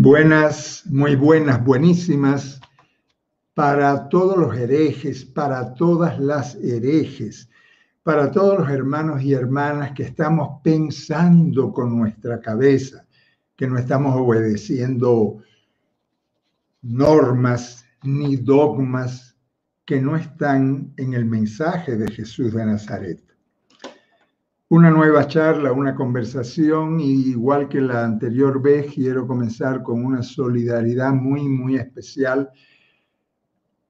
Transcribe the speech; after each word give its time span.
Buenas, 0.00 0.84
muy 0.86 1.16
buenas, 1.16 1.64
buenísimas 1.64 2.60
para 3.52 4.08
todos 4.08 4.38
los 4.38 4.56
herejes, 4.56 5.24
para 5.24 5.74
todas 5.74 6.20
las 6.20 6.54
herejes, 6.54 7.50
para 8.04 8.30
todos 8.30 8.60
los 8.60 8.70
hermanos 8.70 9.24
y 9.24 9.32
hermanas 9.32 9.90
que 9.96 10.04
estamos 10.04 10.60
pensando 10.62 11.72
con 11.72 11.98
nuestra 11.98 12.40
cabeza, 12.40 13.08
que 13.56 13.66
no 13.66 13.76
estamos 13.76 14.14
obedeciendo 14.14 15.42
normas 16.82 17.84
ni 18.04 18.36
dogmas 18.36 19.36
que 19.84 20.00
no 20.00 20.14
están 20.14 20.94
en 20.96 21.14
el 21.14 21.24
mensaje 21.24 21.96
de 21.96 22.08
Jesús 22.12 22.54
de 22.54 22.64
Nazaret 22.64 23.27
una 24.70 24.90
nueva 24.90 25.26
charla, 25.26 25.72
una 25.72 25.94
conversación, 25.94 27.00
y 27.00 27.30
igual 27.30 27.68
que 27.68 27.80
la 27.80 28.04
anterior 28.04 28.60
vez, 28.60 28.92
quiero 28.92 29.26
comenzar 29.26 29.82
con 29.82 30.04
una 30.04 30.22
solidaridad 30.22 31.12
muy, 31.12 31.48
muy 31.48 31.76
especial 31.76 32.50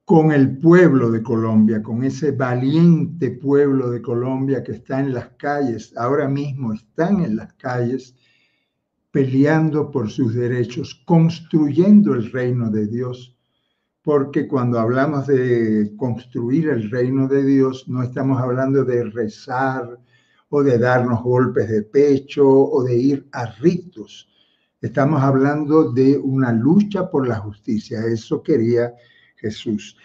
con 0.05 0.31
el 0.31 0.57
pueblo 0.57 1.11
de 1.11 1.21
Colombia, 1.21 1.83
con 1.83 2.03
ese 2.03 2.31
valiente 2.31 3.29
pueblo 3.29 3.91
de 3.91 4.01
Colombia 4.01 4.63
que 4.63 4.71
está 4.71 5.01
en 5.01 5.13
las 5.13 5.29
calles, 5.37 5.93
ahora 5.97 6.27
mismo 6.27 6.73
están 6.73 7.23
en 7.23 7.35
las 7.35 7.53
calles 7.53 8.15
peleando 9.11 9.91
por 9.91 10.09
sus 10.09 10.33
derechos, 10.33 11.03
construyendo 11.05 12.15
el 12.15 12.31
reino 12.31 12.71
de 12.71 12.87
Dios, 12.87 13.37
porque 14.01 14.47
cuando 14.47 14.79
hablamos 14.79 15.27
de 15.27 15.93
construir 15.97 16.69
el 16.69 16.89
reino 16.89 17.27
de 17.27 17.43
Dios, 17.43 17.87
no 17.87 18.01
estamos 18.01 18.41
hablando 18.41 18.85
de 18.85 19.03
rezar, 19.03 19.99
o 20.49 20.63
de 20.63 20.77
darnos 20.77 21.21
golpes 21.23 21.69
de 21.69 21.83
pecho 21.83 22.47
o 22.47 22.83
de 22.83 22.95
ir 22.95 23.27
a 23.31 23.45
ritos. 23.45 24.27
Estamos 24.81 25.21
hablando 25.21 25.91
de 25.91 26.17
una 26.17 26.51
lucha 26.51 27.09
por 27.09 27.27
la 27.27 27.37
justicia. 27.37 27.99
Eso 28.05 28.41
quería 28.41 28.93
Jesús. 29.35 29.97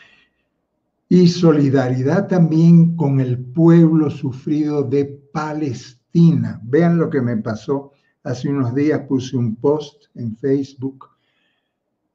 Y 1.08 1.28
solidaridad 1.28 2.28
también 2.28 2.96
con 2.96 3.20
el 3.20 3.38
pueblo 3.38 4.10
sufrido 4.10 4.82
de 4.82 5.04
Palestina. 5.32 6.60
Vean 6.64 6.98
lo 6.98 7.08
que 7.08 7.20
me 7.20 7.36
pasó. 7.36 7.92
Hace 8.24 8.48
unos 8.48 8.74
días 8.74 9.02
puse 9.06 9.36
un 9.36 9.56
post 9.56 10.06
en 10.14 10.36
Facebook 10.36 11.08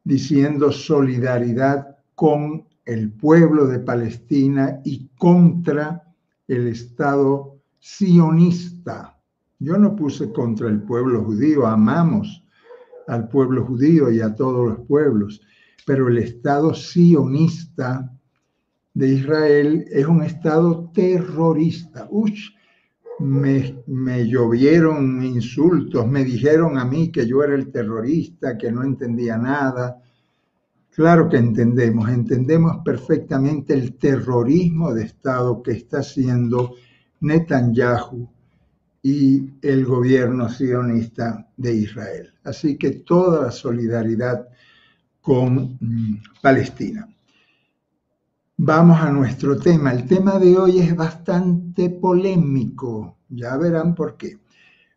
diciendo 0.04 0.72
solidaridad 0.72 1.98
con 2.16 2.68
el 2.86 3.12
pueblo 3.12 3.68
de 3.68 3.80
Palestina 3.80 4.82
y 4.84 5.08
contra 5.18 6.04
el 6.48 6.68
Estado 6.68 7.59
sionista. 7.80 9.18
Yo 9.60 9.78
no 9.78 9.96
puse 9.96 10.32
contra 10.32 10.70
el 10.70 10.82
pueblo 10.84 11.24
judío, 11.24 11.66
amamos 11.68 12.44
al 13.08 13.28
pueblo 13.28 13.66
judío 13.66 14.12
y 14.12 14.22
a 14.22 14.36
todos 14.36 14.68
los 14.70 14.88
pueblos, 14.88 15.42
pero 15.86 16.08
el 16.08 16.20
Estado 16.20 16.74
sionista 16.74 18.12
de 18.94 19.08
Israel 19.14 19.86
es 19.90 20.06
un 20.06 20.24
Estado 20.24 20.92
terrorista. 20.94 22.08
Uy, 22.12 22.36
me, 23.20 23.84
me 23.88 24.28
llovieron 24.28 25.24
insultos, 25.24 26.08
me 26.08 26.24
dijeron 26.24 26.78
a 26.78 26.86
mí 26.86 27.12
que 27.12 27.28
yo 27.28 27.44
era 27.44 27.56
el 27.56 27.72
terrorista, 27.72 28.58
que 28.58 28.72
no 28.72 28.84
entendía 28.84 29.38
nada. 29.38 30.02
Claro 30.92 31.30
que 31.30 31.38
entendemos, 31.38 32.10
entendemos 32.10 32.78
perfectamente 32.84 33.74
el 33.74 33.98
terrorismo 33.98 34.94
de 34.94 35.04
Estado 35.04 35.62
que 35.62 35.72
está 35.72 36.00
haciendo 36.00 36.76
Netanyahu 37.22 38.28
y 39.02 39.50
el 39.62 39.86
gobierno 39.86 40.50
sionista 40.50 41.48
de 41.56 41.74
Israel. 41.74 42.34
Así 42.44 42.78
que 42.78 42.92
toda 42.92 43.44
la 43.44 43.52
solidaridad 43.52 44.48
con 45.22 45.78
mm, 45.80 46.24
Palestina. 46.42 47.08
Vamos 48.58 49.00
a 49.00 49.10
nuestro 49.10 49.58
tema. 49.58 49.94
El 49.94 50.06
tema 50.06 50.38
de 50.38 50.58
hoy 50.58 50.80
es 50.80 50.96
bastante 50.96 51.90
polémico. 51.90 53.20
Ya 53.30 53.56
verán 53.58 53.96
por 53.96 54.18
qué. 54.18 54.38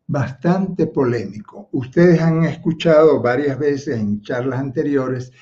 Bastante 0.07 0.89
polémico. 0.89 1.69
Ustedes 1.73 2.21
han 2.21 2.45
escuchado 2.45 3.23
varias 3.23 3.59
veces 3.59 4.01
en 4.01 4.21
charlas 4.23 4.59
anteriores 4.59 5.33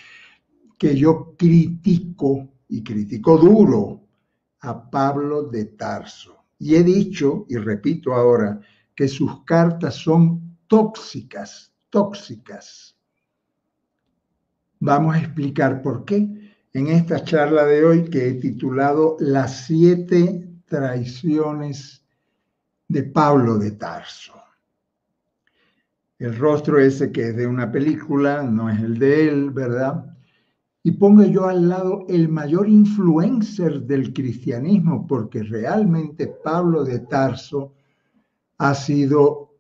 que 0.77 0.97
yo 0.97 1.35
critico 1.37 2.49
y 2.69 2.83
critico 2.83 3.39
duro 3.39 4.03
a 4.61 4.91
Pablo 4.91 5.45
de 5.45 5.65
Tarso. 5.65 6.40
Y 6.61 6.77
he 6.77 6.85
dicho, 6.85 7.47
y 7.49 7.57
repito 7.57 8.15
ahora, 8.15 8.61
que 8.95 9.09
sus 9.09 9.45
cartas 9.45 9.95
son 9.95 10.59
tóxicas, 10.67 11.73
tóxicas. 11.89 12.95
Vamos 14.79 15.17
a 15.17 15.21
explicar 15.21 15.81
por 15.81 16.05
qué 16.05 16.55
en 16.75 16.87
esta 16.89 17.25
charla 17.25 17.65
de 17.65 17.83
hoy 17.85 18.05
que 18.11 18.29
he 18.29 18.35
titulado 18.35 19.17
Las 19.21 19.65
siete 19.65 20.49
traiciones 20.67 22.05
de 22.89 23.05
Pablo 23.05 23.57
de 23.57 23.73
Tarso. 23.73 24.35
El 26.19 26.37
rostro 26.37 26.79
ese 26.79 27.11
que 27.11 27.31
es 27.31 27.37
de 27.37 27.47
una 27.47 27.73
película, 27.73 28.43
no 28.43 28.69
es 28.69 28.79
el 28.81 28.99
de 28.99 29.29
él, 29.29 29.51
¿verdad? 29.51 30.10
Y 30.83 30.93
pongo 30.93 31.25
yo 31.25 31.47
al 31.47 31.69
lado 31.69 32.07
el 32.09 32.29
mayor 32.29 32.69
influencer 32.69 33.83
del 33.83 34.13
cristianismo, 34.13 35.07
porque 35.07 35.43
realmente 35.43 36.27
Pablo 36.27 36.85
de 36.85 37.01
Tarso 37.01 37.75
ha 38.59 38.75
sido, 38.75 39.55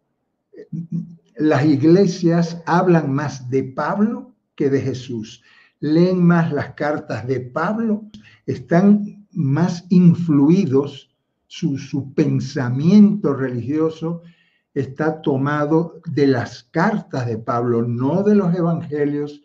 las 1.36 1.64
iglesias 1.66 2.62
hablan 2.64 3.12
más 3.12 3.50
de 3.50 3.64
Pablo 3.64 4.34
que 4.54 4.70
de 4.70 4.80
Jesús, 4.80 5.42
leen 5.80 6.24
más 6.24 6.52
las 6.52 6.74
cartas 6.74 7.26
de 7.26 7.40
Pablo, 7.40 8.04
están 8.46 9.26
más 9.32 9.84
influidos, 9.90 11.10
su, 11.46 11.76
su 11.78 12.14
pensamiento 12.14 13.34
religioso 13.34 14.22
está 14.72 15.20
tomado 15.20 16.00
de 16.06 16.28
las 16.28 16.62
cartas 16.62 17.26
de 17.26 17.38
Pablo, 17.38 17.82
no 17.82 18.22
de 18.22 18.36
los 18.36 18.54
evangelios 18.54 19.42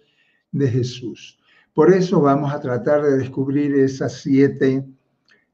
de 0.52 0.70
Jesús. 0.70 1.40
Por 1.76 1.92
eso 1.92 2.22
vamos 2.22 2.54
a 2.54 2.62
tratar 2.62 3.04
de 3.04 3.18
descubrir 3.18 3.76
esas 3.76 4.22
siete 4.22 4.88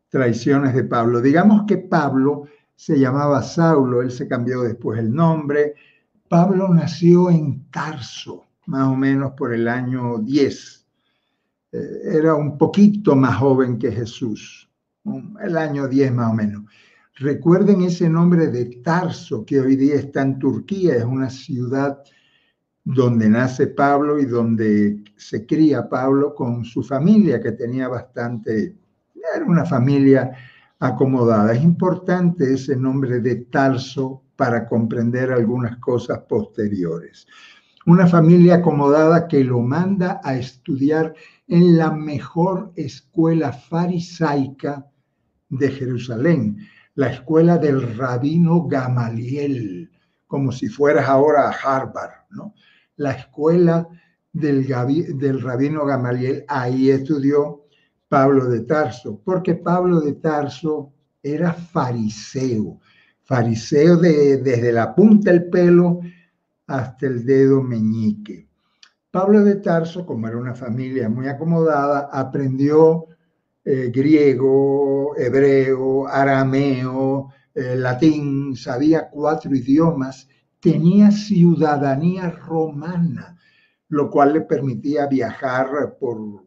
traiciones 0.08 0.76
de 0.76 0.84
Pablo. 0.84 1.20
Digamos 1.20 1.64
que 1.68 1.80
Pablo 1.80 2.44
se 2.76 3.00
llamaba 3.00 3.42
Saulo, 3.42 4.04
él 4.04 4.12
se 4.12 4.28
cambió 4.28 4.62
después 4.62 5.00
el 5.00 5.12
nombre. 5.12 5.74
Pablo 6.30 6.70
nació 6.72 7.32
en 7.32 7.72
Tarso, 7.72 8.46
más 8.68 8.88
o 8.88 8.96
menos 8.96 9.32
por 9.32 9.52
el 9.52 9.68
año 9.68 10.20
10. 10.20 10.86
Eh, 11.72 11.80
era 12.14 12.36
un 12.36 12.56
poquito 12.56 13.16
más 13.16 13.38
joven 13.38 13.80
que 13.80 13.92
Jesús, 13.92 14.70
el 15.42 15.58
año 15.58 15.88
10 15.88 16.14
más 16.14 16.30
o 16.30 16.36
menos. 16.36 16.66
Recuerden 17.16 17.82
ese 17.82 18.08
nombre 18.08 18.46
de 18.46 18.66
Tarso, 18.84 19.44
que 19.44 19.60
hoy 19.60 19.76
día 19.76 19.96
está 19.96 20.22
en 20.22 20.38
Turquía, 20.38 20.98
es 20.98 21.04
una 21.04 21.32
ciudad 21.32 22.04
donde 22.84 23.30
nace 23.30 23.68
Pablo 23.68 24.20
y 24.20 24.26
donde 24.26 25.04
se 25.16 25.46
cría 25.46 25.88
Pablo 25.88 26.34
con 26.34 26.66
su 26.66 26.84
familia, 26.84 27.40
que 27.40 27.52
tenía 27.52 27.88
bastante, 27.88 28.76
era 29.36 29.46
una 29.46 29.66
familia 29.66 30.32
acomodada. 30.80 31.54
Es 31.54 31.64
importante 31.64 32.54
ese 32.54 32.76
nombre 32.76 33.20
de 33.20 33.36
Tarso 33.36 34.24
para 34.36 34.68
comprender 34.68 35.32
algunas 35.32 35.78
cosas 35.78 36.20
posteriores. 36.28 37.28
Una 37.86 38.08
familia 38.08 38.56
acomodada 38.56 39.28
que 39.28 39.44
lo 39.44 39.60
manda 39.60 40.20
a 40.24 40.36
estudiar 40.36 41.14
en 41.48 41.78
la 41.78 41.92
mejor 41.92 42.72
escuela 42.76 43.52
farisaica 43.52 44.86
de 45.50 45.70
Jerusalén, 45.70 46.58
la 46.96 47.08
escuela 47.08 47.58
del 47.58 47.98
rabino 47.98 48.68
Gamaliel, 48.68 49.92
como 50.28 50.52
si 50.52 50.68
fueras 50.68 51.08
ahora 51.08 51.50
a 51.50 51.52
Harvard, 51.52 52.26
¿no? 52.30 52.54
La 53.02 53.14
escuela 53.14 53.88
del, 54.32 55.42
rabino 55.42 55.86
Gamaliel, 55.86 56.46
ahí 56.48 56.92
estudió 56.92 57.66
Pablo 58.08 58.48
de 58.48 58.62
Tarso, 58.62 59.20
porque 59.26 59.56
Pablo 59.56 60.02
de 60.02 60.14
Tarso 60.14 60.94
era 61.24 61.52
fariseo, 61.52 62.80
fariseo 63.24 63.98
de, 63.98 64.38
desde 64.38 64.72
la 64.72 64.94
punta 64.94 65.32
del 65.32 65.50
pelo 65.50 66.02
hasta 66.68 67.08
el 67.08 67.26
dedo 67.26 67.62
meñique. 67.64 68.48
Pablo 69.10 69.44
de 69.44 69.56
Tarso, 69.56 70.06
como 70.06 70.28
era 70.28 70.38
una 70.38 70.54
familia 70.54 71.10
muy 71.10 71.28
acomodada, 71.28 72.10
aprendió 72.12 73.08
eh, 73.66 73.92
griego, 73.94 75.18
hebreo, 75.18 76.08
arameo, 76.08 77.30
eh, 77.54 77.76
latín, 77.76 78.56
sabía 78.56 79.10
cuatro 79.10 79.54
idiomas 79.54 80.28
tenía 80.62 81.12
ciudadanía 81.12 82.30
romana, 82.30 83.38
lo 83.90 84.10
cual 84.10 84.34
le 84.34 84.42
permitía 84.42 85.08
viajar 85.08 85.98
por, 86.00 86.46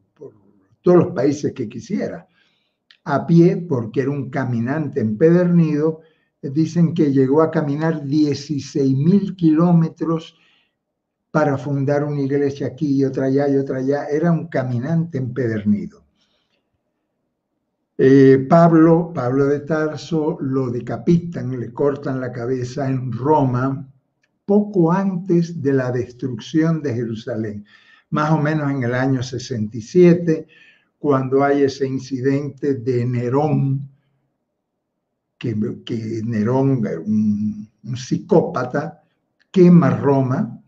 todos 0.81 0.99
los 0.99 1.15
países 1.15 1.53
que 1.53 1.69
quisiera. 1.69 2.27
A 3.05 3.27
pie, 3.27 3.57
porque 3.57 4.03
era 4.03 4.11
un 4.11 4.31
caminante 4.31 5.01
empedernido, 5.01 6.01
dicen 6.41 6.95
que 6.95 7.13
llegó 7.13 7.43
a 7.43 7.51
caminar 7.51 8.05
16 8.05 8.97
mil 8.97 9.35
kilómetros 9.35 10.39
para 11.31 11.59
fundar 11.59 12.05
una 12.05 12.21
iglesia 12.21 12.69
aquí 12.69 13.01
y 13.01 13.05
otra 13.05 13.27
allá 13.27 13.49
y 13.49 13.57
otra 13.57 13.79
allá. 13.79 14.07
Era 14.07 14.31
un 14.31 14.49
caminante 14.49 15.19
empedernido. 15.19 16.05
Eh, 17.97 18.47
Pablo, 18.49 19.13
Pablo 19.15 19.47
de 19.47 19.61
Tarso, 19.61 20.39
lo 20.41 20.71
decapitan, 20.71 21.59
le 21.59 21.73
cortan 21.73 22.21
la 22.21 22.33
cabeza 22.33 22.89
en 22.89 23.13
Roma 23.13 23.94
poco 24.45 24.93
antes 24.93 25.63
de 25.63 25.73
la 25.73 25.91
destrucción 25.91 26.83
de 26.83 26.95
Jerusalén, 26.95 27.65
más 28.11 28.31
o 28.31 28.39
menos 28.39 28.71
en 28.71 28.83
el 28.83 28.95
año 28.95 29.23
67, 29.23 30.47
cuando 30.99 31.43
hay 31.43 31.63
ese 31.63 31.87
incidente 31.87 32.75
de 32.75 33.05
Nerón, 33.05 33.89
que, 35.39 35.55
Nerón, 36.25 36.83
un, 37.05 37.69
un 37.85 37.97
psicópata, 37.97 39.03
quema 39.51 39.91
Roma 39.91 40.61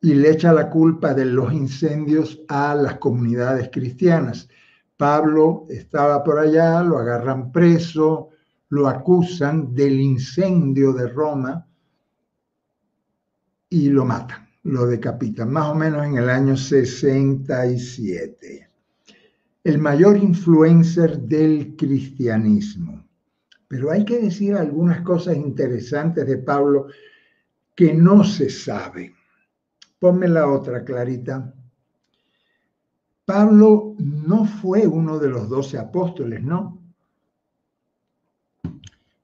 y 0.00 0.14
le 0.14 0.30
echa 0.30 0.52
la 0.52 0.68
culpa 0.68 1.14
de 1.14 1.24
los 1.24 1.52
incendios 1.52 2.40
a 2.48 2.74
las 2.74 2.98
comunidades 2.98 3.70
cristianas. 3.72 4.48
Pablo 4.96 5.66
estaba 5.68 6.24
por 6.24 6.38
allá, 6.38 6.82
lo 6.82 6.98
agarran 6.98 7.52
preso, 7.52 8.30
lo 8.68 8.88
acusan 8.88 9.74
del 9.74 10.00
incendio 10.00 10.92
de 10.92 11.08
Roma 11.08 11.66
y 13.68 13.88
lo 13.88 14.04
matan, 14.04 14.48
lo 14.64 14.86
decapitan, 14.86 15.52
más 15.52 15.68
o 15.68 15.74
menos 15.74 16.04
en 16.04 16.16
el 16.16 16.30
año 16.30 16.56
67. 16.56 18.68
El 19.64 19.78
mayor 19.78 20.16
influencer 20.16 21.18
del 21.20 21.76
cristianismo. 21.76 23.04
Pero 23.68 23.90
hay 23.90 24.04
que 24.04 24.20
decir 24.20 24.54
algunas 24.54 25.00
cosas 25.00 25.36
interesantes 25.36 26.26
de 26.26 26.38
Pablo 26.38 26.86
que 27.74 27.92
no 27.92 28.22
se 28.22 28.48
sabe. 28.48 29.12
Ponme 29.98 30.28
la 30.28 30.48
otra, 30.48 30.84
Clarita. 30.84 31.52
Pablo 33.24 33.96
no 33.98 34.44
fue 34.44 34.86
uno 34.86 35.18
de 35.18 35.28
los 35.28 35.48
doce 35.48 35.78
apóstoles, 35.78 36.44
¿no? 36.44 36.80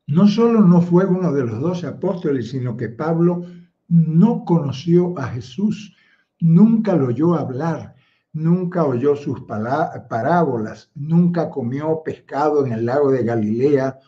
No 0.09 0.27
solo 0.27 0.61
no 0.61 0.83
fue 0.83 1.07
uno 1.07 1.33
de 1.33 1.45
los 1.45 1.61
doce 1.61 1.87
apóstoles, 1.87 2.51
sino 2.51 2.77
que 2.77 2.89
Pablo 2.89 3.47
no 3.93 4.45
conoció 4.45 5.19
a 5.19 5.29
Jesús, 5.29 5.95
nunca 6.41 6.97
lo 6.97 7.09
oyó 7.09 7.35
hablar, 7.35 7.95
nunca 8.33 8.85
oyó 8.85 9.15
sus 9.15 9.43
parábolas, 9.43 10.91
nunca 10.95 11.51
comió 11.51 12.03
pescado 12.05 12.67
en 12.67 12.73
el 12.73 12.87
lago 12.87 13.11
de 13.11 13.23
Galilea 13.23 13.99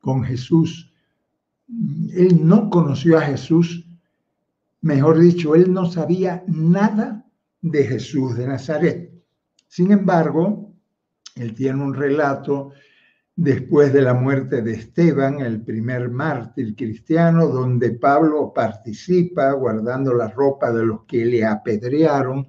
con 0.00 0.22
Jesús. 0.24 0.92
Él 2.14 2.46
no 2.46 2.70
conoció 2.70 3.18
a 3.18 3.22
Jesús 3.22 3.84
Mejor 4.80 5.18
dicho, 5.18 5.54
él 5.54 5.72
no 5.72 5.90
sabía 5.90 6.44
nada 6.46 7.26
de 7.60 7.84
Jesús 7.84 8.36
de 8.36 8.46
Nazaret. 8.46 9.12
Sin 9.66 9.90
embargo, 9.90 10.72
él 11.34 11.54
tiene 11.54 11.82
un 11.82 11.94
relato 11.94 12.70
después 13.38 13.92
de 13.92 14.02
la 14.02 14.14
muerte 14.14 14.62
de 14.62 14.72
Esteban, 14.72 15.38
el 15.38 15.62
primer 15.62 16.10
mártir 16.10 16.74
cristiano, 16.74 17.46
donde 17.46 17.92
Pablo 17.92 18.52
participa 18.52 19.52
guardando 19.52 20.12
la 20.12 20.26
ropa 20.26 20.72
de 20.72 20.84
los 20.84 21.04
que 21.04 21.24
le 21.24 21.46
apedrearon. 21.46 22.48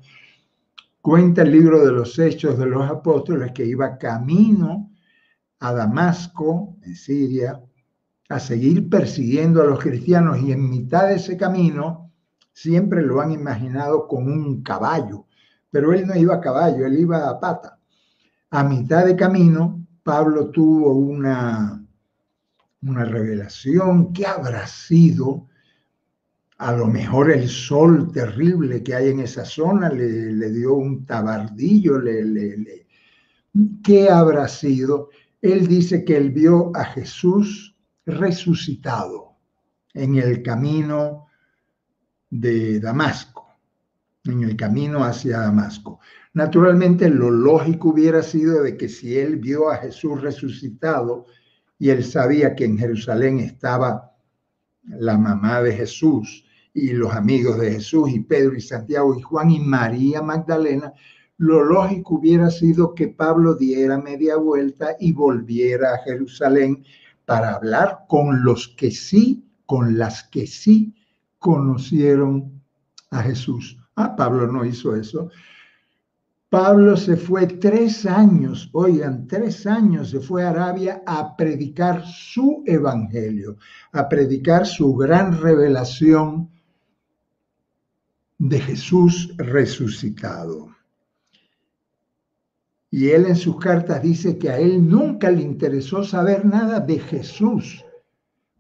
Cuenta 1.00 1.44
el 1.44 1.52
libro 1.52 1.86
de 1.86 1.92
los 1.92 2.18
Hechos 2.18 2.58
de 2.58 2.66
los 2.66 2.90
Apóstoles 2.90 3.52
que 3.52 3.68
iba 3.68 4.00
camino 4.00 4.92
a 5.60 5.74
Damasco, 5.74 6.78
en 6.82 6.96
Siria, 6.96 7.62
a 8.28 8.40
seguir 8.40 8.90
persiguiendo 8.90 9.62
a 9.62 9.66
los 9.66 9.80
cristianos 9.80 10.40
y 10.42 10.52
en 10.52 10.72
mitad 10.72 11.08
de 11.08 11.18
ese 11.18 11.38
camino 11.38 12.12
siempre 12.52 13.04
lo 13.04 13.22
han 13.22 13.32
imaginado 13.32 14.08
con 14.08 14.24
un 14.28 14.64
caballo, 14.64 15.28
pero 15.70 15.94
él 15.94 16.08
no 16.08 16.16
iba 16.16 16.34
a 16.34 16.42
caballo, 16.42 16.88
él 16.88 16.98
iba 16.98 17.30
a 17.30 17.40
pata. 17.40 17.78
A 18.50 18.64
mitad 18.64 19.06
de 19.06 19.16
camino, 19.16 19.79
Pablo 20.10 20.50
tuvo 20.50 20.94
una, 20.94 21.86
una 22.82 23.06
revelación. 23.06 24.12
¿Qué 24.12 24.26
habrá 24.26 24.66
sido? 24.66 25.48
A 26.58 26.72
lo 26.72 26.88
mejor 26.88 27.30
el 27.30 27.48
sol 27.48 28.12
terrible 28.12 28.82
que 28.82 28.96
hay 28.96 29.10
en 29.10 29.20
esa 29.20 29.46
zona 29.46 29.88
le, 29.88 30.50
dio 30.50 30.74
un 30.74 31.06
tabardillo. 31.06 32.00
Le, 32.00 32.88
¿Qué 33.84 34.10
habrá 34.10 34.48
sido? 34.48 35.10
Él 35.44 35.68
dice 35.68 36.04
que 36.04 36.18
él 36.18 36.32
vio 36.32 36.76
a 36.76 36.86
Jesús 36.86 37.78
resucitado 38.08 39.36
en 39.94 40.16
el 40.16 40.42
camino 40.42 41.28
de 42.32 42.80
Damasco, 42.80 43.48
en 44.24 44.42
el 44.42 44.56
camino 44.56 45.04
hacia 45.04 45.42
Damasco. 45.42 46.00
Naturalmente, 46.34 47.10
lo 47.10 47.32
lógico 47.32 47.90
hubiera 47.90 48.22
sido 48.22 48.64
de 48.64 48.78
que 48.78 48.88
si 48.88 49.18
él 49.18 49.38
vio 49.38 49.70
a 49.70 49.78
Jesús 49.78 50.22
resucitado 50.22 51.26
y 51.78 51.90
él 51.90 52.04
sabía 52.04 52.56
que 52.56 52.66
en 52.66 52.78
Jerusalén 52.78 53.40
estaba 53.40 54.12
la 54.84 55.18
mamá 55.18 55.62
de 55.62 55.74
Jesús 55.74 56.46
y 56.74 56.92
los 56.92 57.14
amigos 57.14 57.60
de 57.60 57.72
Jesús 57.72 58.10
y 58.12 58.20
Pedro 58.20 58.56
y 58.56 58.62
Santiago 58.62 59.16
y 59.18 59.22
Juan 59.22 59.52
y 59.52 59.60
María 59.60 60.22
Magdalena, 60.22 60.94
lo 61.38 61.64
lógico 61.64 62.16
hubiera 62.16 62.50
sido 62.52 62.94
que 62.94 63.08
Pablo 63.08 63.56
diera 63.56 63.98
media 63.98 64.36
vuelta 64.36 64.96
y 65.00 65.14
volviera 65.14 65.94
a 65.94 65.98
Jerusalén 66.00 66.84
para 67.26 67.56
hablar 67.56 68.00
con 68.08 68.44
los 68.44 68.68
que 68.68 68.92
sí, 68.92 69.46
con 69.66 69.98
las 69.98 70.24
que 70.24 70.46
sí 70.48 70.94
conocieron 71.38 72.62
a 73.10 73.24
Jesús. 73.24 73.78
Ah, 73.96 74.16
Pablo 74.16 74.48
no 74.48 74.66
hizo 74.66 74.96
eso. 74.96 75.30
Pablo 76.50 76.98
se 76.98 77.16
fue 77.16 77.46
tres 77.46 78.08
años, 78.08 78.72
oigan, 78.74 79.28
tres 79.28 79.68
años 79.68 80.10
se 80.10 80.20
fue 80.20 80.44
a 80.44 80.50
Arabia 80.50 81.04
a 81.06 81.36
predicar 81.38 82.04
su 82.08 82.64
evangelio, 82.66 83.58
a 83.92 84.10
predicar 84.10 84.66
su 84.66 84.96
gran 84.96 85.40
revelación 85.40 86.50
de 88.40 88.60
Jesús 88.62 89.32
resucitado. 89.38 90.76
Y 92.90 93.10
él 93.10 93.28
en 93.28 93.36
sus 93.36 93.60
cartas 93.60 94.02
dice 94.02 94.40
que 94.40 94.50
a 94.50 94.58
él 94.58 94.90
nunca 94.90 95.30
le 95.30 95.44
interesó 95.44 96.04
saber 96.04 96.46
nada 96.46 96.80
de 96.80 96.98
Jesús, 96.98 97.86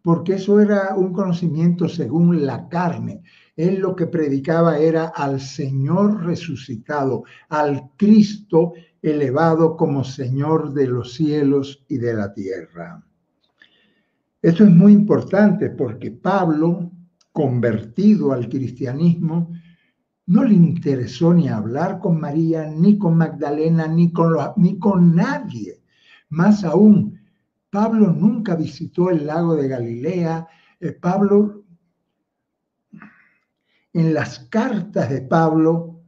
porque 0.03 0.35
eso 0.35 0.59
era 0.59 0.95
un 0.95 1.11
conocimiento 1.11 1.89
según 1.89 2.45
la 2.45 2.69
carne. 2.69 3.23
Él 3.59 3.79
lo 3.79 3.93
que 3.93 4.07
predicaba 4.07 4.77
era 4.77 5.07
al 5.07 5.41
Señor 5.41 6.23
resucitado, 6.23 7.25
al 7.49 7.91
Cristo 7.97 8.71
elevado 9.01 9.75
como 9.75 10.05
Señor 10.05 10.71
de 10.71 10.87
los 10.87 11.15
cielos 11.15 11.83
y 11.89 11.97
de 11.97 12.13
la 12.13 12.33
tierra. 12.33 13.03
Esto 14.41 14.63
es 14.63 14.71
muy 14.71 14.93
importante 14.93 15.71
porque 15.71 16.09
Pablo, 16.09 16.89
convertido 17.33 18.31
al 18.31 18.47
cristianismo, 18.47 19.51
no 20.27 20.45
le 20.45 20.53
interesó 20.53 21.33
ni 21.33 21.49
hablar 21.49 21.99
con 21.99 22.17
María, 22.17 22.65
ni 22.65 22.97
con 22.97 23.17
Magdalena, 23.17 23.89
ni 23.89 24.13
con, 24.13 24.37
ni 24.55 24.79
con 24.79 25.13
nadie. 25.13 25.81
Más 26.29 26.63
aún, 26.63 27.19
Pablo 27.69 28.13
nunca 28.13 28.55
visitó 28.55 29.09
el 29.09 29.25
lago 29.25 29.57
de 29.57 29.67
Galilea. 29.67 30.47
Eh, 30.79 30.93
Pablo, 30.93 31.58
en 33.93 34.13
las 34.13 34.39
cartas 34.39 35.09
de 35.09 35.21
Pablo, 35.21 36.01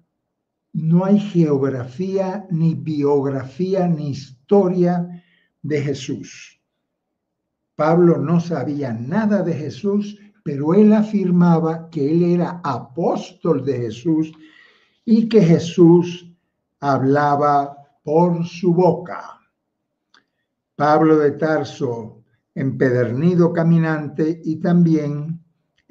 no 0.74 1.06
hay 1.06 1.20
geografía, 1.20 2.48
ni 2.50 2.76
biografía, 2.76 3.88
ni 3.88 4.12
historia 4.12 5.24
de 5.62 5.82
Jesús. 5.82 6.62
Pablo 7.76 8.18
no 8.18 8.40
sabía 8.40 8.94
nada 8.94 9.42
de 9.44 9.54
Jesús, 9.54 10.18
pero 10.44 10.74
él 10.74 10.94
afirmaba 10.94 11.90
que 11.90 12.12
él 12.12 12.24
era 12.24 12.62
apóstol 12.64 13.64
de 13.66 13.78
Jesús 13.78 14.32
y 15.06 15.28
que 15.28 15.42
Jesús 15.42 16.32
hablaba 16.80 17.78
por 18.04 18.46
su 18.46 18.74
boca. 18.74 19.40
Pablo 20.76 21.18
de 21.18 21.32
Tarso, 21.32 22.24
empedernido 22.56 23.54
caminante 23.54 24.42
y 24.44 24.58
también 24.58 25.31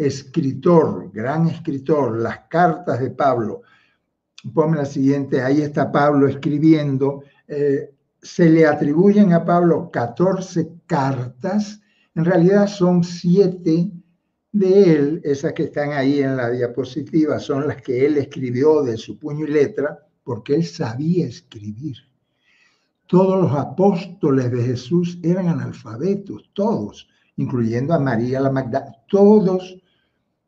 escritor, 0.00 1.10
gran 1.12 1.46
escritor, 1.48 2.18
las 2.18 2.40
cartas 2.48 3.00
de 3.00 3.10
Pablo. 3.10 3.62
Ponme 4.54 4.78
la 4.78 4.86
siguiente, 4.86 5.42
ahí 5.42 5.60
está 5.60 5.92
Pablo 5.92 6.26
escribiendo. 6.26 7.22
Eh, 7.46 7.92
se 8.22 8.48
le 8.48 8.66
atribuyen 8.66 9.34
a 9.34 9.44
Pablo 9.44 9.90
14 9.90 10.70
cartas, 10.86 11.82
en 12.14 12.24
realidad 12.24 12.66
son 12.66 13.04
siete 13.04 13.90
de 14.52 14.92
él, 14.92 15.20
esas 15.22 15.52
que 15.52 15.64
están 15.64 15.92
ahí 15.92 16.20
en 16.20 16.36
la 16.36 16.50
diapositiva, 16.50 17.38
son 17.38 17.68
las 17.68 17.82
que 17.82 18.06
él 18.06 18.16
escribió 18.16 18.82
de 18.82 18.96
su 18.96 19.18
puño 19.18 19.44
y 19.44 19.50
letra, 19.50 19.98
porque 20.24 20.54
él 20.54 20.64
sabía 20.64 21.26
escribir. 21.26 21.96
Todos 23.06 23.40
los 23.42 23.52
apóstoles 23.52 24.50
de 24.50 24.62
Jesús 24.62 25.18
eran 25.22 25.48
analfabetos, 25.48 26.50
todos, 26.54 27.08
incluyendo 27.36 27.92
a 27.92 27.98
María 27.98 28.40
la 28.40 28.50
Magdalena, 28.50 28.96
todos 29.08 29.79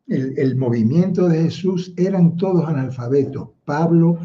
el, 0.06 0.56
movimiento 0.56 1.28
de 1.28 1.44
Jesús 1.44 1.92
eran 1.96 2.36
todos 2.36 2.68
analfabetos. 2.68 3.50
Pablo 3.64 4.18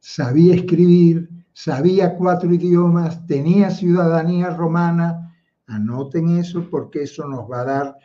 sabía 0.00 0.54
escribir, 0.54 1.28
sabía 1.52 2.16
cuatro 2.16 2.52
idiomas, 2.52 3.26
tenía 3.26 3.70
ciudadanía 3.70 4.50
romana. 4.50 5.34
Anoten 5.66 6.38
eso 6.38 6.68
porque 6.70 7.02
eso 7.02 7.26
nos 7.26 7.50
va 7.50 7.60
a 7.60 7.64
dar 7.64 7.98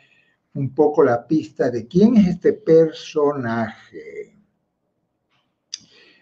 un 0.54 0.74
poco 0.74 1.02
la 1.02 1.26
pista 1.26 1.70
de 1.70 1.86
quién 1.86 2.16
es 2.16 2.28
este 2.28 2.52
personaje. 2.52 4.36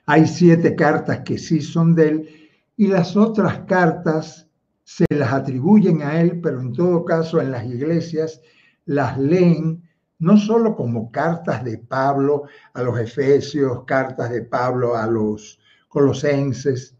Hay 0.07 0.27
siete 0.27 0.75
cartas 0.77 1.21
que 1.21 1.39
sí 1.39 1.61
son 1.61 1.95
de 1.95 2.09
él 2.09 2.29
y 2.77 2.87
las 2.87 3.17
otras 3.17 3.61
cartas 3.61 4.49
se 4.85 5.05
las 5.11 5.33
atribuyen 5.33 6.03
a 6.03 6.21
él, 6.21 6.41
pero 6.41 6.61
en 6.61 6.73
todo 6.73 7.05
caso 7.05 7.41
en 7.41 7.51
las 7.51 7.65
iglesias 7.67 8.41
las 8.85 9.19
leen 9.19 9.83
no 10.19 10.37
solo 10.39 10.75
como 10.75 11.11
cartas 11.11 11.65
de 11.65 11.79
Pablo 11.79 12.45
a 12.73 12.83
los 12.83 12.99
Efesios, 12.99 13.85
cartas 13.85 14.31
de 14.31 14.43
Pablo 14.43 14.97
a 14.97 15.07
los 15.07 15.59
Colosenses, 15.89 16.97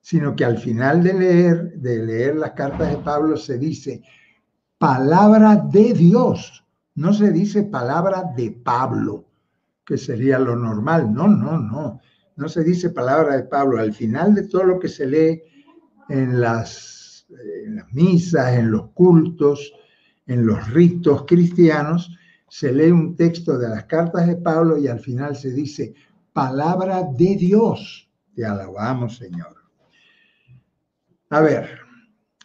sino 0.00 0.34
que 0.36 0.44
al 0.44 0.58
final 0.58 1.02
de 1.02 1.14
leer, 1.14 1.72
de 1.76 1.98
leer 2.04 2.36
las 2.36 2.52
cartas 2.52 2.90
de 2.90 2.98
Pablo 2.98 3.36
se 3.36 3.58
dice 3.58 4.02
palabra 4.78 5.56
de 5.56 5.94
Dios, 5.94 6.64
no 6.94 7.12
se 7.12 7.30
dice 7.32 7.64
palabra 7.64 8.24
de 8.36 8.50
Pablo, 8.50 9.26
que 9.84 9.98
sería 9.98 10.38
lo 10.38 10.56
normal, 10.56 11.12
no, 11.12 11.28
no, 11.28 11.58
no, 11.58 12.00
no 12.36 12.48
se 12.48 12.64
dice 12.64 12.90
palabra 12.90 13.36
de 13.36 13.44
Pablo, 13.44 13.78
al 13.78 13.92
final 13.92 14.34
de 14.34 14.48
todo 14.48 14.64
lo 14.64 14.78
que 14.78 14.88
se 14.88 15.06
lee 15.06 15.42
en 16.08 16.40
las, 16.40 17.26
en 17.66 17.76
las 17.76 17.92
misas, 17.92 18.54
en 18.54 18.70
los 18.70 18.90
cultos, 18.90 19.72
en 20.26 20.46
los 20.46 20.70
ritos 20.70 21.24
cristianos, 21.26 22.10
se 22.56 22.72
lee 22.72 22.92
un 22.92 23.16
texto 23.16 23.58
de 23.58 23.68
las 23.68 23.86
cartas 23.86 24.28
de 24.28 24.36
Pablo 24.36 24.78
y 24.78 24.86
al 24.86 25.00
final 25.00 25.34
se 25.34 25.50
dice, 25.50 25.92
palabra 26.32 27.02
de 27.02 27.34
Dios. 27.34 28.08
Te 28.32 28.46
alabamos, 28.46 29.16
Señor. 29.16 29.56
A 31.30 31.40
ver, 31.40 31.68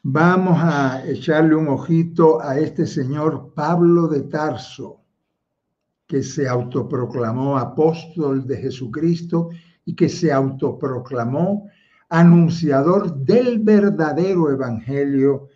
vamos 0.01 0.57
a 0.59 1.07
echarle 1.07 1.53
un 1.53 1.67
ojito 1.67 2.41
a 2.41 2.57
este 2.57 2.87
señor 2.87 3.53
Pablo 3.53 4.07
de 4.07 4.21
Tarso, 4.21 5.03
que 6.07 6.23
se 6.23 6.47
autoproclamó 6.47 7.59
apóstol 7.59 8.47
de 8.47 8.57
Jesucristo 8.57 9.49
y 9.85 9.93
que 9.93 10.09
se 10.09 10.31
autoproclamó 10.31 11.69
anunciador 12.09 13.15
del 13.15 13.59
verdadero 13.59 14.49
evangelio 14.49 15.49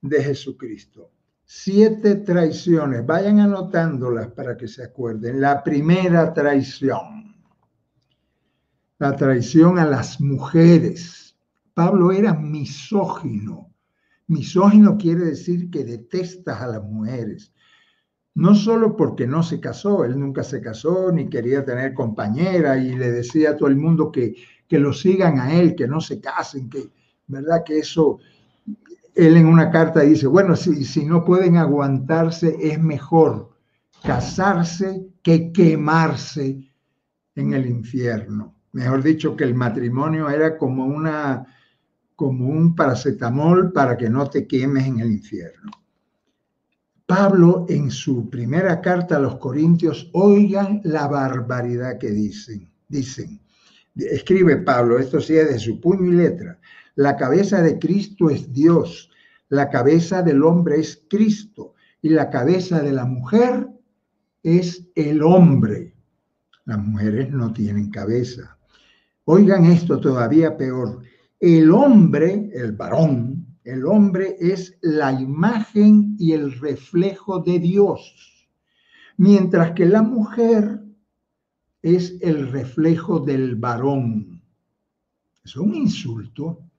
de 0.00 0.24
Jesucristo 0.24 1.11
siete 1.54 2.16
traiciones. 2.16 3.04
Vayan 3.04 3.38
anotándolas 3.38 4.28
para 4.28 4.56
que 4.56 4.66
se 4.66 4.82
acuerden. 4.82 5.40
La 5.40 5.62
primera 5.62 6.32
traición, 6.32 7.36
la 8.98 9.14
traición 9.14 9.78
a 9.78 9.84
las 9.84 10.18
mujeres. 10.18 11.36
Pablo 11.74 12.10
era 12.10 12.32
misógino. 12.32 13.70
Misógino 14.28 14.96
quiere 14.96 15.26
decir 15.26 15.70
que 15.70 15.84
detestas 15.84 16.62
a 16.62 16.68
las 16.68 16.82
mujeres. 16.82 17.52
No 18.34 18.54
solo 18.54 18.96
porque 18.96 19.26
no 19.26 19.42
se 19.42 19.60
casó, 19.60 20.06
él 20.06 20.18
nunca 20.18 20.42
se 20.42 20.62
casó 20.62 21.12
ni 21.12 21.28
quería 21.28 21.66
tener 21.66 21.92
compañera 21.92 22.78
y 22.78 22.96
le 22.96 23.12
decía 23.12 23.50
a 23.50 23.56
todo 23.58 23.68
el 23.68 23.76
mundo 23.76 24.10
que, 24.10 24.34
que 24.66 24.78
lo 24.78 24.94
sigan 24.94 25.38
a 25.38 25.52
él, 25.54 25.74
que 25.74 25.86
no 25.86 26.00
se 26.00 26.18
casen, 26.18 26.70
que, 26.70 26.88
¿verdad? 27.26 27.62
Que 27.62 27.80
eso 27.80 28.20
él 29.14 29.36
en 29.36 29.46
una 29.46 29.70
carta 29.70 30.00
dice, 30.00 30.26
bueno, 30.26 30.56
si, 30.56 30.84
si 30.84 31.04
no 31.04 31.24
pueden 31.24 31.56
aguantarse, 31.56 32.56
es 32.60 32.80
mejor 32.80 33.50
casarse 34.02 35.06
que 35.22 35.52
quemarse 35.52 36.72
en 37.34 37.52
el 37.52 37.66
infierno. 37.66 38.56
Mejor 38.72 39.02
dicho, 39.02 39.36
que 39.36 39.44
el 39.44 39.54
matrimonio 39.54 40.30
era 40.30 40.56
como, 40.56 40.86
una, 40.86 41.46
como 42.16 42.48
un 42.48 42.74
paracetamol 42.74 43.72
para 43.72 43.96
que 43.96 44.08
no 44.08 44.28
te 44.28 44.46
quemes 44.46 44.86
en 44.86 45.00
el 45.00 45.12
infierno. 45.12 45.70
Pablo 47.06 47.66
en 47.68 47.90
su 47.90 48.30
primera 48.30 48.80
carta 48.80 49.16
a 49.16 49.20
los 49.20 49.36
Corintios, 49.36 50.08
oigan 50.14 50.80
la 50.84 51.06
barbaridad 51.08 51.98
que 51.98 52.10
dicen. 52.10 52.70
Dicen, 52.88 53.40
escribe 53.94 54.56
Pablo, 54.58 54.98
esto 54.98 55.20
sí 55.20 55.36
es 55.36 55.48
de 55.48 55.58
su 55.58 55.78
puño 55.78 56.10
y 56.10 56.16
letra. 56.16 56.58
La 56.94 57.16
cabeza 57.16 57.62
de 57.62 57.78
Cristo 57.78 58.28
es 58.28 58.52
Dios, 58.52 59.10
la 59.48 59.70
cabeza 59.70 60.22
del 60.22 60.42
hombre 60.42 60.80
es 60.80 61.04
Cristo 61.08 61.74
y 62.00 62.08
la 62.08 62.30
cabeza 62.30 62.80
de 62.80 62.92
la 62.92 63.04
mujer 63.04 63.68
es 64.42 64.88
el 64.94 65.22
hombre. 65.22 65.94
Las 66.64 66.78
mujeres 66.78 67.30
no 67.30 67.52
tienen 67.52 67.90
cabeza. 67.90 68.58
Oigan 69.24 69.64
esto 69.66 70.00
todavía 70.00 70.56
peor. 70.56 71.02
El 71.38 71.70
hombre, 71.70 72.50
el 72.54 72.72
varón, 72.72 73.46
el 73.64 73.86
hombre 73.86 74.36
es 74.40 74.76
la 74.80 75.12
imagen 75.12 76.16
y 76.18 76.32
el 76.32 76.58
reflejo 76.58 77.40
de 77.40 77.58
Dios, 77.58 78.48
mientras 79.16 79.72
que 79.72 79.86
la 79.86 80.02
mujer 80.02 80.80
es 81.82 82.16
el 82.20 82.50
reflejo 82.50 83.20
del 83.20 83.56
varón. 83.56 84.42
Es 85.44 85.56
un 85.56 85.74
insulto. 85.74 86.71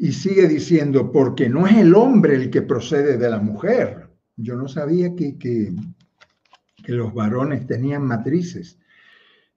Y 0.00 0.12
sigue 0.12 0.46
diciendo, 0.46 1.10
porque 1.10 1.48
no 1.48 1.66
es 1.66 1.76
el 1.76 1.92
hombre 1.96 2.36
el 2.36 2.50
que 2.50 2.62
procede 2.62 3.18
de 3.18 3.28
la 3.28 3.40
mujer. 3.40 4.08
Yo 4.36 4.54
no 4.54 4.68
sabía 4.68 5.16
que, 5.16 5.36
que, 5.36 5.74
los 6.86 7.12
varones 7.12 7.66
tenían 7.66 8.06
matrices. 8.06 8.78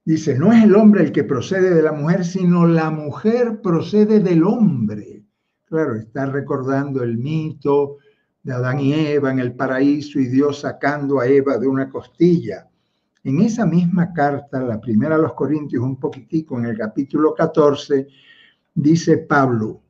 Dice, 0.04 0.36
no 0.36 0.52
es 0.52 0.64
el 0.64 0.74
hombre 0.74 1.04
el 1.04 1.12
que 1.12 1.22
procede 1.22 1.72
de 1.72 1.82
la 1.82 1.92
mujer, 1.92 2.24
sino 2.24 2.66
la 2.66 2.90
mujer 2.90 3.60
procede 3.62 4.18
del 4.18 4.42
hombre. 4.42 5.24
Claro, 5.64 5.94
está 5.94 6.26
recordando 6.26 7.04
el 7.04 7.16
mito 7.16 7.98
de 8.42 8.52
Adán 8.52 8.80
y 8.80 8.92
Eva 8.92 9.30
en 9.30 9.38
el 9.38 9.54
paraíso 9.54 10.18
y 10.18 10.26
Dios 10.26 10.60
sacando 10.60 11.20
a 11.20 11.26
Eva 11.28 11.56
de 11.56 11.68
una 11.68 11.88
costilla. 11.88 12.68
En 13.22 13.40
esa 13.40 13.64
misma 13.64 14.12
carta, 14.12 14.60
la 14.60 14.80
primera 14.80 15.14
a 15.14 15.18
los 15.18 15.34
Corintios, 15.34 15.84
un 15.84 16.00
poquitico 16.00 16.58
en 16.58 16.66
el 16.66 16.76
capítulo 16.76 17.32
14, 17.32 18.08
dice 18.74 19.18
Pablo, 19.18 19.81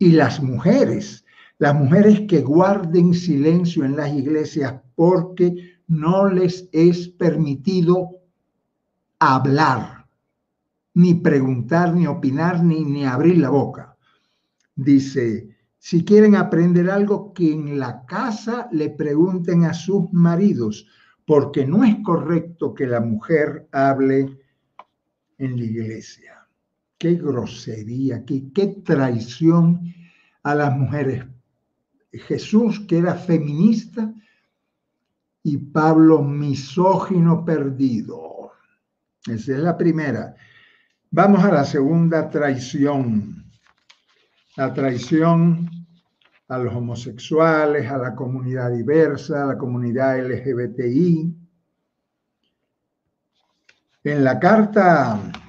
y 0.00 0.12
las 0.12 0.42
mujeres, 0.42 1.26
las 1.58 1.74
mujeres 1.74 2.22
que 2.26 2.40
guarden 2.40 3.12
silencio 3.12 3.84
en 3.84 3.96
las 3.96 4.10
iglesias 4.10 4.80
porque 4.94 5.76
no 5.88 6.26
les 6.26 6.70
es 6.72 7.06
permitido 7.06 8.08
hablar, 9.18 10.06
ni 10.94 11.12
preguntar, 11.12 11.94
ni 11.94 12.06
opinar, 12.06 12.64
ni, 12.64 12.82
ni 12.82 13.04
abrir 13.04 13.36
la 13.36 13.50
boca. 13.50 13.94
Dice, 14.74 15.54
si 15.76 16.02
quieren 16.02 16.34
aprender 16.34 16.90
algo, 16.90 17.34
que 17.34 17.52
en 17.52 17.78
la 17.78 18.06
casa 18.06 18.70
le 18.72 18.88
pregunten 18.88 19.66
a 19.66 19.74
sus 19.74 20.10
maridos, 20.12 20.86
porque 21.26 21.66
no 21.66 21.84
es 21.84 21.96
correcto 22.02 22.72
que 22.72 22.86
la 22.86 23.00
mujer 23.00 23.68
hable 23.70 24.34
en 25.36 25.58
la 25.58 25.64
iglesia 25.64 26.39
qué 27.00 27.14
grosería, 27.14 28.26
qué, 28.26 28.66
traición 28.84 29.94
a 30.42 30.54
las 30.54 30.76
mujeres. 30.76 31.24
Jesús, 32.12 32.80
que 32.80 32.98
era 32.98 33.14
feminista, 33.14 34.12
y 35.42 35.56
Pablo, 35.56 36.22
misógino 36.22 37.42
perdido. 37.42 38.52
Esa 39.26 39.52
es 39.52 39.58
la 39.60 39.78
primera. 39.78 40.34
Vamos 41.10 41.42
a 41.42 41.50
la 41.50 41.64
segunda 41.64 42.28
traición. 42.28 43.50
La 44.58 44.74
traición 44.74 45.70
a 46.48 46.58
los 46.58 46.74
homosexuales, 46.74 47.90
a 47.90 47.96
la 47.96 48.14
comunidad 48.14 48.72
diversa, 48.72 49.44
a 49.44 49.46
la 49.46 49.56
comunidad 49.56 50.18
LGBTI. 50.20 51.34
En 54.04 54.24
la 54.24 54.38
carta 54.38 55.39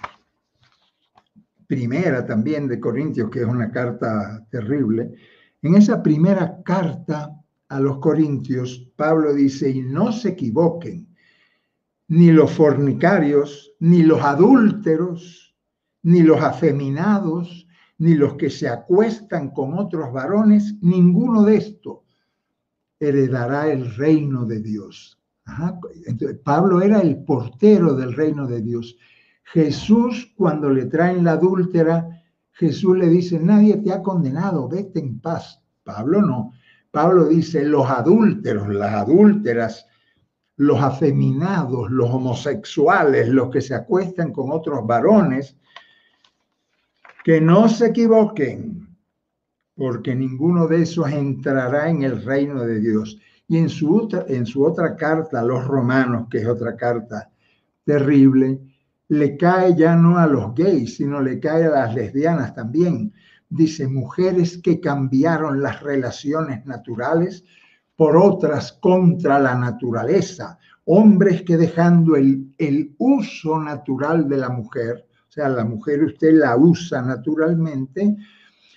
primera 1.71 2.25
también 2.25 2.67
de 2.67 2.81
Corintios, 2.81 3.29
que 3.29 3.39
es 3.39 3.45
una 3.45 3.71
carta 3.71 4.45
terrible, 4.49 5.13
en 5.61 5.75
esa 5.75 6.03
primera 6.03 6.61
carta 6.63 7.33
a 7.69 7.79
los 7.79 7.99
Corintios, 7.99 8.91
Pablo 8.97 9.33
dice, 9.33 9.69
y 9.69 9.81
no 9.81 10.11
se 10.11 10.31
equivoquen, 10.31 11.07
ni 12.09 12.33
los 12.33 12.51
fornicarios, 12.51 13.71
ni 13.79 14.03
los 14.03 14.21
adúlteros, 14.21 15.55
ni 16.03 16.23
los 16.23 16.41
afeminados, 16.41 17.65
ni 17.99 18.15
los 18.15 18.33
que 18.33 18.49
se 18.49 18.67
acuestan 18.67 19.51
con 19.51 19.79
otros 19.79 20.11
varones, 20.11 20.75
ninguno 20.81 21.43
de 21.43 21.55
estos 21.55 21.99
heredará 22.99 23.71
el 23.71 23.95
reino 23.95 24.43
de 24.43 24.59
Dios. 24.59 25.17
Pablo 26.43 26.81
era 26.81 26.99
el 26.99 27.23
portero 27.23 27.95
del 27.95 28.13
reino 28.13 28.45
de 28.45 28.61
Dios. 28.61 28.97
Jesús, 29.53 30.33
cuando 30.37 30.69
le 30.69 30.85
traen 30.85 31.25
la 31.25 31.33
adúltera, 31.33 32.23
Jesús 32.53 32.97
le 32.97 33.07
dice, 33.09 33.37
nadie 33.37 33.77
te 33.77 33.91
ha 33.91 34.01
condenado, 34.01 34.69
vete 34.69 34.99
en 34.99 35.19
paz. 35.19 35.61
Pablo 35.83 36.21
no. 36.21 36.53
Pablo 36.89 37.25
dice, 37.25 37.65
los 37.65 37.89
adúlteros, 37.89 38.69
las 38.69 38.93
adúlteras, 38.93 39.87
los 40.55 40.81
afeminados, 40.81 41.91
los 41.91 42.09
homosexuales, 42.09 43.27
los 43.27 43.49
que 43.49 43.61
se 43.61 43.75
acuestan 43.75 44.31
con 44.31 44.51
otros 44.51 44.87
varones, 44.87 45.57
que 47.25 47.41
no 47.41 47.67
se 47.67 47.87
equivoquen, 47.87 48.87
porque 49.75 50.15
ninguno 50.15 50.67
de 50.67 50.83
esos 50.83 51.11
entrará 51.11 51.89
en 51.89 52.03
el 52.03 52.23
reino 52.23 52.61
de 52.61 52.79
Dios. 52.79 53.19
Y 53.49 53.57
en 53.57 53.67
su, 53.67 54.07
en 54.29 54.45
su 54.45 54.63
otra 54.63 54.95
carta 54.95 55.41
a 55.41 55.43
los 55.43 55.65
romanos, 55.65 56.27
que 56.29 56.37
es 56.37 56.47
otra 56.47 56.77
carta 56.77 57.29
terrible, 57.83 58.70
le 59.11 59.35
cae 59.35 59.75
ya 59.75 59.93
no 59.97 60.17
a 60.17 60.25
los 60.25 60.55
gays, 60.55 60.95
sino 60.95 61.19
le 61.19 61.37
cae 61.37 61.65
a 61.65 61.69
las 61.69 61.93
lesbianas 61.93 62.55
también. 62.55 63.13
Dice, 63.49 63.85
mujeres 63.85 64.57
que 64.59 64.79
cambiaron 64.79 65.61
las 65.61 65.83
relaciones 65.83 66.65
naturales 66.65 67.43
por 67.97 68.15
otras 68.15 68.71
contra 68.71 69.37
la 69.37 69.53
naturaleza, 69.55 70.57
hombres 70.85 71.41
que 71.41 71.57
dejando 71.57 72.15
el, 72.15 72.53
el 72.57 72.95
uso 72.99 73.59
natural 73.59 74.29
de 74.29 74.37
la 74.37 74.47
mujer, 74.49 75.05
o 75.27 75.31
sea, 75.31 75.49
la 75.49 75.65
mujer 75.65 76.05
usted 76.05 76.31
la 76.31 76.55
usa 76.55 77.01
naturalmente, 77.01 78.15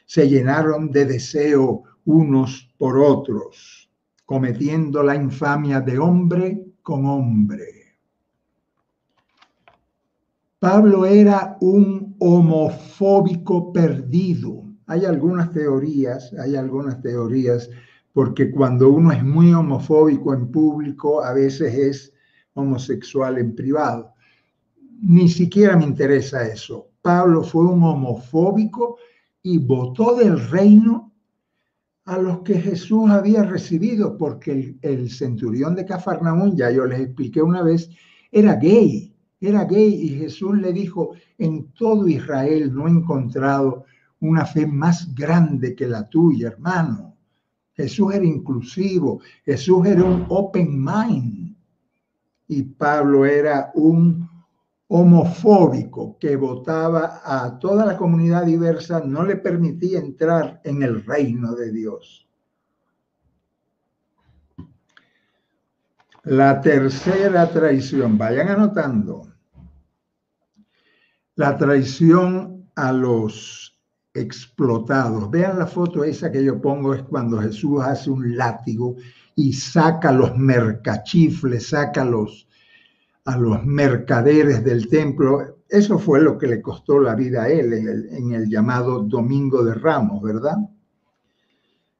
se 0.04 0.28
llenaron 0.28 0.90
de 0.90 1.04
deseo 1.04 1.84
unos 2.06 2.74
por 2.76 2.98
otros, 2.98 3.88
cometiendo 4.24 5.00
la 5.04 5.14
infamia 5.14 5.80
de 5.80 5.96
hombre 5.96 6.66
con 6.82 7.06
hombre. 7.06 7.73
Pablo 10.64 11.04
era 11.04 11.58
un 11.60 12.16
homofóbico 12.20 13.70
perdido. 13.70 14.64
Hay 14.86 15.04
algunas 15.04 15.52
teorías, 15.52 16.32
hay 16.42 16.56
algunas 16.56 17.02
teorías 17.02 17.68
porque 18.14 18.50
cuando 18.50 18.88
uno 18.88 19.12
es 19.12 19.22
muy 19.22 19.52
homofóbico 19.52 20.32
en 20.32 20.50
público, 20.50 21.22
a 21.22 21.34
veces 21.34 21.74
es 21.74 22.12
homosexual 22.54 23.36
en 23.36 23.54
privado. 23.54 24.14
Ni 25.02 25.28
siquiera 25.28 25.76
me 25.76 25.84
interesa 25.84 26.48
eso. 26.48 26.88
Pablo 27.02 27.42
fue 27.42 27.66
un 27.66 27.82
homofóbico 27.82 28.96
y 29.42 29.58
votó 29.58 30.16
del 30.16 30.48
reino 30.48 31.12
a 32.06 32.16
los 32.16 32.38
que 32.38 32.54
Jesús 32.54 33.10
había 33.10 33.42
recibido, 33.42 34.16
porque 34.16 34.78
el, 34.80 35.10
centurión 35.10 35.74
de 35.74 35.84
Cafarnaún, 35.84 36.56
ya 36.56 36.70
yo 36.70 36.86
les 36.86 37.00
expliqué 37.00 37.42
una 37.42 37.62
vez, 37.62 37.90
era 38.32 38.54
gay, 38.54 39.13
era 39.46 39.64
gay 39.64 39.94
y 39.94 40.08
Jesús 40.20 40.56
le 40.58 40.72
dijo, 40.72 41.12
en 41.38 41.72
todo 41.72 42.08
Israel 42.08 42.74
no 42.74 42.86
he 42.86 42.90
encontrado 42.90 43.84
una 44.20 44.46
fe 44.46 44.66
más 44.66 45.14
grande 45.14 45.74
que 45.74 45.86
la 45.86 46.08
tuya, 46.08 46.48
hermano. 46.48 47.16
Jesús 47.74 48.14
era 48.14 48.24
inclusivo, 48.24 49.20
Jesús 49.44 49.86
era 49.86 50.04
un 50.04 50.26
open 50.28 50.82
mind 50.82 51.56
y 52.46 52.62
Pablo 52.62 53.26
era 53.26 53.70
un 53.74 54.28
homofóbico 54.88 56.16
que 56.18 56.36
votaba 56.36 57.20
a 57.24 57.58
toda 57.58 57.84
la 57.84 57.96
comunidad 57.96 58.44
diversa, 58.44 59.00
no 59.04 59.24
le 59.24 59.36
permitía 59.36 59.98
entrar 59.98 60.60
en 60.62 60.82
el 60.82 61.04
reino 61.04 61.54
de 61.54 61.72
Dios. 61.72 62.28
La 66.24 66.60
tercera 66.60 67.50
traición, 67.50 68.16
vayan 68.16 68.48
anotando, 68.48 69.33
la 71.36 71.56
traición 71.56 72.70
a 72.76 72.92
los 72.92 73.74
explotados. 74.12 75.30
Vean 75.30 75.58
la 75.58 75.66
foto 75.66 76.04
esa 76.04 76.30
que 76.30 76.44
yo 76.44 76.60
pongo, 76.60 76.94
es 76.94 77.02
cuando 77.02 77.40
Jesús 77.40 77.82
hace 77.82 78.10
un 78.10 78.36
látigo 78.36 78.96
y 79.34 79.52
saca 79.52 80.12
los 80.12 80.36
mercachifles, 80.36 81.68
saca 81.68 82.04
los, 82.04 82.48
a 83.24 83.36
los 83.36 83.64
mercaderes 83.64 84.64
del 84.64 84.88
templo. 84.88 85.58
Eso 85.68 85.98
fue 85.98 86.20
lo 86.20 86.38
que 86.38 86.46
le 86.46 86.62
costó 86.62 87.00
la 87.00 87.16
vida 87.16 87.42
a 87.42 87.48
él 87.48 87.72
en 87.72 88.32
el, 88.32 88.48
llamado 88.48 89.00
Domingo 89.00 89.64
de 89.64 89.74
Ramos, 89.74 90.22
¿verdad? 90.22 90.56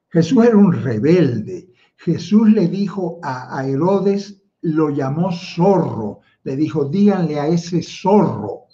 Jesús 0.09 0.45
era 0.45 0.55
un 0.55 0.71
rebelde. 0.71 1.73
Jesús 1.97 2.49
le 2.49 2.69
dijo 2.69 3.19
a, 3.21 3.57
a 3.57 3.67
Herodes, 3.67 4.41
lo 4.61 4.89
llamó 4.89 5.31
zorro, 5.33 6.21
le 6.43 6.55
dijo, 6.55 6.85
díganle 6.85 7.39
a 7.39 7.47
ese 7.47 7.81
zorro, 7.83 8.64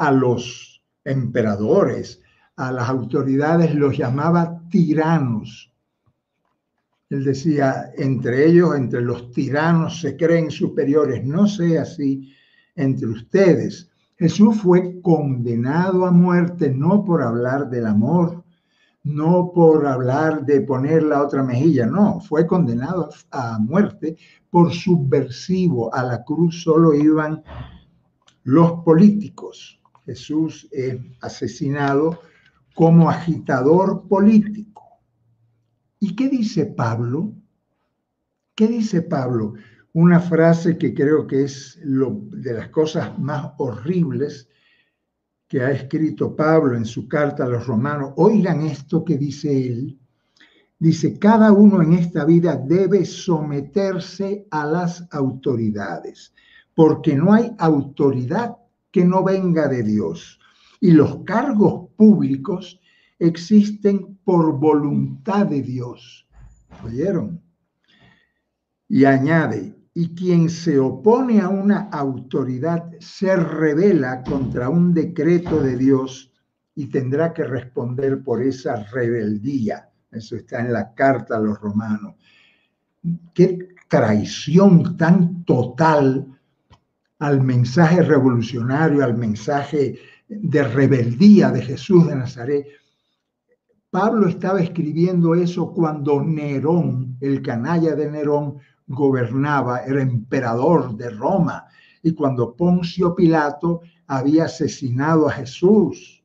a 0.00 0.10
los 0.10 0.82
emperadores, 1.04 2.22
a 2.56 2.72
las 2.72 2.88
autoridades 2.88 3.74
los 3.74 3.98
llamaba 3.98 4.62
tiranos. 4.70 5.74
Él 7.10 7.22
decía, 7.22 7.90
entre 7.98 8.46
ellos, 8.46 8.74
entre 8.76 9.02
los 9.02 9.30
tiranos 9.30 10.00
se 10.00 10.16
creen 10.16 10.50
superiores, 10.50 11.22
no 11.26 11.46
sea 11.46 11.82
así 11.82 12.32
entre 12.74 13.08
ustedes. 13.08 13.90
Jesús 14.16 14.62
fue 14.62 15.02
condenado 15.02 16.06
a 16.06 16.10
muerte 16.10 16.70
no 16.70 17.04
por 17.04 17.22
hablar 17.22 17.68
del 17.68 17.84
amor, 17.84 18.42
no 19.02 19.52
por 19.54 19.86
hablar 19.86 20.46
de 20.46 20.62
poner 20.62 21.02
la 21.02 21.22
otra 21.22 21.42
mejilla, 21.42 21.84
no, 21.84 22.20
fue 22.20 22.46
condenado 22.46 23.10
a 23.30 23.58
muerte 23.58 24.16
por 24.48 24.72
subversivo. 24.72 25.94
A 25.94 26.02
la 26.04 26.24
cruz 26.24 26.62
solo 26.62 26.94
iban 26.94 27.42
los 28.44 28.82
políticos. 28.82 29.79
Jesús 30.04 30.68
es 30.72 30.96
asesinado 31.20 32.20
como 32.74 33.10
agitador 33.10 34.06
político. 34.08 35.00
¿Y 35.98 36.16
qué 36.16 36.28
dice 36.28 36.66
Pablo? 36.66 37.34
¿Qué 38.54 38.66
dice 38.68 39.02
Pablo? 39.02 39.54
Una 39.92 40.20
frase 40.20 40.78
que 40.78 40.94
creo 40.94 41.26
que 41.26 41.44
es 41.44 41.78
de 41.82 42.54
las 42.54 42.68
cosas 42.68 43.18
más 43.18 43.52
horribles 43.58 44.48
que 45.48 45.62
ha 45.62 45.72
escrito 45.72 46.36
Pablo 46.36 46.76
en 46.76 46.84
su 46.84 47.08
carta 47.08 47.44
a 47.44 47.48
los 47.48 47.66
romanos. 47.66 48.12
Oigan 48.16 48.62
esto 48.62 49.04
que 49.04 49.18
dice 49.18 49.66
él. 49.66 49.98
Dice, 50.78 51.18
cada 51.18 51.52
uno 51.52 51.82
en 51.82 51.92
esta 51.92 52.24
vida 52.24 52.56
debe 52.56 53.04
someterse 53.04 54.46
a 54.50 54.64
las 54.64 55.06
autoridades, 55.10 56.32
porque 56.74 57.14
no 57.14 57.34
hay 57.34 57.52
autoridad 57.58 58.56
que 58.90 59.04
no 59.04 59.22
venga 59.22 59.68
de 59.68 59.82
Dios 59.82 60.40
y 60.80 60.92
los 60.92 61.24
cargos 61.24 61.90
públicos 61.96 62.80
existen 63.18 64.18
por 64.24 64.58
voluntad 64.58 65.46
de 65.46 65.62
Dios. 65.62 66.26
¿Oyeron? 66.82 67.42
Y 68.88 69.04
añade, 69.04 69.76
y 69.94 70.14
quien 70.14 70.48
se 70.48 70.78
opone 70.78 71.40
a 71.40 71.48
una 71.48 71.90
autoridad 71.92 72.90
se 72.98 73.36
revela 73.36 74.22
contra 74.22 74.68
un 74.68 74.94
decreto 74.94 75.60
de 75.60 75.76
Dios 75.76 76.32
y 76.74 76.86
tendrá 76.86 77.32
que 77.34 77.44
responder 77.44 78.22
por 78.22 78.42
esa 78.42 78.84
rebeldía. 78.84 79.90
Eso 80.10 80.36
está 80.36 80.60
en 80.60 80.72
la 80.72 80.94
carta 80.94 81.36
a 81.36 81.40
los 81.40 81.60
romanos. 81.60 82.14
Qué 83.34 83.68
traición 83.88 84.96
tan 84.96 85.44
total 85.44 86.39
al 87.20 87.42
mensaje 87.42 88.02
revolucionario, 88.02 89.04
al 89.04 89.16
mensaje 89.16 89.98
de 90.28 90.62
rebeldía 90.62 91.50
de 91.50 91.62
Jesús 91.62 92.06
de 92.06 92.16
Nazaret. 92.16 92.66
Pablo 93.90 94.26
estaba 94.28 94.60
escribiendo 94.60 95.34
eso 95.34 95.72
cuando 95.72 96.22
Nerón, 96.22 97.16
el 97.20 97.42
canalla 97.42 97.94
de 97.94 98.10
Nerón, 98.10 98.58
gobernaba, 98.86 99.84
era 99.84 100.00
emperador 100.00 100.96
de 100.96 101.10
Roma, 101.10 101.66
y 102.02 102.14
cuando 102.14 102.56
Poncio 102.56 103.14
Pilato 103.14 103.82
había 104.06 104.44
asesinado 104.46 105.28
a 105.28 105.32
Jesús. 105.32 106.24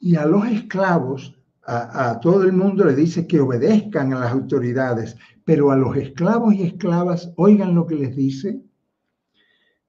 Y 0.00 0.16
a 0.16 0.26
los 0.26 0.44
esclavos, 0.46 1.37
a, 1.70 2.18
todo 2.20 2.44
el 2.44 2.52
mundo 2.54 2.84
le 2.86 2.94
dice 2.94 3.26
que 3.26 3.40
obedezcan 3.40 4.14
a 4.14 4.20
las 4.20 4.32
autoridades, 4.32 5.16
pero 5.44 5.70
a 5.70 5.76
los 5.76 5.96
esclavos 5.96 6.54
y 6.54 6.62
esclavas, 6.62 7.30
oigan 7.36 7.74
lo 7.74 7.86
que 7.86 7.94
les 7.94 8.16
dice. 8.16 8.62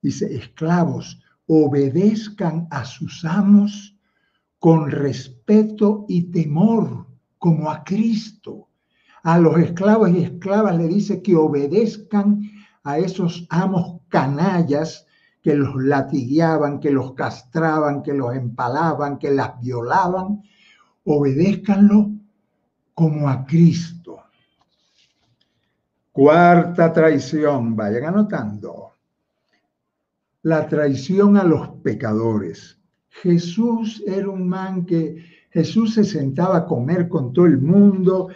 Dice, 0.01 0.35
esclavos, 0.35 1.21
obedezcan 1.47 2.67
a 2.69 2.83
sus 2.83 3.23
amos 3.23 3.97
con 4.59 4.91
respeto 4.91 6.05
y 6.09 6.31
temor, 6.31 7.07
como 7.37 7.69
a 7.71 7.83
Cristo. 7.85 8.67
A 9.23 9.39
los 9.39 9.57
esclavos 9.57 10.11
y 10.11 10.23
esclavas 10.23 10.77
le 10.77 10.87
dice 10.87 11.21
que 11.21 11.35
obedezcan 11.37 12.41
a 12.83 12.97
esos 12.97 13.47
amos 13.49 14.01
canallas 14.09 15.05
que 15.41 15.55
los 15.55 15.81
latigueaban, 15.81 16.81
que 16.81 16.91
los 16.91 17.13
castraban, 17.13 18.03
que 18.03 18.13
los 18.13 18.35
empalaban, 18.35 19.17
que 19.17 19.31
las 19.31 19.59
violaban. 19.61 20.43
Obedézcanlo 21.11 22.11
como 22.93 23.27
a 23.27 23.43
Cristo. 23.43 24.19
Cuarta 26.11 26.93
traición, 26.93 27.75
vayan 27.75 28.05
anotando 28.05 28.91
la 30.43 30.67
traición 30.67 31.35
a 31.35 31.43
los 31.43 31.69
pecadores. 31.81 32.77
Jesús 33.09 34.03
era 34.05 34.29
un 34.29 34.47
man 34.47 34.85
que 34.85 35.25
Jesús 35.49 35.95
se 35.95 36.03
sentaba 36.03 36.57
a 36.57 36.65
comer 36.67 37.09
con 37.09 37.33
todo 37.33 37.47
el 37.47 37.57
mundo, 37.57 38.27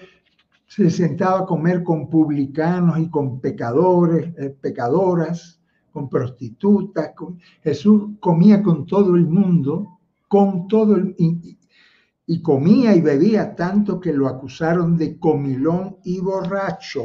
se 0.65 0.89
sentaba 0.89 1.41
a 1.41 1.45
comer 1.45 1.83
con 1.83 2.09
publicanos 2.09 2.97
y 2.97 3.07
con 3.07 3.39
pecadores, 3.39 4.33
eh, 4.35 4.49
pecadoras, 4.49 5.61
con 5.91 6.09
prostitutas. 6.09 7.11
Jesús 7.61 8.13
comía 8.19 8.63
con 8.63 8.87
todo 8.87 9.15
el 9.15 9.27
mundo, 9.27 9.99
con 10.27 10.67
todo 10.67 10.95
el, 10.95 11.15
y 12.25 12.41
comía 12.41 12.95
y 12.95 13.01
bebía 13.01 13.55
tanto 13.55 13.99
que 13.99 14.13
lo 14.13 14.27
acusaron 14.27 14.97
de 14.97 15.17
comilón 15.19 15.97
y 16.03 16.19
borracho. 16.19 17.03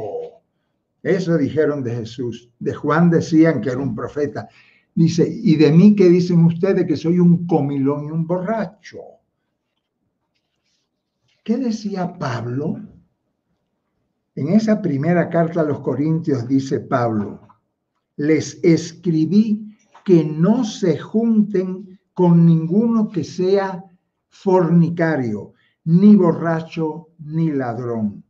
Eso 1.03 1.37
dijeron 1.37 1.83
de 1.83 1.95
Jesús. 1.95 2.49
De 2.59 2.73
Juan 2.73 3.09
decían 3.09 3.61
que 3.61 3.69
era 3.69 3.79
un 3.79 3.95
profeta. 3.95 4.47
Dice, 4.95 5.27
¿y 5.29 5.55
de 5.55 5.71
mí 5.71 5.95
qué 5.95 6.09
dicen 6.09 6.43
ustedes 6.45 6.85
que 6.85 6.97
soy 6.97 7.19
un 7.19 7.45
comilón 7.47 8.05
y 8.05 8.11
un 8.11 8.25
borracho? 8.25 8.99
¿Qué 11.43 11.57
decía 11.57 12.13
Pablo? 12.17 12.79
En 14.35 14.49
esa 14.49 14.81
primera 14.81 15.29
carta 15.29 15.61
a 15.61 15.65
los 15.65 15.79
Corintios 15.81 16.47
dice 16.47 16.79
Pablo, 16.79 17.41
les 18.17 18.59
escribí 18.63 19.75
que 20.05 20.23
no 20.23 20.63
se 20.63 20.97
junten 20.97 21.99
con 22.13 22.45
ninguno 22.45 23.09
que 23.09 23.23
sea 23.23 23.88
fornicario, 24.29 25.53
ni 25.85 26.15
borracho, 26.15 27.09
ni 27.19 27.51
ladrón. 27.51 28.23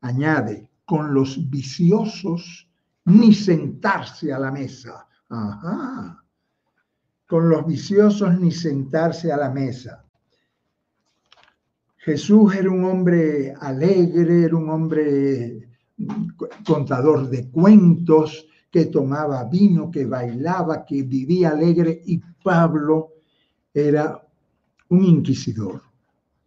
Añade, 0.00 0.70
con 0.84 1.14
los 1.14 1.48
viciosos, 1.50 2.68
ni 3.06 3.32
sentarse 3.32 4.32
a 4.32 4.38
la 4.38 4.50
mesa. 4.50 5.06
Ajá. 5.28 6.22
Con 7.26 7.48
los 7.48 7.66
viciosos, 7.66 8.38
ni 8.38 8.50
sentarse 8.50 9.32
a 9.32 9.36
la 9.36 9.50
mesa. 9.50 10.04
Jesús 11.96 12.54
era 12.54 12.70
un 12.70 12.84
hombre 12.84 13.54
alegre, 13.58 14.44
era 14.44 14.56
un 14.56 14.68
hombre 14.68 15.68
contador 16.66 17.30
de 17.30 17.50
cuentos, 17.50 18.46
que 18.74 18.86
tomaba 18.86 19.44
vino, 19.44 19.88
que 19.88 20.04
bailaba, 20.04 20.84
que 20.84 21.04
vivía 21.04 21.50
alegre, 21.50 22.02
y 22.06 22.20
Pablo 22.42 23.12
era 23.72 24.23
un 24.88 25.04
inquisidor. 25.04 25.82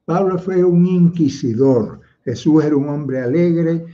Pablo 0.06 0.38
fue 0.38 0.63
un 0.63 0.86
inquisidor. 0.86 2.02
Jesús 2.23 2.63
era 2.63 2.76
un 2.76 2.89
hombre 2.89 3.21
alegre 3.21 3.86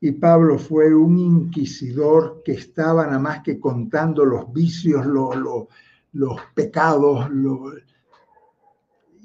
y 0.00 0.12
Pablo 0.12 0.58
fue 0.58 0.94
un 0.94 1.18
inquisidor 1.18 2.42
que 2.44 2.52
estaba 2.52 3.06
nada 3.06 3.18
más 3.18 3.42
que 3.42 3.58
contando 3.58 4.24
los 4.24 4.52
vicios, 4.52 5.06
los 5.06 6.40
pecados, 6.54 7.30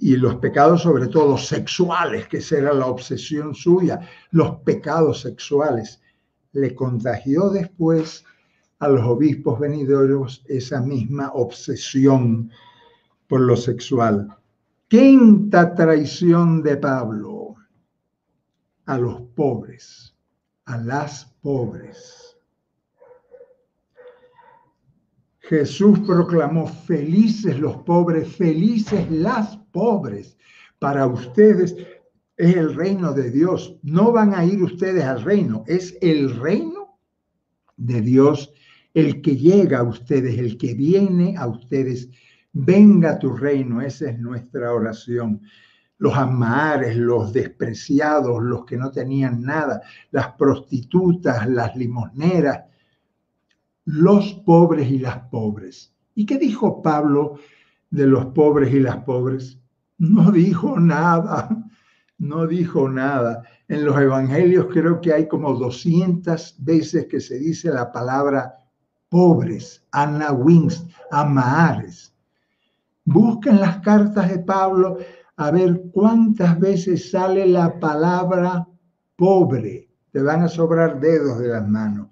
y 0.02 0.16
los 0.16 0.36
pecados 0.38 0.82
sobre 0.84 1.08
todo 1.08 1.38
sexuales, 1.38 2.28
que 2.28 2.38
esa 2.38 2.58
era 2.58 2.74
la 2.74 2.86
obsesión 2.86 3.54
suya, 3.54 4.00
los 4.32 4.62
pecados 4.62 5.22
sexuales. 5.22 6.02
Le 6.54 6.74
contagió 6.74 7.50
después 7.50 8.24
a 8.80 8.88
los 8.88 9.06
obispos 9.06 9.60
venideros 9.60 10.44
esa 10.48 10.82
misma 10.82 11.32
obsesión 11.34 12.50
por 13.30 13.42
lo 13.42 13.56
sexual. 13.56 14.36
Quinta 14.90 15.76
traición 15.76 16.64
de 16.64 16.76
Pablo 16.78 17.56
a 18.86 18.98
los 18.98 19.22
pobres, 19.36 20.16
a 20.66 20.78
las 20.80 21.26
pobres. 21.42 22.36
Jesús 25.42 26.00
proclamó, 26.00 26.68
felices 26.68 27.60
los 27.60 27.78
pobres, 27.84 28.36
felices 28.36 29.10
las 29.12 29.58
pobres. 29.72 30.36
Para 30.80 31.06
ustedes 31.06 31.76
es 32.36 32.56
el 32.56 32.74
reino 32.74 33.14
de 33.14 33.30
Dios. 33.30 33.78
No 33.84 34.12
van 34.12 34.34
a 34.34 34.44
ir 34.44 34.64
ustedes 34.64 35.04
al 35.04 35.22
reino, 35.22 35.64
es 35.68 35.96
el 36.02 36.36
reino 36.40 37.00
de 37.78 38.02
Dios 38.02 38.52
el 38.96 39.22
que 39.22 39.36
llega 39.36 39.80
a 39.80 39.84
ustedes, 39.84 40.40
el 40.40 40.58
que 40.58 40.74
viene 40.74 41.38
a 41.38 41.46
ustedes 41.46 42.10
venga 42.54 43.20
tu 43.20 43.36
reino, 43.36 43.82
esa 43.82 44.10
es 44.10 44.20
nuestra 44.20 44.74
oración. 44.74 45.42
Los 45.98 46.16
amares, 46.16 46.96
los 46.96 47.34
despreciados, 47.34 48.42
los 48.42 48.66
que 48.66 48.78
no 48.78 48.90
tenían 48.90 49.42
nada, 49.42 49.82
las 50.12 50.34
prostitutas, 50.34 51.48
las 51.48 51.76
limosneras, 51.76 52.66
los 53.86 54.34
pobres 54.46 54.90
y 54.90 55.00
las 55.00 55.20
pobres. 55.30 55.94
¿Y 56.16 56.26
qué 56.26 56.38
dijo 56.38 56.82
Pablo 56.82 57.40
de 57.90 58.08
los 58.08 58.28
pobres 58.28 58.74
y 58.74 58.80
las 58.80 58.98
pobres? 58.98 59.60
No 59.98 60.32
dijo 60.32 60.80
nada, 60.80 61.50
no 62.18 62.48
dijo 62.48 62.88
nada. 62.88 63.44
En 63.68 63.84
los 63.86 64.00
evangelios 64.00 64.68
creo 64.72 65.02
que 65.02 65.14
hay 65.14 65.28
como 65.28 65.54
200 65.54 66.56
veces 66.60 67.08
que 67.08 67.20
se 67.20 67.40
dice 67.40 67.70
la 67.72 67.92
palabra 67.92 68.56
pobres, 69.10 69.84
anawins, 69.92 70.86
amares. 71.12 72.09
Busquen 73.12 73.60
las 73.60 73.80
cartas 73.80 74.30
de 74.30 74.38
Pablo 74.38 75.00
a 75.38 75.50
ver 75.50 75.82
cuántas 75.92 76.60
veces 76.60 77.10
sale 77.10 77.48
la 77.48 77.80
palabra 77.80 78.68
pobre. 79.16 79.90
Te 80.12 80.22
van 80.22 80.44
a 80.44 80.48
sobrar 80.48 81.00
dedos 81.00 81.40
de 81.40 81.48
las 81.48 81.68
manos. 81.68 82.10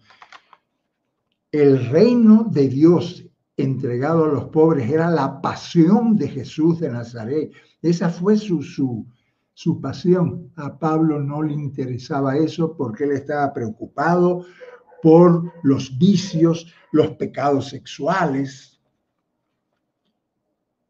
El 1.51 1.87
reino 1.89 2.45
de 2.49 2.67
Dios 2.67 3.23
entregado 3.57 4.25
a 4.25 4.33
los 4.33 4.45
pobres 4.45 4.89
era 4.89 5.11
la 5.11 5.39
pasión 5.39 6.15
de 6.15 6.29
Jesús 6.29 6.79
de 6.79 6.89
Nazaret. 6.89 7.51
Esa 7.83 8.09
fue 8.09 8.35
su, 8.35 8.63
su, 8.63 9.05
su 9.53 9.79
pasión. 9.79 10.51
A 10.55 10.79
Pablo 10.79 11.19
no 11.19 11.43
le 11.43 11.53
interesaba 11.53 12.37
eso 12.37 12.75
porque 12.75 13.03
él 13.03 13.11
estaba 13.11 13.53
preocupado 13.53 14.47
por 15.03 15.53
los 15.61 15.95
vicios, 15.99 16.73
los 16.91 17.11
pecados 17.17 17.69
sexuales, 17.69 18.76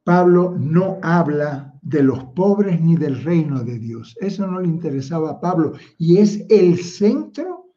Pablo 0.08 0.56
no 0.58 1.00
habla 1.04 1.74
de 1.82 2.02
los 2.02 2.24
pobres 2.34 2.80
ni 2.80 2.96
del 2.96 3.22
reino 3.26 3.62
de 3.66 3.78
Dios. 3.78 4.16
Eso 4.22 4.48
no 4.48 4.62
le 4.62 4.70
interesaba 4.70 5.32
a 5.32 5.42
Pablo 5.42 5.74
y 5.98 6.20
es 6.20 6.46
el 6.48 6.82
centro 6.82 7.74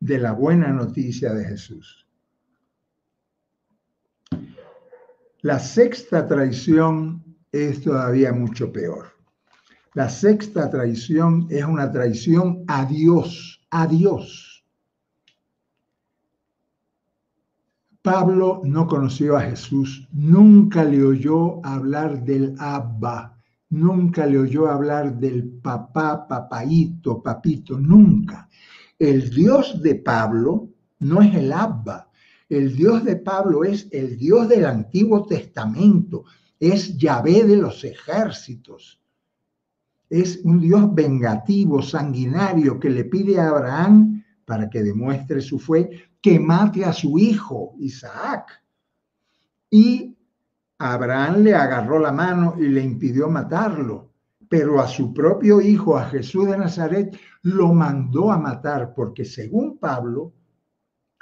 de 0.00 0.18
la 0.18 0.32
buena 0.32 0.72
noticia 0.72 1.34
de 1.34 1.44
Jesús. 1.44 2.06
La 5.42 5.58
sexta 5.58 6.26
traición 6.26 7.22
es 7.52 7.82
todavía 7.82 8.32
mucho 8.32 8.72
peor. 8.72 9.08
La 9.92 10.08
sexta 10.08 10.70
traición 10.70 11.46
es 11.50 11.66
una 11.66 11.92
traición 11.92 12.64
a 12.68 12.86
Dios, 12.86 13.60
a 13.68 13.86
Dios. 13.86 14.55
Pablo 18.06 18.60
no 18.62 18.86
conoció 18.86 19.36
a 19.36 19.40
Jesús, 19.40 20.06
nunca 20.12 20.84
le 20.84 21.02
oyó 21.02 21.58
hablar 21.66 22.24
del 22.24 22.54
Abba, 22.56 23.36
nunca 23.70 24.26
le 24.26 24.38
oyó 24.38 24.68
hablar 24.68 25.18
del 25.18 25.42
papá, 25.60 26.28
papaito, 26.28 27.20
papito, 27.20 27.76
nunca. 27.76 28.48
El 28.96 29.28
Dios 29.30 29.82
de 29.82 29.96
Pablo 29.96 30.68
no 31.00 31.20
es 31.20 31.34
el 31.34 31.52
Abba, 31.52 32.08
el 32.48 32.76
Dios 32.76 33.04
de 33.04 33.16
Pablo 33.16 33.64
es 33.64 33.88
el 33.90 34.16
Dios 34.16 34.48
del 34.48 34.66
Antiguo 34.66 35.26
Testamento, 35.26 36.26
es 36.60 36.96
Yahvé 36.96 37.42
de 37.42 37.56
los 37.56 37.82
ejércitos. 37.82 39.00
Es 40.08 40.38
un 40.44 40.60
Dios 40.60 40.94
vengativo, 40.94 41.82
sanguinario, 41.82 42.78
que 42.78 42.88
le 42.88 43.06
pide 43.06 43.40
a 43.40 43.48
Abraham, 43.48 44.22
para 44.44 44.70
que 44.70 44.84
demuestre 44.84 45.40
su 45.40 45.58
fe, 45.58 45.90
que 46.26 46.40
mate 46.40 46.84
a 46.84 46.92
su 46.92 47.20
hijo 47.20 47.76
Isaac. 47.78 48.60
Y 49.70 50.18
Abraham 50.76 51.44
le 51.44 51.54
agarró 51.54 52.00
la 52.00 52.10
mano 52.10 52.56
y 52.58 52.66
le 52.66 52.82
impidió 52.82 53.30
matarlo, 53.30 54.10
pero 54.48 54.80
a 54.80 54.88
su 54.88 55.14
propio 55.14 55.60
hijo, 55.60 55.96
a 55.96 56.06
Jesús 56.06 56.48
de 56.48 56.58
Nazaret, 56.58 57.16
lo 57.42 57.72
mandó 57.72 58.32
a 58.32 58.38
matar, 58.38 58.92
porque 58.92 59.24
según 59.24 59.78
Pablo, 59.78 60.32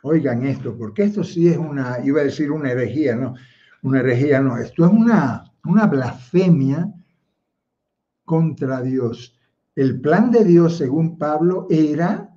oigan 0.04 0.46
esto, 0.46 0.74
porque 0.74 1.02
esto 1.02 1.22
sí 1.22 1.48
es 1.48 1.58
una, 1.58 1.98
iba 2.02 2.22
a 2.22 2.24
decir 2.24 2.50
una 2.50 2.70
herejía, 2.70 3.14
no, 3.14 3.34
una 3.82 4.00
herejía 4.00 4.40
no, 4.40 4.56
esto 4.56 4.86
es 4.86 4.90
una, 4.90 5.52
una 5.66 5.86
blasfemia 5.86 6.90
contra 8.24 8.80
Dios. 8.80 9.38
El 9.74 10.00
plan 10.00 10.30
de 10.30 10.44
Dios, 10.46 10.78
según 10.78 11.18
Pablo, 11.18 11.66
era 11.68 12.34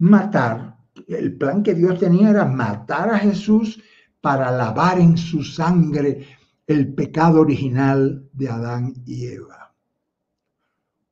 matar 0.00 0.69
el 1.08 1.36
plan 1.36 1.62
que 1.62 1.74
Dios 1.74 1.98
tenía 1.98 2.30
era 2.30 2.44
matar 2.44 3.10
a 3.10 3.18
Jesús 3.18 3.82
para 4.20 4.50
lavar 4.50 4.98
en 4.98 5.16
su 5.16 5.42
sangre 5.42 6.26
el 6.66 6.94
pecado 6.94 7.40
original 7.40 8.28
de 8.32 8.48
Adán 8.48 8.94
y 9.06 9.26
Eva. 9.26 9.74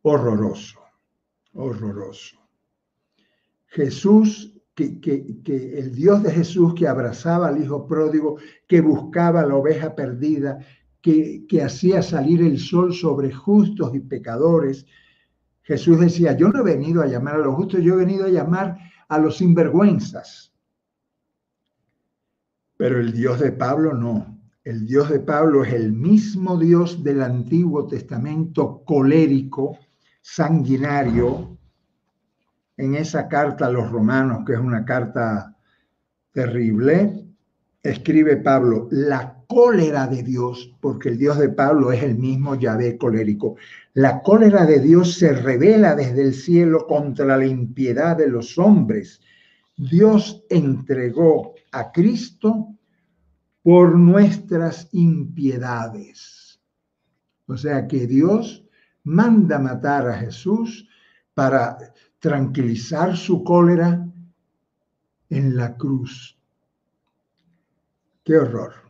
Horroroso, 0.03 0.81
horroroso. 1.55 2.39
Jesús, 3.67 4.55
que, 4.75 5.01
que, 5.01 5.79
el 5.79 5.95
Dios 5.95 6.23
de 6.23 6.31
Jesús 6.31 6.75
que 6.75 6.87
abrazaba 6.87 7.49
al 7.49 7.63
Hijo 7.63 7.87
pródigo, 7.87 8.39
que 8.67 8.81
buscaba 8.81 9.45
la 9.45 9.57
oveja 9.57 9.95
perdida, 9.95 10.59
que, 11.01 11.45
que 11.49 11.63
hacía 11.63 12.03
salir 12.03 12.43
el 12.43 12.59
sol 12.59 12.95
sobre 12.95 13.33
justos 13.33 13.95
y 13.95 14.01
pecadores, 14.01 14.87
Jesús 15.63 16.01
decía, 16.01 16.37
yo 16.37 16.49
no 16.49 16.61
he 16.61 16.77
venido 16.77 17.03
a 17.03 17.07
llamar 17.07 17.35
a 17.35 17.39
los 17.39 17.55
justos, 17.55 17.83
yo 17.83 17.95
he 17.95 17.99
venido 17.99 18.25
a 18.25 18.31
llamar 18.31 18.79
a 19.09 19.19
los 19.19 19.39
sinvergüenzas. 19.39 20.53
Pero 22.77 23.01
el 23.01 23.13
Dios 23.13 23.41
de 23.41 23.53
Pablo 23.53 23.95
no. 23.95 24.39
El 24.65 24.87
Dios 24.87 25.09
de 25.09 25.21
Pablo 25.21 25.65
es 25.65 25.73
el 25.73 25.93
mismo 25.93 26.59
Dios 26.59 27.03
del 27.03 27.23
Antiguo 27.23 27.87
Testamento 27.87 28.85
colérico, 28.85 29.79
sanguinario. 30.21 31.57
En 32.77 32.95
esa 32.95 33.29
carta 33.29 33.67
a 33.67 33.71
los 33.71 33.91
romanos, 33.91 34.45
que 34.47 34.53
es 34.53 34.61
una 34.61 34.85
carta 34.85 35.57
terrible, 36.33 37.27
escribe 37.83 38.37
Pablo, 38.37 38.89
la 38.91 39.38
cólera 39.49 40.07
de 40.07 40.23
Dios, 40.23 40.77
porque 40.81 41.09
el 41.09 41.19
Dios 41.19 41.39
de 41.39 41.49
Pablo 41.49 41.91
es 41.91 42.03
el 42.03 42.17
mismo 42.17 42.55
Yahvé 42.55 42.99
colérico. 42.99 43.57
La 43.95 44.23
cólera 44.23 44.67
de 44.67 44.79
Dios 44.79 45.15
se 45.15 45.33
revela 45.33 45.97
desde 45.97 46.23
el 46.23 46.35
cielo 46.35 46.87
contra 46.87 47.37
la 47.37 47.47
impiedad 47.47 48.17
de 48.17 48.29
los 48.29 48.59
hombres. 48.59 49.23
Dios 49.77 50.45
entregó 50.51 51.55
a 51.73 51.91
Cristo 51.91 52.75
por 53.63 53.97
nuestras 53.97 54.89
impiedades. 54.93 56.61
O 57.47 57.57
sea 57.57 57.89
que 57.89 58.07
Dios 58.07 58.67
manda 59.05 59.59
matar 59.59 60.09
a 60.09 60.19
Jesús 60.19 60.87
para 61.33 61.79
tranquilizar 62.19 63.17
su 63.17 63.43
cólera 63.43 64.07
en 65.31 65.57
la 65.57 65.75
cruz. 65.75 66.39
Qué 68.23 68.37
horror. 68.37 68.88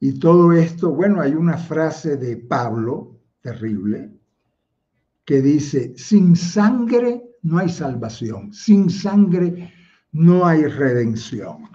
Y 0.00 0.18
todo 0.18 0.52
esto, 0.52 0.92
bueno, 0.92 1.20
hay 1.20 1.34
una 1.34 1.56
frase 1.56 2.16
de 2.16 2.36
Pablo 2.36 3.20
terrible 3.40 4.12
que 5.24 5.42
dice, 5.42 5.94
sin 5.96 6.36
sangre 6.36 7.22
no 7.42 7.58
hay 7.58 7.68
salvación, 7.68 8.52
sin 8.52 8.88
sangre 8.90 9.72
no 10.12 10.46
hay 10.46 10.64
redención. 10.66 11.68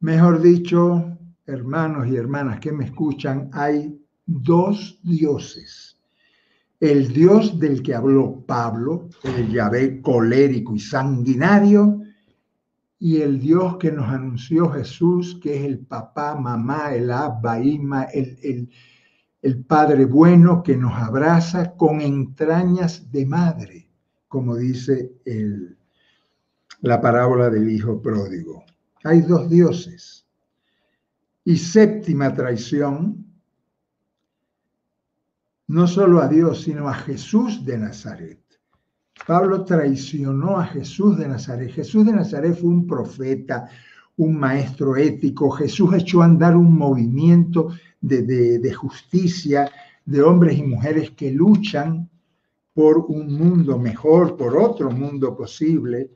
Mejor 0.00 0.40
dicho, 0.40 1.18
hermanos 1.46 2.08
y 2.08 2.16
hermanas 2.16 2.58
que 2.58 2.72
me 2.72 2.86
escuchan, 2.86 3.50
hay 3.52 4.00
dos 4.26 4.98
dioses. 5.02 5.98
El 6.80 7.12
Dios 7.12 7.58
del 7.58 7.82
que 7.82 7.94
habló 7.94 8.42
Pablo, 8.46 9.10
el 9.22 9.52
Yahvé 9.52 10.00
colérico 10.00 10.74
y 10.74 10.80
sanguinario, 10.80 12.00
y 13.02 13.22
el 13.22 13.40
Dios 13.40 13.78
que 13.78 13.90
nos 13.90 14.10
anunció 14.10 14.68
Jesús, 14.68 15.40
que 15.42 15.56
es 15.56 15.64
el 15.64 15.78
papá, 15.78 16.34
mamá, 16.34 16.94
el 16.94 17.10
abba, 17.10 17.58
el, 17.58 18.68
el, 19.40 19.64
Padre 19.64 20.04
bueno 20.04 20.62
que 20.62 20.76
nos 20.76 20.92
abraza 20.92 21.74
con 21.76 22.02
entrañas 22.02 23.10
de 23.10 23.24
madre, 23.24 23.88
como 24.28 24.54
dice 24.54 25.14
el, 25.24 25.78
la 26.82 27.00
parábola 27.00 27.48
del 27.48 27.70
Hijo 27.70 28.02
Pródigo. 28.02 28.64
Hay 29.04 29.22
dos 29.22 29.48
dioses. 29.48 30.26
Y 31.42 31.56
séptima 31.56 32.34
traición, 32.34 33.24
no 35.68 35.86
solo 35.86 36.20
a 36.20 36.28
Dios, 36.28 36.64
sino 36.64 36.86
a 36.86 36.92
Jesús 36.92 37.64
de 37.64 37.78
Nazaret. 37.78 38.39
Pablo 39.30 39.64
traicionó 39.64 40.58
a 40.58 40.66
Jesús 40.66 41.16
de 41.16 41.28
Nazaret. 41.28 41.70
Jesús 41.70 42.04
de 42.04 42.12
Nazaret 42.12 42.52
fue 42.52 42.68
un 42.68 42.84
profeta, 42.84 43.68
un 44.16 44.36
maestro 44.36 44.96
ético. 44.96 45.52
Jesús 45.52 45.94
echó 45.94 46.22
a 46.22 46.24
andar 46.24 46.56
un 46.56 46.76
movimiento 46.76 47.68
de, 48.00 48.74
justicia 48.74 49.70
de 50.04 50.20
hombres 50.20 50.58
y 50.58 50.64
mujeres 50.64 51.12
que 51.12 51.30
luchan 51.30 52.10
por 52.74 53.06
un 53.06 53.38
mundo 53.38 53.78
mejor, 53.78 54.36
por 54.36 54.56
otro 54.56 54.90
mundo 54.90 55.36
posible. 55.36 56.10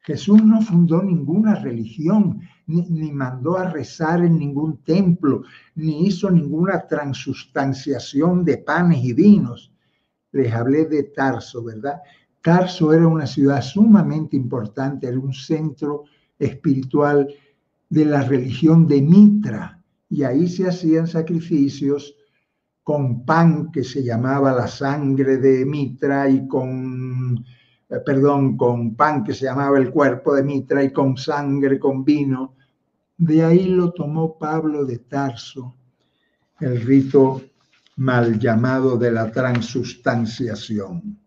Jesús 0.00 0.42
no 0.42 0.62
fundó 0.62 1.00
ninguna 1.00 1.54
religión, 1.54 2.40
ni, 2.66 2.82
ni, 2.90 3.12
mandó 3.12 3.56
a 3.56 3.70
rezar 3.70 4.24
en 4.24 4.36
ningún 4.36 4.78
templo, 4.78 5.44
ni 5.76 6.08
hizo 6.08 6.28
ninguna 6.28 6.88
transustanciación 6.88 8.44
de 8.44 8.58
panes 8.58 9.04
y 9.04 9.12
vinos. 9.12 9.72
Les 10.32 10.52
hablé 10.52 10.86
de 10.86 11.04
Tarso, 11.04 11.62
¿verdad? 11.62 12.00
Tarso 12.42 12.92
era 12.92 13.06
una 13.06 13.26
ciudad 13.26 13.62
sumamente 13.62 14.36
importante, 14.36 15.06
era 15.06 15.18
un 15.18 15.32
centro 15.32 16.04
espiritual 16.38 17.32
de 17.88 18.04
la 18.04 18.22
religión 18.22 18.86
de 18.88 19.00
Mitra, 19.00 19.80
y 20.08 20.24
ahí 20.24 20.48
se 20.48 20.68
hacían 20.68 21.06
sacrificios 21.06 22.16
con 22.82 23.24
pan 23.24 23.70
que 23.70 23.84
se 23.84 24.02
llamaba 24.02 24.52
la 24.52 24.66
sangre 24.66 25.36
de 25.36 25.64
Mitra 25.64 26.28
y 26.28 26.48
con, 26.48 27.44
eh, 27.88 27.98
perdón, 28.04 28.56
con 28.56 28.96
pan 28.96 29.22
que 29.22 29.34
se 29.34 29.44
llamaba 29.44 29.78
el 29.78 29.90
cuerpo 29.90 30.34
de 30.34 30.42
Mitra 30.42 30.82
y 30.82 30.92
con 30.92 31.16
sangre, 31.16 31.78
con 31.78 32.04
vino. 32.04 32.56
De 33.16 33.44
ahí 33.44 33.68
lo 33.68 33.92
tomó 33.92 34.36
Pablo 34.36 34.84
de 34.84 34.98
Tarso, 34.98 35.76
el 36.58 36.80
rito 36.82 37.40
mal 37.96 38.38
llamado 38.38 38.96
de 38.98 39.12
la 39.12 39.30
transustanciación. 39.30 41.21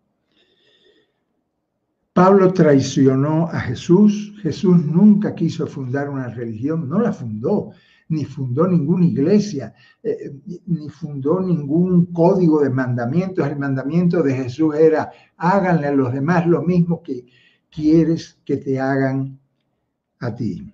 Pablo 2.15 2.53
traicionó 2.53 3.49
a 3.51 3.59
Jesús. 3.59 4.33
Jesús 4.41 4.85
nunca 4.85 5.35
quiso 5.35 5.67
fundar 5.67 6.09
una 6.09 6.29
religión, 6.29 6.87
no 6.87 7.01
la 7.01 7.11
fundó, 7.11 7.71
ni 8.07 8.23
fundó 8.23 8.65
ninguna 8.65 9.05
iglesia, 9.05 9.73
eh, 10.01 10.33
ni 10.65 10.87
fundó 10.87 11.41
ningún 11.41 12.13
código 12.13 12.61
de 12.61 12.69
mandamientos. 12.69 13.45
El 13.45 13.59
mandamiento 13.59 14.23
de 14.23 14.33
Jesús 14.33 14.75
era, 14.75 15.11
háganle 15.35 15.87
a 15.87 15.91
los 15.91 16.13
demás 16.13 16.47
lo 16.47 16.61
mismo 16.61 17.03
que 17.03 17.25
quieres 17.69 18.39
que 18.45 18.55
te 18.55 18.79
hagan 18.79 19.37
a 20.21 20.33
ti. 20.33 20.71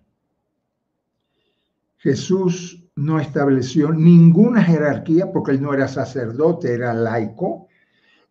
Jesús 1.98 2.88
no 2.96 3.20
estableció 3.20 3.92
ninguna 3.92 4.62
jerarquía 4.62 5.32
porque 5.32 5.54
él 5.54 5.62
no 5.64 5.74
era 5.74 5.88
sacerdote, 5.88 6.72
era 6.72 6.94
laico. 6.94 7.68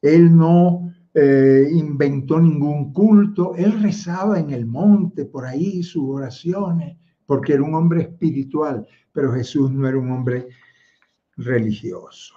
Él 0.01 0.37
no 0.37 0.93
eh, 1.13 1.69
inventó 1.73 2.39
ningún 2.39 2.93
culto, 2.93 3.55
él 3.57 3.83
rezaba 3.83 4.39
en 4.39 4.51
el 4.51 4.67
monte, 4.67 5.25
por 5.25 5.45
ahí, 5.45 5.83
sus 5.83 6.05
oraciones, 6.09 6.97
porque 7.27 7.55
era 7.55 7.63
un 7.63 7.75
hombre 7.75 8.03
espiritual, 8.03 8.87
pero 9.13 9.33
Jesús 9.33 9.73
no 9.73 9.89
era 9.89 9.99
un 9.99 10.11
hombre 10.13 10.49
religioso. 11.37 12.37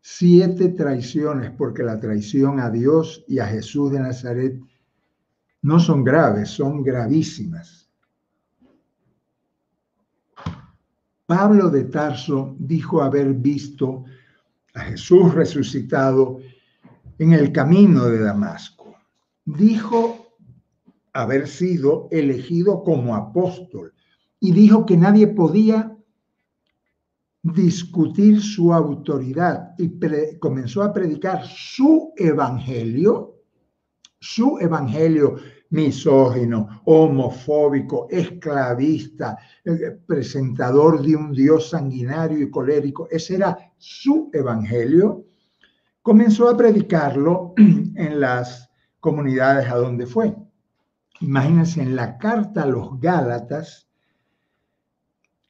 Siete 0.00 0.70
traiciones, 0.70 1.50
porque 1.50 1.82
la 1.82 2.00
traición 2.00 2.60
a 2.60 2.70
Dios 2.70 3.24
y 3.28 3.38
a 3.38 3.46
Jesús 3.46 3.92
de 3.92 4.00
Nazaret 4.00 4.58
no 5.62 5.78
son 5.78 6.02
graves, 6.02 6.48
son 6.48 6.82
gravísimas. 6.82 7.90
Pablo 11.26 11.68
de 11.68 11.84
Tarso 11.84 12.56
dijo 12.58 13.02
haber 13.02 13.34
visto 13.34 14.04
a 14.74 14.80
Jesús 14.80 15.32
resucitado 15.34 16.40
en 17.20 17.34
el 17.34 17.52
camino 17.52 18.06
de 18.06 18.18
Damasco. 18.18 18.96
Dijo 19.44 20.28
haber 21.12 21.46
sido 21.46 22.08
elegido 22.10 22.82
como 22.82 23.14
apóstol 23.14 23.92
y 24.40 24.52
dijo 24.52 24.86
que 24.86 24.96
nadie 24.96 25.26
podía 25.26 25.94
discutir 27.42 28.40
su 28.40 28.72
autoridad 28.72 29.74
y 29.76 29.98
comenzó 30.38 30.82
a 30.82 30.94
predicar 30.94 31.44
su 31.46 32.14
evangelio, 32.16 33.34
su 34.18 34.58
evangelio 34.58 35.36
misógino, 35.68 36.80
homofóbico, 36.86 38.08
esclavista, 38.08 39.36
eh, 39.62 39.98
presentador 40.06 41.02
de 41.02 41.16
un 41.16 41.32
Dios 41.32 41.68
sanguinario 41.68 42.40
y 42.40 42.50
colérico. 42.50 43.08
Ese 43.10 43.36
era 43.36 43.58
su 43.76 44.30
evangelio 44.32 45.26
comenzó 46.02 46.48
a 46.48 46.56
predicarlo 46.56 47.54
en 47.56 48.20
las 48.20 48.70
comunidades 49.00 49.70
a 49.70 49.76
donde 49.76 50.06
fue. 50.06 50.34
Imagínense, 51.20 51.82
en 51.82 51.96
la 51.96 52.16
carta 52.16 52.62
a 52.62 52.66
los 52.66 52.98
Gálatas, 53.00 53.86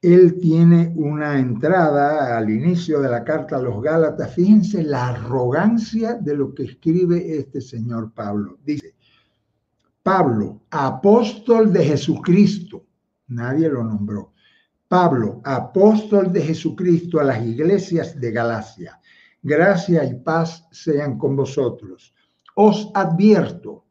él 0.02 0.40
tiene 0.40 0.92
una 0.96 1.38
entrada 1.38 2.36
al 2.36 2.50
inicio 2.50 3.00
de 3.00 3.10
la 3.10 3.22
carta 3.22 3.56
a 3.56 3.62
los 3.62 3.82
Gálatas. 3.82 4.34
Fíjense 4.34 4.82
la 4.82 5.08
arrogancia 5.08 6.14
de 6.14 6.34
lo 6.34 6.54
que 6.54 6.64
escribe 6.64 7.38
este 7.38 7.60
señor 7.60 8.12
Pablo. 8.12 8.58
Dice, 8.64 8.94
Pablo, 10.02 10.62
apóstol 10.70 11.72
de 11.72 11.84
Jesucristo, 11.84 12.86
nadie 13.28 13.68
lo 13.68 13.84
nombró. 13.84 14.32
Pablo, 14.88 15.40
apóstol 15.44 16.32
de 16.32 16.42
Jesucristo 16.42 17.20
a 17.20 17.24
las 17.24 17.44
iglesias 17.44 18.18
de 18.18 18.32
Galacia 18.32 18.99
gracia 19.42 20.04
y 20.04 20.14
paz 20.14 20.66
sean 20.70 21.18
con 21.18 21.36
vosotros. 21.36 22.14
Os 22.54 22.90
advierto, 22.94 23.86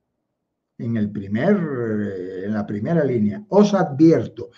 en, 0.78 0.98
el 0.98 1.12
primer, 1.12 1.56
eh, 1.58 2.46
en 2.46 2.54
la 2.54 2.66
primera 2.66 3.04
línea, 3.04 3.44
os 3.50 3.74
advierto 3.74 4.50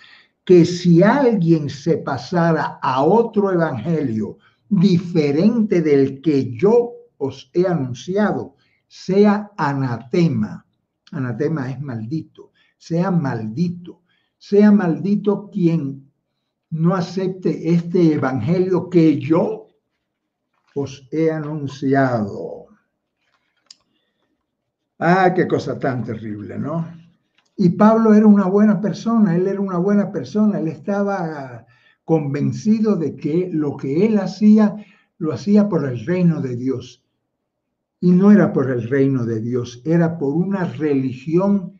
que 0.44 0.64
si 0.64 1.02
alguien 1.02 1.70
se 1.70 1.98
pasara 1.98 2.78
a 2.82 3.02
otro 3.04 3.52
evangelio 3.52 4.38
diferente 4.68 5.82
del 5.82 6.20
que 6.20 6.56
yo 6.56 6.92
os 7.18 7.50
he 7.54 7.66
anunciado 7.66 8.56
sea 8.88 9.52
anatema. 9.56 10.66
Anatema 11.12 11.70
es 11.70 11.80
maldito. 11.80 12.52
Sea 12.76 13.10
maldito. 13.10 14.02
Sea 14.36 14.72
maldito 14.72 15.48
quien 15.50 16.10
no 16.70 16.94
acepte 16.94 17.70
este 17.70 18.14
evangelio 18.14 18.90
que 18.90 19.18
yo 19.18 19.61
os 20.74 21.06
he 21.10 21.30
anunciado. 21.30 22.66
Ah, 24.98 25.32
qué 25.34 25.48
cosa 25.48 25.78
tan 25.78 26.04
terrible, 26.04 26.58
¿no? 26.58 26.86
Y 27.56 27.70
Pablo 27.70 28.14
era 28.14 28.26
una 28.26 28.46
buena 28.46 28.80
persona, 28.80 29.36
él 29.36 29.46
era 29.46 29.60
una 29.60 29.78
buena 29.78 30.10
persona, 30.10 30.58
él 30.58 30.68
estaba 30.68 31.66
convencido 32.04 32.96
de 32.96 33.16
que 33.16 33.50
lo 33.52 33.76
que 33.76 34.06
él 34.06 34.18
hacía, 34.18 34.74
lo 35.18 35.32
hacía 35.32 35.68
por 35.68 35.84
el 35.84 36.04
reino 36.06 36.40
de 36.40 36.56
Dios. 36.56 37.04
Y 38.00 38.10
no 38.10 38.32
era 38.32 38.52
por 38.52 38.70
el 38.70 38.88
reino 38.88 39.24
de 39.24 39.40
Dios, 39.40 39.80
era 39.84 40.18
por 40.18 40.34
una 40.34 40.64
religión 40.64 41.78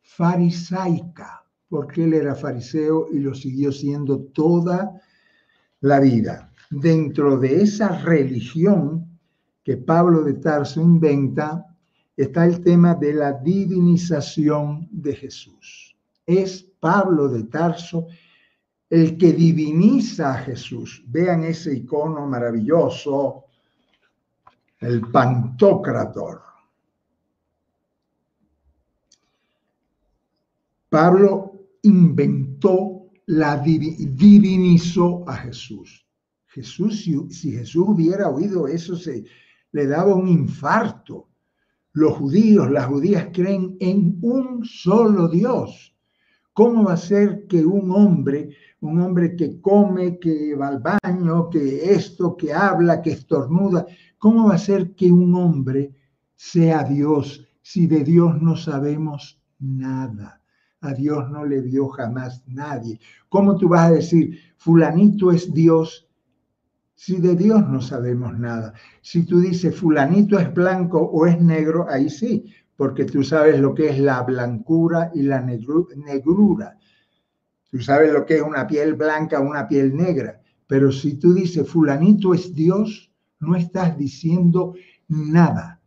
farisaica, 0.00 1.44
porque 1.68 2.04
él 2.04 2.14
era 2.14 2.34
fariseo 2.34 3.08
y 3.12 3.18
lo 3.18 3.34
siguió 3.34 3.70
siendo 3.72 4.20
toda 4.20 5.00
la 5.80 6.00
vida. 6.00 6.47
Dentro 6.70 7.38
de 7.38 7.62
esa 7.62 7.98
religión 7.98 9.18
que 9.64 9.76
Pablo 9.76 10.22
de 10.22 10.34
Tarso 10.34 10.80
inventa, 10.80 11.76
está 12.16 12.44
el 12.44 12.62
tema 12.62 12.94
de 12.94 13.14
la 13.14 13.32
divinización 13.32 14.88
de 14.90 15.14
Jesús. 15.14 15.96
Es 16.26 16.62
Pablo 16.80 17.28
de 17.28 17.44
Tarso 17.44 18.06
el 18.90 19.18
que 19.18 19.32
diviniza 19.32 20.32
a 20.32 20.38
Jesús. 20.38 21.02
Vean 21.06 21.44
ese 21.44 21.74
icono 21.74 22.26
maravilloso, 22.26 23.44
el 24.80 25.02
Pantocrator. 25.10 26.42
Pablo 30.88 31.52
inventó, 31.82 33.10
la 33.26 33.58
divinizó 33.58 35.28
a 35.28 35.36
Jesús. 35.36 36.07
Jesús, 36.48 37.02
si, 37.02 37.52
Jesús 37.52 37.84
hubiera 37.88 38.28
oído 38.28 38.66
eso, 38.66 38.96
se 38.96 39.24
le 39.72 39.86
daba 39.86 40.14
un 40.14 40.28
infarto 40.28 41.28
los 41.92 42.16
judíos, 42.16 42.70
las 42.70 42.86
judías 42.86 43.28
creen 43.32 43.76
en 43.80 44.18
un 44.22 44.64
solo 44.64 45.28
Dios. 45.28 45.94
¿Cómo 46.52 46.84
va 46.84 46.94
a 46.94 46.96
ser 46.96 47.46
que 47.46 47.64
un 47.64 47.90
hombre, 47.90 48.50
un 48.80 49.00
hombre 49.00 49.36
que 49.36 49.60
come, 49.60 50.18
que 50.18 50.54
va 50.54 50.68
al 50.68 50.80
baño, 50.80 51.50
que 51.50 51.92
esto, 51.92 52.36
que 52.36 52.52
habla, 52.52 53.02
que 53.02 53.10
estornuda, 53.10 53.86
cómo 54.18 54.48
va 54.48 54.54
a 54.54 54.58
ser 54.58 54.94
que 54.94 55.12
un 55.12 55.34
hombre 55.34 55.94
sea 56.34 56.82
Dios 56.84 57.46
si 57.62 57.86
de 57.86 58.04
Dios 58.04 58.40
no 58.40 58.56
sabemos 58.56 59.40
nada? 59.58 60.40
A 60.80 60.94
Dios 60.94 61.28
no 61.30 61.44
le 61.44 61.60
vio 61.60 61.88
jamás 61.88 62.42
nadie. 62.46 63.00
¿Cómo 63.28 63.56
tú 63.56 63.68
vas 63.68 63.90
a 63.90 63.94
decir, 63.94 64.38
fulanito 64.56 65.32
es 65.32 65.52
Dios 65.52 66.07
si 66.98 67.20
de 67.20 67.36
Dios 67.36 67.64
no 67.68 67.80
sabemos 67.80 68.36
nada. 68.36 68.74
Si 69.02 69.22
tú 69.22 69.38
dices 69.38 69.72
fulanito 69.76 70.36
es 70.36 70.52
blanco 70.52 71.00
o 71.00 71.26
es 71.26 71.40
negro, 71.40 71.86
ahí 71.88 72.10
sí, 72.10 72.52
porque 72.76 73.04
tú 73.04 73.22
sabes 73.22 73.60
lo 73.60 73.72
que 73.72 73.90
es 73.90 74.00
la 74.00 74.20
blancura 74.24 75.12
y 75.14 75.22
la 75.22 75.40
negrura. 75.40 76.76
Tú 77.70 77.80
sabes 77.80 78.12
lo 78.12 78.26
que 78.26 78.38
es 78.38 78.42
una 78.42 78.66
piel 78.66 78.94
blanca 78.94 79.38
o 79.38 79.48
una 79.48 79.68
piel 79.68 79.96
negra. 79.96 80.40
Pero 80.66 80.90
si 80.90 81.14
tú 81.14 81.34
dices 81.34 81.68
fulanito 81.68 82.34
es 82.34 82.52
Dios, 82.52 83.12
no 83.38 83.54
estás 83.54 83.96
diciendo 83.96 84.74
nada. 85.06 85.80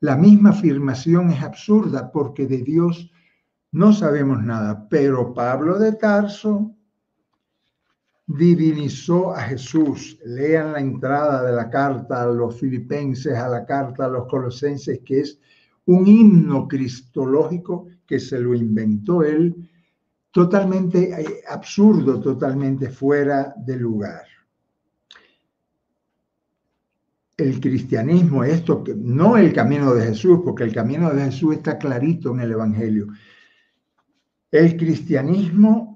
La 0.00 0.16
misma 0.16 0.50
afirmación 0.50 1.32
es 1.32 1.42
absurda 1.42 2.10
porque 2.10 2.46
de 2.46 2.62
Dios 2.62 3.10
no 3.72 3.92
sabemos 3.92 4.42
nada. 4.42 4.88
Pero 4.88 5.34
Pablo 5.34 5.78
de 5.78 5.92
Tarso 5.92 6.75
divinizó 8.26 9.32
a 9.32 9.42
Jesús. 9.42 10.18
Lean 10.24 10.72
la 10.72 10.80
entrada 10.80 11.44
de 11.44 11.52
la 11.52 11.70
carta 11.70 12.22
a 12.22 12.26
los 12.26 12.58
filipenses, 12.58 13.36
a 13.36 13.48
la 13.48 13.64
carta 13.64 14.06
a 14.06 14.08
los 14.08 14.26
colosenses, 14.26 15.00
que 15.04 15.20
es 15.20 15.38
un 15.86 16.06
himno 16.06 16.66
cristológico 16.66 17.86
que 18.06 18.18
se 18.18 18.40
lo 18.40 18.54
inventó 18.54 19.22
él, 19.22 19.68
totalmente 20.32 21.20
eh, 21.20 21.42
absurdo, 21.48 22.20
totalmente 22.20 22.90
fuera 22.90 23.54
de 23.56 23.76
lugar. 23.76 24.24
El 27.36 27.60
cristianismo, 27.60 28.44
esto 28.44 28.82
no 28.96 29.36
el 29.36 29.52
camino 29.52 29.94
de 29.94 30.06
Jesús, 30.06 30.40
porque 30.44 30.64
el 30.64 30.72
camino 30.72 31.12
de 31.12 31.24
Jesús 31.26 31.56
está 31.56 31.78
clarito 31.78 32.32
en 32.32 32.40
el 32.40 32.52
Evangelio. 32.52 33.08
El 34.50 34.76
cristianismo 34.76 35.95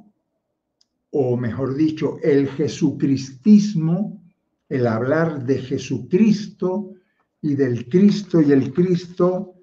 o 1.10 1.36
mejor 1.36 1.74
dicho, 1.74 2.18
el 2.22 2.48
jesucristismo, 2.48 4.22
el 4.68 4.86
hablar 4.86 5.44
de 5.44 5.58
Jesucristo 5.58 6.92
y 7.42 7.54
del 7.54 7.88
Cristo 7.88 8.40
y 8.40 8.52
el 8.52 8.72
Cristo 8.72 9.54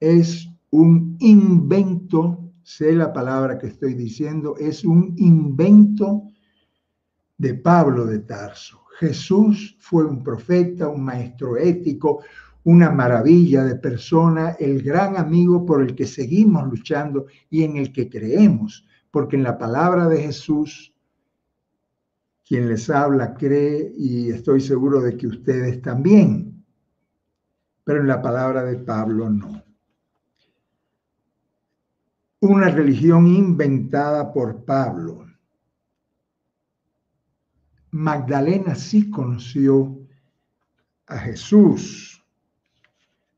es 0.00 0.48
un 0.70 1.16
invento, 1.20 2.52
sé 2.62 2.92
la 2.92 3.12
palabra 3.12 3.58
que 3.58 3.68
estoy 3.68 3.94
diciendo, 3.94 4.56
es 4.58 4.84
un 4.84 5.14
invento 5.18 6.24
de 7.38 7.54
Pablo 7.54 8.06
de 8.06 8.20
Tarso. 8.20 8.80
Jesús 8.98 9.76
fue 9.78 10.04
un 10.04 10.22
profeta, 10.22 10.88
un 10.88 11.04
maestro 11.04 11.56
ético, 11.56 12.22
una 12.64 12.90
maravilla 12.90 13.64
de 13.64 13.76
persona, 13.76 14.50
el 14.58 14.82
gran 14.82 15.16
amigo 15.16 15.64
por 15.64 15.82
el 15.82 15.94
que 15.94 16.06
seguimos 16.06 16.68
luchando 16.68 17.26
y 17.48 17.62
en 17.62 17.76
el 17.76 17.92
que 17.92 18.10
creemos 18.10 18.84
porque 19.10 19.36
en 19.36 19.42
la 19.42 19.58
palabra 19.58 20.08
de 20.08 20.22
Jesús, 20.22 20.94
quien 22.46 22.68
les 22.68 22.90
habla 22.90 23.34
cree 23.34 23.92
y 23.96 24.30
estoy 24.30 24.60
seguro 24.60 25.00
de 25.00 25.16
que 25.16 25.26
ustedes 25.26 25.80
también, 25.82 26.64
pero 27.84 28.00
en 28.00 28.08
la 28.08 28.20
palabra 28.20 28.64
de 28.64 28.76
Pablo 28.76 29.30
no. 29.30 29.62
Una 32.40 32.70
religión 32.70 33.26
inventada 33.26 34.32
por 34.32 34.64
Pablo. 34.64 35.26
Magdalena 37.90 38.74
sí 38.74 39.10
conoció 39.10 39.98
a 41.06 41.18
Jesús 41.18 42.09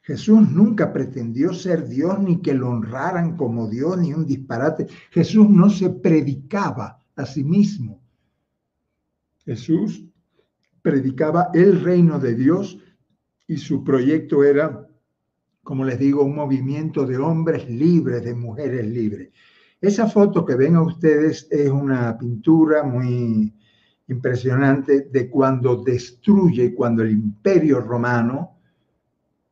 Jesús 0.02 0.50
nunca 0.50 0.92
pretendió 0.92 1.54
ser 1.54 1.86
Dios 1.88 2.18
ni 2.18 2.42
que 2.42 2.54
lo 2.54 2.70
honraran 2.70 3.36
como 3.36 3.68
Dios 3.68 3.98
ni 3.98 4.12
un 4.12 4.26
disparate. 4.26 4.88
Jesús 5.10 5.48
no 5.48 5.70
se 5.70 5.90
predicaba 5.90 6.98
a 7.14 7.24
sí 7.24 7.44
mismo. 7.44 8.02
Jesús 9.44 10.04
predicaba 10.82 11.50
el 11.54 11.80
reino 11.82 12.18
de 12.18 12.34
Dios 12.34 12.78
y 13.46 13.56
su 13.56 13.84
proyecto 13.84 14.42
era, 14.42 14.88
como 15.62 15.84
les 15.84 15.98
digo, 16.00 16.24
un 16.24 16.34
movimiento 16.34 17.06
de 17.06 17.18
hombres 17.18 17.68
libres, 17.70 18.24
de 18.24 18.34
mujeres 18.34 18.84
libres. 18.86 19.30
Esa 19.80 20.08
foto 20.08 20.44
que 20.44 20.56
ven 20.56 20.74
a 20.74 20.82
ustedes 20.82 21.46
es 21.50 21.70
una 21.70 22.18
pintura 22.18 22.82
muy 22.82 23.54
impresionante 24.08 25.02
de 25.12 25.30
cuando 25.30 25.82
destruye, 25.82 26.74
cuando 26.74 27.02
el 27.02 27.12
imperio 27.12 27.80
romano 27.80 28.61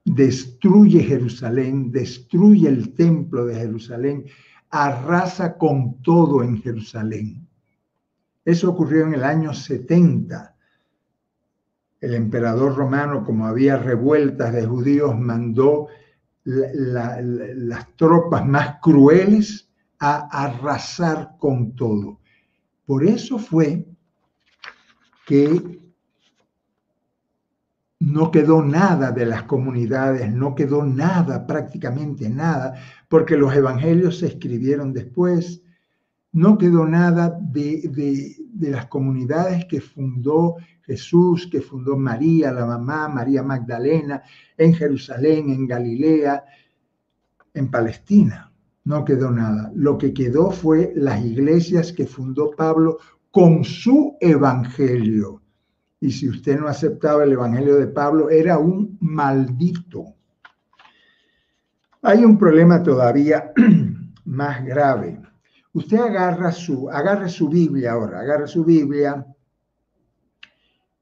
destruye 0.05 1.03
Jerusalén, 1.03 1.91
destruye 1.91 2.69
el 2.69 2.95
templo 2.95 3.47
de 3.47 3.55
Jerusalén, 3.55 4.25
arrasa 4.71 5.57
con 5.57 6.01
todo 6.03 6.43
en 6.43 6.61
Jerusalén. 6.63 7.47
Eso 8.45 8.71
ocurrió 8.71 9.07
en 9.07 9.15
el 9.15 9.25
año 9.25 9.53
70. 9.53 10.57
El 12.01 12.15
emperador 12.15 12.75
romano, 12.75 13.25
como 13.25 13.47
había 13.47 13.77
revueltas 13.77 14.53
de 14.53 14.67
judíos, 14.67 15.19
mandó 15.19 15.89
las 16.45 17.97
tropas 17.97 18.47
más 18.47 18.77
crueles 18.81 19.69
a 19.99 20.45
arrasar 20.45 21.37
con 21.39 21.77
todo. 21.77 22.21
Por 22.87 23.05
eso 23.05 23.39
fue 23.39 23.87
que 25.27 25.90
no 28.01 28.31
quedó 28.31 28.65
nada 28.65 29.13
de 29.13 29.27
las 29.27 29.43
comunidades, 29.43 30.33
no 30.33 30.55
quedó 30.55 30.85
nada, 30.85 31.47
prácticamente 31.47 32.31
nada, 32.31 32.75
porque 33.09 33.37
los 33.37 33.55
evangelios 33.55 34.19
se 34.19 34.29
escribieron 34.29 34.95
después, 34.95 35.63
no 36.33 36.57
quedó 36.57 36.87
nada 36.87 37.39
de, 37.39 38.37
las 38.59 38.87
comunidades 38.87 39.67
que 39.67 39.83
fundó 39.83 40.57
Jesús, 40.83 41.49
que 41.53 41.61
fundó 41.61 41.97
María, 41.97 42.53
la 42.53 42.65
mamá, 42.65 43.07
María 43.09 43.43
Magdalena, 43.43 44.23
en 44.57 44.75
Jerusalén, 44.75 45.51
en 45.51 45.67
Galilea, 45.67 46.43
en 47.53 47.71
Palestina. 47.71 48.51
No 48.85 49.05
quedó 49.05 49.31
nada. 49.31 49.71
Lo 49.75 49.99
que 49.99 50.15
quedó 50.15 50.51
fue 50.51 50.93
las 50.97 51.23
iglesias 51.23 51.93
que 51.93 52.07
fundó 52.07 52.51
Pablo 52.53 52.99
con 53.31 53.63
su 53.63 54.17
evangelio 54.21 55.43
y 56.01 56.11
si 56.11 56.29
usted 56.29 56.59
no 56.59 56.67
aceptaba 56.67 57.25
el 57.25 57.33
Evangelio 57.33 57.77
de 57.77 57.87
Pablo, 57.87 58.31
era 58.31 58.59
un 58.59 58.97
maldito. 59.01 60.15
Hay 62.01 62.25
un 62.25 62.39
problema 62.39 62.83
todavía 62.83 63.53
más 64.25 64.65
grave. 64.65 65.21
Usted 65.75 65.99
agarra 65.99 66.51
su, 66.53 66.89
agarre 66.89 67.29
su 67.29 67.51
Biblia 67.51 67.93
ahora, 67.93 68.21
agarra 68.21 68.47
su 68.47 68.65
Biblia 68.65 69.25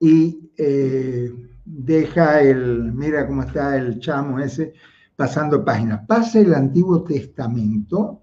y 0.01 0.51
eh, 0.57 1.33
deja 1.65 2.41
el, 2.43 2.93
mira 2.93 3.27
cómo 3.27 3.45
está 3.45 3.77
el 3.77 4.01
chamo 4.01 4.41
ese, 4.41 4.75
pasando 5.15 5.65
páginas. 5.65 6.05
Pase 6.09 6.41
el 6.41 6.55
Antiguo 6.55 7.05
Testamento 7.05 8.23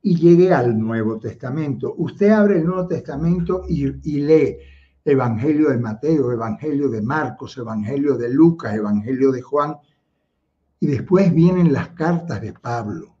y 0.00 0.16
llegue 0.16 0.52
al 0.54 0.78
Nuevo 0.78 1.18
Testamento. 1.18 1.94
Usted 1.98 2.30
abre 2.30 2.58
el 2.58 2.64
Nuevo 2.64 2.86
Testamento 2.86 3.64
y 3.68 4.20
lee 4.20 4.56
Evangelio 5.04 5.70
de 5.70 5.78
Mateo, 5.78 6.30
Evangelio 6.32 6.88
de 6.88 7.02
Marcos, 7.02 7.56
Evangelio 7.58 8.16
de 8.16 8.28
Lucas, 8.28 8.74
Evangelio 8.74 9.32
de 9.32 9.42
Juan, 9.42 9.76
y 10.78 10.86
después 10.86 11.32
vienen 11.32 11.72
las 11.72 11.90
cartas 11.90 12.40
de 12.40 12.52
Pablo. 12.52 13.16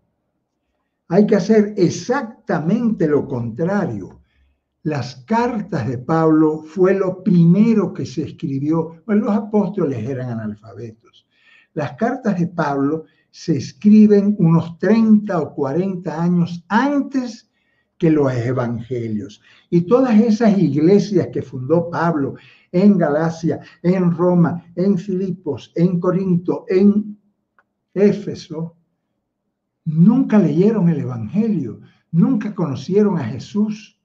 Hay 1.08 1.26
que 1.26 1.36
hacer 1.36 1.74
exactamente 1.76 3.06
lo 3.06 3.26
contrario. 3.26 4.20
Las 4.84 5.16
cartas 5.26 5.86
de 5.86 5.98
Pablo 5.98 6.62
fue 6.62 6.94
lo 6.94 7.22
primero 7.22 7.92
que 7.92 8.06
se 8.06 8.22
escribió. 8.22 9.02
Bueno, 9.06 9.26
los 9.26 9.36
apóstoles 9.36 10.08
eran 10.08 10.40
analfabetos. 10.40 11.26
Las 11.74 11.92
cartas 11.92 12.38
de 12.38 12.48
Pablo 12.48 13.04
se 13.30 13.56
escriben 13.56 14.36
unos 14.38 14.78
30 14.78 15.40
o 15.40 15.54
40 15.54 16.22
años 16.22 16.64
antes 16.68 17.50
que 18.02 18.10
los 18.10 18.32
evangelios. 18.32 19.40
Y 19.70 19.82
todas 19.82 20.20
esas 20.20 20.58
iglesias 20.58 21.28
que 21.32 21.40
fundó 21.40 21.88
Pablo 21.88 22.34
en 22.72 22.98
Galacia, 22.98 23.60
en 23.80 24.10
Roma, 24.10 24.66
en 24.74 24.98
Filipos, 24.98 25.70
en 25.76 26.00
Corinto, 26.00 26.64
en 26.66 27.16
Éfeso, 27.94 28.74
nunca 29.84 30.36
leyeron 30.40 30.88
el 30.88 30.98
evangelio, 30.98 31.78
nunca 32.10 32.52
conocieron 32.52 33.20
a 33.20 33.24
Jesús. 33.24 33.96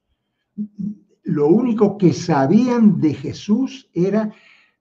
Lo 1.24 1.48
único 1.48 1.98
que 1.98 2.12
sabían 2.12 3.00
de 3.00 3.14
Jesús 3.14 3.90
eran 3.94 4.32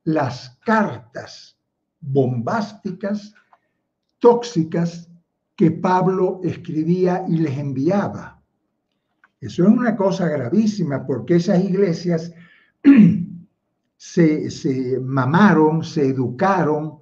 las 0.04 0.60
cartas 0.64 1.58
bombásticas, 2.00 3.34
tóxicas 4.20 5.10
que 5.56 5.72
Pablo 5.72 6.40
escribía 6.44 7.26
y 7.28 7.38
les 7.38 7.58
enviaba. 7.58 8.37
Eso 9.40 9.64
es 9.64 9.70
una 9.70 9.96
cosa 9.96 10.28
gravísima 10.28 11.06
porque 11.06 11.36
esas 11.36 11.64
iglesias 11.64 12.34
se, 13.98 15.00
mamaron, 15.02 15.84
se 15.84 16.08
educaron 16.08 17.00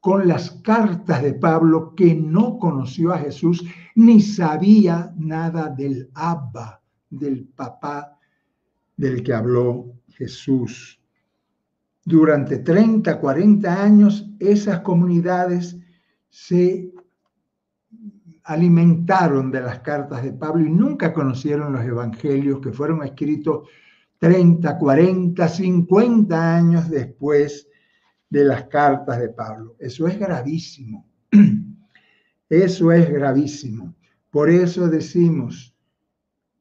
con 0.00 0.28
las 0.28 0.52
cartas 0.62 1.22
de 1.22 1.34
Pablo 1.34 1.94
que 1.96 2.14
no 2.14 2.58
conoció 2.58 3.12
a 3.12 3.18
Jesús 3.18 3.64
ni 3.96 4.20
sabía 4.20 5.12
nada 5.16 5.68
del 5.68 6.10
Abba, 6.14 6.80
del 7.10 7.44
papá 7.48 8.16
del 8.96 9.22
que 9.24 9.34
habló 9.34 9.92
Jesús. 10.08 11.00
Durante 12.04 12.58
30, 12.58 13.18
40 13.18 13.82
años, 13.82 14.30
esas 14.38 14.80
comunidades 14.80 15.76
se 16.28 16.92
alimentaron 18.46 19.50
de 19.50 19.60
las 19.60 19.80
cartas 19.80 20.22
de 20.22 20.32
Pablo 20.32 20.64
y 20.64 20.70
nunca 20.70 21.12
conocieron 21.12 21.72
los 21.72 21.84
evangelios 21.84 22.60
que 22.60 22.72
fueron 22.72 23.02
escritos 23.02 23.68
30, 24.18 24.78
40, 24.78 25.48
50 25.48 26.56
años 26.56 26.88
después 26.88 27.68
de 28.30 28.44
las 28.44 28.64
cartas 28.64 29.20
de 29.20 29.28
Pablo. 29.30 29.76
Eso 29.78 30.06
es 30.06 30.18
gravísimo. 30.18 31.06
Eso 32.48 32.92
es 32.92 33.10
gravísimo. 33.10 33.94
Por 34.30 34.50
eso 34.50 34.88
decimos, 34.88 35.74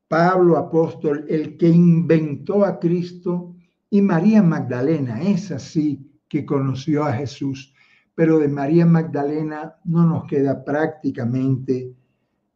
Pablo 0.08 0.58
apóstol, 0.58 1.26
el 1.30 1.58
que 1.58 1.68
inventó 1.68 2.66
a 2.66 2.80
Cristo, 2.80 3.56
y 3.90 4.02
María 4.02 4.42
Magdalena, 4.42 5.22
es 5.22 5.52
así 5.52 6.12
que 6.28 6.46
conoció 6.46 7.04
a 7.04 7.14
Jesús 7.14 7.74
pero 8.16 8.40
de 8.40 8.48
María 8.48 8.86
Magdalena 8.86 9.76
no 9.84 10.06
nos 10.06 10.26
queda 10.26 10.64
prácticamente 10.64 11.94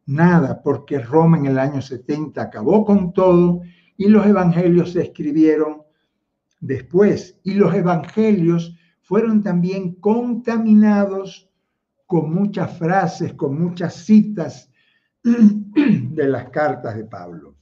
nada, 0.06 0.62
porque 0.62 0.98
Roma 0.98 1.38
en 1.38 1.46
el 1.46 1.58
año 1.58 1.82
70 1.82 2.40
acabó 2.42 2.84
con 2.84 3.12
todo 3.12 3.60
y 3.96 4.08
los 4.08 4.26
evangelios 4.26 4.92
se 4.92 5.02
escribieron 5.02 5.82
después. 6.60 7.38
Y 7.44 7.54
los 7.54 7.74
evangelios 7.74 8.74
fueron 9.02 9.42
también 9.42 9.96
contaminados 9.96 11.50
con 12.06 12.32
muchas 12.32 12.76
frases, 12.78 13.34
con 13.34 13.60
muchas 13.60 13.94
citas 13.94 14.70
de 15.22 16.28
las 16.28 16.48
cartas 16.48 16.96
de 16.96 17.04
Pablo. 17.04 17.54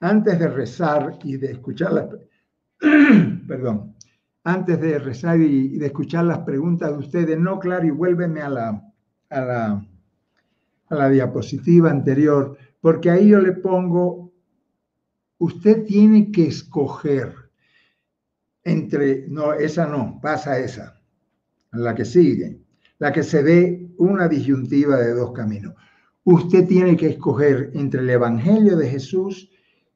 Antes 0.00 0.38
de 0.38 0.48
rezar 0.48 1.18
y 1.24 1.36
de 1.36 1.52
escuchar 1.52 1.92
las, 1.92 2.06
perdón, 3.48 3.91
antes 4.44 4.80
de 4.80 4.98
rezar 4.98 5.40
y, 5.40 5.78
de 5.78 5.86
escuchar 5.86 6.24
las 6.24 6.40
preguntas 6.40 6.90
de 6.90 6.98
ustedes. 6.98 7.38
No, 7.38 7.58
claro, 7.58 7.86
y 7.86 7.90
vuélveme 7.90 8.40
a 8.40 8.48
la, 8.48 8.92
a 9.30 9.40
la, 9.40 9.86
a 10.88 10.94
la 10.94 11.08
diapositiva 11.08 11.90
anterior, 11.90 12.56
porque 12.80 13.10
ahí 13.10 13.28
yo 13.28 13.40
le 13.40 13.52
pongo, 13.52 14.32
usted 15.38 15.84
tiene 15.84 16.30
que 16.30 16.46
escoger 16.46 17.34
entre, 18.64 19.26
no, 19.28 19.52
esa 19.52 19.86
no, 19.86 20.20
pasa 20.22 20.58
esa, 20.58 21.00
la 21.72 21.94
que 21.94 22.04
sigue, 22.04 22.60
la 22.98 23.12
que 23.12 23.22
se 23.22 23.42
ve 23.42 23.90
una 23.98 24.28
disyuntiva 24.28 24.96
de 24.98 25.14
dos 25.14 25.32
caminos. 25.32 25.74
Usted 26.24 26.68
tiene 26.68 26.96
que 26.96 27.08
escoger 27.08 27.70
entre 27.74 28.00
el 28.00 28.10
Evangelio 28.10 28.76
de 28.76 28.88
Jesús 28.88 29.50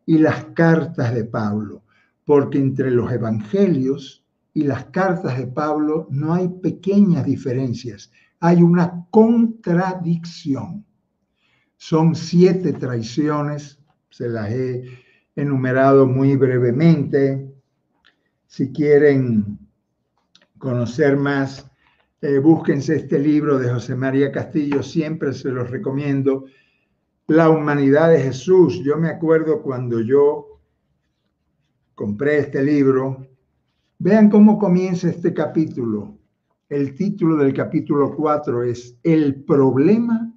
y 0.07 0.19
las 0.19 0.47
cartas 0.47 1.15
de 1.15 1.25
Pablo, 1.25 1.85
porque 2.25 2.59
entre 2.59 2.91
los 2.91 3.13
evangelios 3.13 4.26
y 4.57 4.63
las 4.63 4.87
cartas 4.87 5.37
de 5.37 5.49
Pablo 5.49 6.07
no 6.09 6.33
hay 6.33 6.49
pequeñas 6.49 7.27
diferencias, 7.27 8.11
hay 8.41 8.63
una 8.63 9.07
contradicción. 9.11 10.83
Son 11.77 12.15
siete 12.15 12.73
traiciones, 12.73 13.79
se 14.09 14.31
las 14.31 14.51
he 14.51 14.83
enumerado 15.37 16.07
muy 16.07 16.37
brevemente. 16.37 17.55
Si 18.47 18.73
quieren 18.73 19.59
conocer 20.57 21.19
más, 21.19 21.71
eh, 22.23 22.39
búsquense 22.39 22.97
este 22.97 23.19
libro 23.19 23.59
de 23.59 23.71
José 23.71 23.95
María 23.95 24.33
Castillo, 24.33 24.83
siempre 24.83 25.35
se 25.35 25.51
los 25.51 25.69
recomiendo. 25.69 26.47
La 27.27 27.51
humanidad 27.51 28.09
de 28.09 28.23
Jesús. 28.23 28.81
Yo 28.83 28.97
me 28.97 29.11
acuerdo 29.11 29.61
cuando 29.61 30.01
yo 30.01 30.63
compré 31.95 32.39
este 32.39 32.63
libro, 32.63 33.36
Vean 33.99 34.29
cómo 34.29 34.59
comienza 34.59 35.09
este 35.09 35.33
capítulo. 35.33 36.19
El 36.69 36.95
título 36.95 37.37
del 37.37 37.55
capítulo 37.55 38.15
4 38.15 38.65
es 38.65 38.99
El 39.03 39.43
problema 39.45 40.35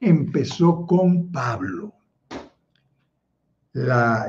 empezó 0.00 0.84
con 0.86 1.32
Pablo. 1.32 1.94
La, 3.72 4.26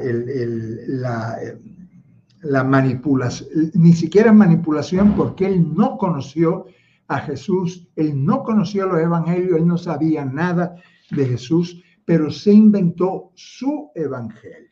la, 2.41 2.63
manipulación, 2.63 3.71
ni 3.73 3.93
siquiera 3.93 4.31
manipulación 4.31 5.15
porque 5.15 5.47
él 5.47 5.73
no 5.73 5.97
conoció 5.97 6.67
a 7.07 7.19
Jesús, 7.19 7.87
él 7.95 8.23
no 8.23 8.43
conoció 8.43 8.85
los 8.85 8.99
evangelios, 8.99 9.57
él 9.57 9.67
no 9.67 9.77
sabía 9.77 10.23
nada 10.23 10.75
de 11.09 11.25
Jesús, 11.25 11.83
pero 12.05 12.29
se 12.29 12.53
inventó 12.53 13.31
su 13.33 13.89
evangelio. 13.95 14.69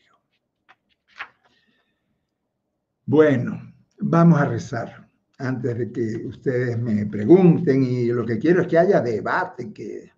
Bueno, 3.06 3.68
Vamos 4.00 4.40
a 4.40 4.46
rezar 4.46 5.10
antes 5.40 5.78
de 5.78 5.92
que 5.92 6.26
ustedes 6.26 6.78
me 6.80 7.06
pregunten 7.06 7.84
y 7.84 8.08
lo 8.08 8.26
que 8.26 8.40
quiero 8.40 8.62
es 8.62 8.68
que 8.68 8.78
haya 8.78 9.02
debate, 9.02 9.74
que 9.74 10.12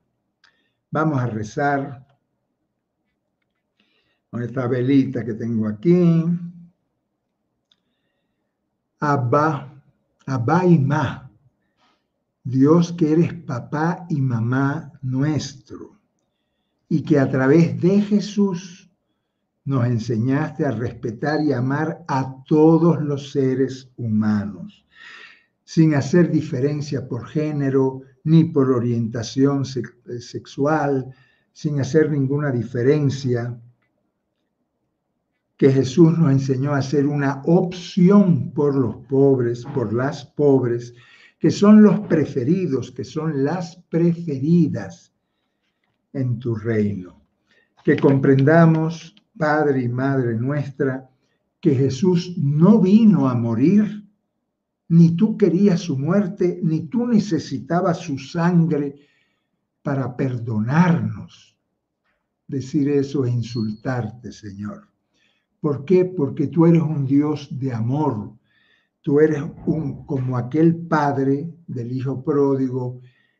vamos 0.91 1.19
a 1.19 1.27
rezar 1.27 2.07
con 4.29 4.43
esta 4.43 4.67
velita 4.67 5.25
que 5.25 5.33
tengo 5.33 5.67
aquí. 5.67 6.25
Abba, 8.99 9.81
Abba 10.25 10.65
y 10.65 10.77
Ma, 10.77 11.31
Dios 12.43 12.93
que 12.93 13.13
eres 13.13 13.33
papá 13.33 14.05
y 14.09 14.21
mamá 14.21 14.91
nuestro, 15.01 15.97
y 16.89 17.01
que 17.01 17.19
a 17.19 17.29
través 17.29 17.79
de 17.81 18.01
Jesús 18.01 18.78
nos 19.65 19.85
enseñaste 19.85 20.65
a 20.65 20.71
respetar 20.71 21.41
y 21.41 21.53
amar 21.53 22.03
a 22.07 22.43
todos 22.45 23.01
los 23.01 23.31
seres 23.31 23.91
humanos, 23.97 24.85
sin 25.63 25.95
hacer 25.95 26.31
diferencia 26.31 27.07
por 27.07 27.27
género 27.27 28.01
ni 28.23 28.45
por 28.45 28.71
orientación 28.71 29.63
eh, 29.63 30.19
sexual, 30.19 31.13
sin 31.51 31.79
hacer 31.79 32.11
ninguna 32.11 32.51
diferencia. 32.51 33.59
que 35.57 35.73
Jesús 35.73 36.17
nos 36.17 36.31
enseñó 36.31 36.73
a 36.73 36.77
hacer 36.77 37.05
una 37.05 37.41
opción 37.45 38.53
por 38.53 38.75
los 38.75 38.95
pobres, 39.07 39.65
por 39.73 39.91
las 39.91 40.23
pobres, 40.23 40.93
que 41.37 41.51
son 41.51 41.83
los 41.83 41.99
preferidos, 42.07 42.91
que 42.91 43.03
son 43.03 43.43
las 43.43 43.75
preferidas 43.89 45.13
en 46.13 46.39
tu 46.39 46.55
reino. 46.55 47.21
Que 47.83 47.97
comprendamos, 47.97 49.15
Padre 49.39 49.83
y 49.83 49.87
Madre 49.87 50.35
nuestra, 50.35 51.09
que 51.61 51.73
Jesús 51.73 52.35
no 52.37 52.81
vino 52.81 53.29
a 53.29 53.35
morir, 53.35 54.05
ni 54.89 55.15
tú 55.15 55.37
querías 55.37 55.79
su 55.79 55.97
muerte, 55.97 56.59
ni 56.61 56.87
tú 56.87 57.07
necesitabas 57.07 57.99
su 57.99 58.19
sangre 58.19 58.95
para 59.81 60.17
perdonarnos. 60.17 61.55
Decir 62.49 62.89
eso 62.89 63.23
es 63.23 63.33
insultarte, 63.33 64.33
Señor. 64.33 64.89
¿Por 65.61 65.85
qué? 65.85 66.03
Porque 66.03 66.47
tú 66.47 66.65
eres 66.65 66.81
un 66.81 67.05
Dios 67.05 67.47
de 67.57 67.71
amor. 67.71 68.33
Tú 69.01 69.21
eres 69.21 69.41
un 69.65 70.05
como 70.05 70.35
aquel 70.35 70.75
padre 70.75 71.49
del 71.65 71.93
hijo 71.93 72.21
pródigo 72.25 72.99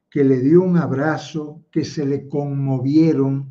que 0.09 0.23
le 0.23 0.39
dio 0.39 0.63
un 0.63 0.77
abrazo, 0.77 1.65
que 1.71 1.83
se 1.83 2.05
le 2.05 2.29
conmovieron 2.29 3.48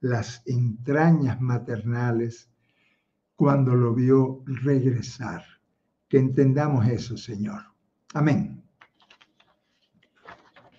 las 0.00 0.42
entrañas 0.46 1.40
maternales 1.40 2.50
cuando 3.36 3.74
lo 3.74 3.94
vio 3.94 4.42
regresar. 4.46 5.44
Que 6.08 6.18
entendamos 6.18 6.86
eso, 6.88 7.16
Señor. 7.16 7.62
Amén. 8.14 8.62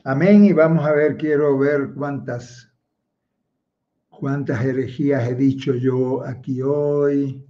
Amén. 0.03 0.45
Y 0.45 0.53
vamos 0.53 0.85
a 0.85 0.91
ver, 0.91 1.17
quiero 1.17 1.57
ver 1.57 1.93
cuántas 1.93 2.71
cuántas 4.21 4.63
herejías 4.63 5.27
he 5.27 5.33
dicho 5.33 5.73
yo 5.73 6.23
aquí 6.23 6.61
hoy. 6.61 7.43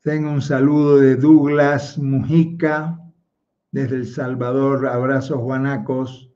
Tengo 0.00 0.30
un 0.30 0.40
saludo 0.40 0.96
de 0.96 1.16
Douglas 1.16 1.98
Mujica 1.98 2.98
desde 3.70 3.96
El 3.96 4.06
Salvador, 4.06 4.86
abrazos 4.86 5.42
Juanacos. 5.42 6.30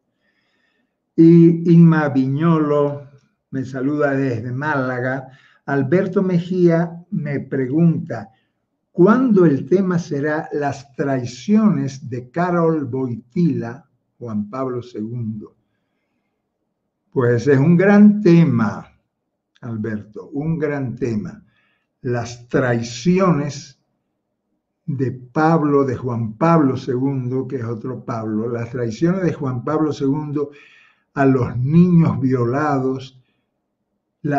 Y 1.17 1.73
Inma 1.73 2.11
Viñolo 2.11 3.06
me 3.51 3.65
saluda 3.65 4.13
desde 4.13 4.53
Málaga. 4.53 5.29
Alberto 5.67 6.23
Mejía 6.23 7.05
me 7.11 7.41
pregunta, 7.41 8.31
¿cuándo 8.93 9.45
el 9.45 9.67
tema 9.67 9.99
será 9.99 10.49
las 10.53 10.93
traiciones 10.95 12.09
de 12.09 12.31
Carol 12.31 12.85
Boitila, 12.85 13.89
Juan 14.19 14.49
Pablo 14.49 14.81
II? 14.83 15.45
Pues 17.11 17.47
es 17.47 17.59
un 17.59 17.77
gran 17.77 18.21
tema, 18.21 18.87
Alberto, 19.63 20.29
un 20.31 20.59
gran 20.59 20.95
tema. 20.95 21.43
Las 22.03 22.47
traiciones 22.49 23.81
de 24.87 25.11
Pablo, 25.11 25.85
de 25.85 25.97
Juan 25.97 26.35
Pablo 26.35 26.77
II, 26.77 27.49
que 27.49 27.57
es 27.57 27.65
otro 27.65 28.05
Pablo, 28.05 28.49
las 28.49 28.71
traiciones 28.71 29.23
de 29.23 29.33
Juan 29.33 29.65
Pablo 29.65 29.91
II 29.99 30.43
a 31.15 31.27
los 31.27 31.57
niños 31.57 32.21
violados, 32.21 33.21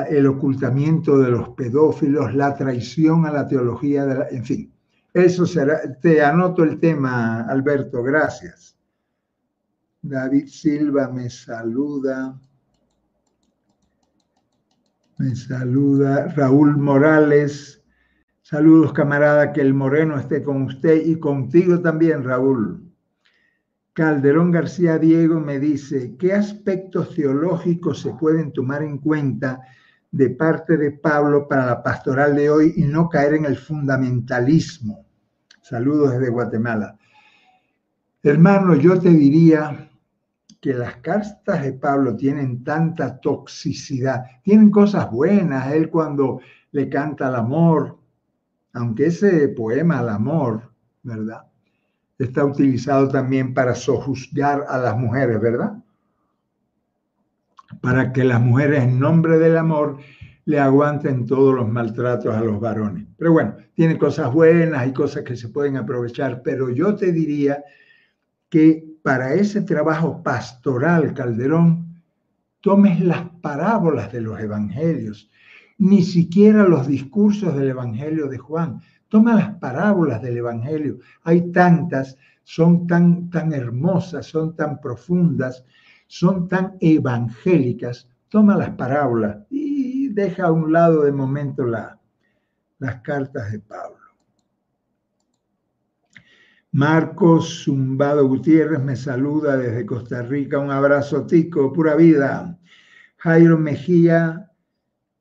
el 0.09 0.27
ocultamiento 0.27 1.17
de 1.17 1.31
los 1.31 1.49
pedófilos, 1.49 2.33
la 2.33 2.55
traición 2.55 3.25
a 3.25 3.31
la 3.31 3.47
teología, 3.47 4.05
de 4.05 4.15
la, 4.15 4.27
en 4.29 4.43
fin. 4.43 4.73
Eso 5.13 5.45
será, 5.45 5.97
te 5.99 6.21
anoto 6.21 6.63
el 6.63 6.79
tema, 6.79 7.41
Alberto, 7.41 8.03
gracias. 8.03 8.77
David 10.01 10.47
Silva 10.47 11.09
me 11.09 11.29
saluda. 11.29 12.39
Me 15.17 15.35
saluda 15.35 16.27
Raúl 16.27 16.77
Morales. 16.77 17.83
Saludos, 18.43 18.93
camarada, 18.93 19.51
que 19.51 19.61
el 19.61 19.73
moreno 19.73 20.17
esté 20.17 20.43
con 20.43 20.61
usted 20.63 21.05
y 21.05 21.19
contigo 21.19 21.81
también, 21.81 22.23
Raúl. 22.23 22.86
Calderón 23.97 24.51
García 24.51 24.99
Diego 24.99 25.39
me 25.39 25.59
dice, 25.59 26.15
¿qué 26.19 26.31
aspectos 26.31 27.15
teológicos 27.15 27.99
se 27.99 28.13
pueden 28.13 28.53
tomar 28.53 28.83
en 28.83 28.99
cuenta 28.99 29.59
de 30.11 30.29
parte 30.29 30.77
de 30.77 30.91
Pablo 30.91 31.47
para 31.47 31.65
la 31.65 31.81
pastoral 31.81 32.35
de 32.35 32.47
hoy 32.47 32.73
y 32.77 32.83
no 32.83 33.09
caer 33.09 33.33
en 33.33 33.45
el 33.45 33.57
fundamentalismo? 33.57 35.03
Saludos 35.63 36.11
desde 36.11 36.29
Guatemala. 36.29 36.95
Hermano, 38.21 38.75
yo 38.75 38.99
te 38.99 39.09
diría 39.09 39.89
que 40.61 40.75
las 40.75 40.97
cartas 40.97 41.63
de 41.63 41.73
Pablo 41.73 42.15
tienen 42.15 42.63
tanta 42.63 43.19
toxicidad. 43.19 44.25
Tienen 44.43 44.69
cosas 44.69 45.09
buenas, 45.09 45.73
él 45.73 45.89
cuando 45.89 46.39
le 46.69 46.87
canta 46.87 47.29
al 47.29 47.35
amor, 47.35 47.97
aunque 48.73 49.07
ese 49.07 49.47
poema 49.47 49.97
al 49.97 50.09
amor, 50.09 50.71
¿verdad? 51.01 51.47
Está 52.17 52.45
utilizado 52.45 53.07
también 53.09 53.53
para 53.53 53.75
sojuzgar 53.75 54.65
a 54.67 54.77
las 54.77 54.97
mujeres, 54.97 55.39
¿verdad? 55.39 55.77
Para 57.81 58.11
que 58.11 58.23
las 58.23 58.41
mujeres 58.41 58.83
en 58.83 58.99
nombre 58.99 59.37
del 59.37 59.57
amor 59.57 59.97
le 60.45 60.59
aguanten 60.59 61.25
todos 61.25 61.53
los 61.53 61.67
maltratos 61.67 62.33
a 62.33 62.41
los 62.41 62.59
varones. 62.59 63.05
Pero 63.17 63.33
bueno, 63.33 63.55
tiene 63.73 63.97
cosas 63.97 64.31
buenas 64.33 64.87
y 64.87 64.93
cosas 64.93 65.23
que 65.23 65.35
se 65.35 65.49
pueden 65.49 65.75
aprovechar, 65.75 66.41
pero 66.41 66.69
yo 66.69 66.95
te 66.95 67.11
diría 67.11 67.63
que 68.49 68.97
para 69.03 69.33
ese 69.33 69.61
trabajo 69.61 70.23
pastoral, 70.23 71.13
Calderón, 71.13 72.01
tomes 72.61 72.99
las 73.01 73.29
parábolas 73.41 74.11
de 74.11 74.21
los 74.21 74.39
evangelios, 74.39 75.29
ni 75.77 76.01
siquiera 76.01 76.63
los 76.63 76.87
discursos 76.87 77.55
del 77.55 77.69
evangelio 77.69 78.27
de 78.27 78.37
Juan. 78.37 78.81
Toma 79.09 79.35
las 79.35 79.55
parábolas 79.55 80.21
del 80.21 80.37
evangelio. 80.37 80.99
Hay 81.23 81.51
tantas, 81.51 82.17
son 82.43 82.87
tan, 82.87 83.29
tan 83.29 83.53
hermosas, 83.53 84.25
son 84.25 84.55
tan 84.55 84.79
profundas, 84.81 85.63
son 86.07 86.47
tan 86.47 86.77
evangélicas. 86.79 88.09
Toma 88.29 88.57
las 88.57 88.71
parábolas 88.71 89.37
y 89.49 90.09
deja 90.09 90.47
a 90.47 90.51
un 90.51 90.73
lado 90.73 91.03
de 91.03 91.11
momento 91.11 91.65
la, 91.65 91.99
las 92.79 93.01
cartas 93.01 93.51
de 93.51 93.59
Pablo. 93.59 93.97
Marcos 96.71 97.63
Zumbado 97.63 98.27
Gutiérrez 98.27 98.79
me 98.79 98.95
saluda 98.95 99.57
desde 99.57 99.85
Costa 99.85 100.21
Rica. 100.21 100.59
Un 100.59 100.69
abrazo, 100.69 101.25
Tico, 101.25 101.71
pura 101.71 101.95
vida. 101.95 102.59
Jairo 103.17 103.57
Mejía 103.57 104.51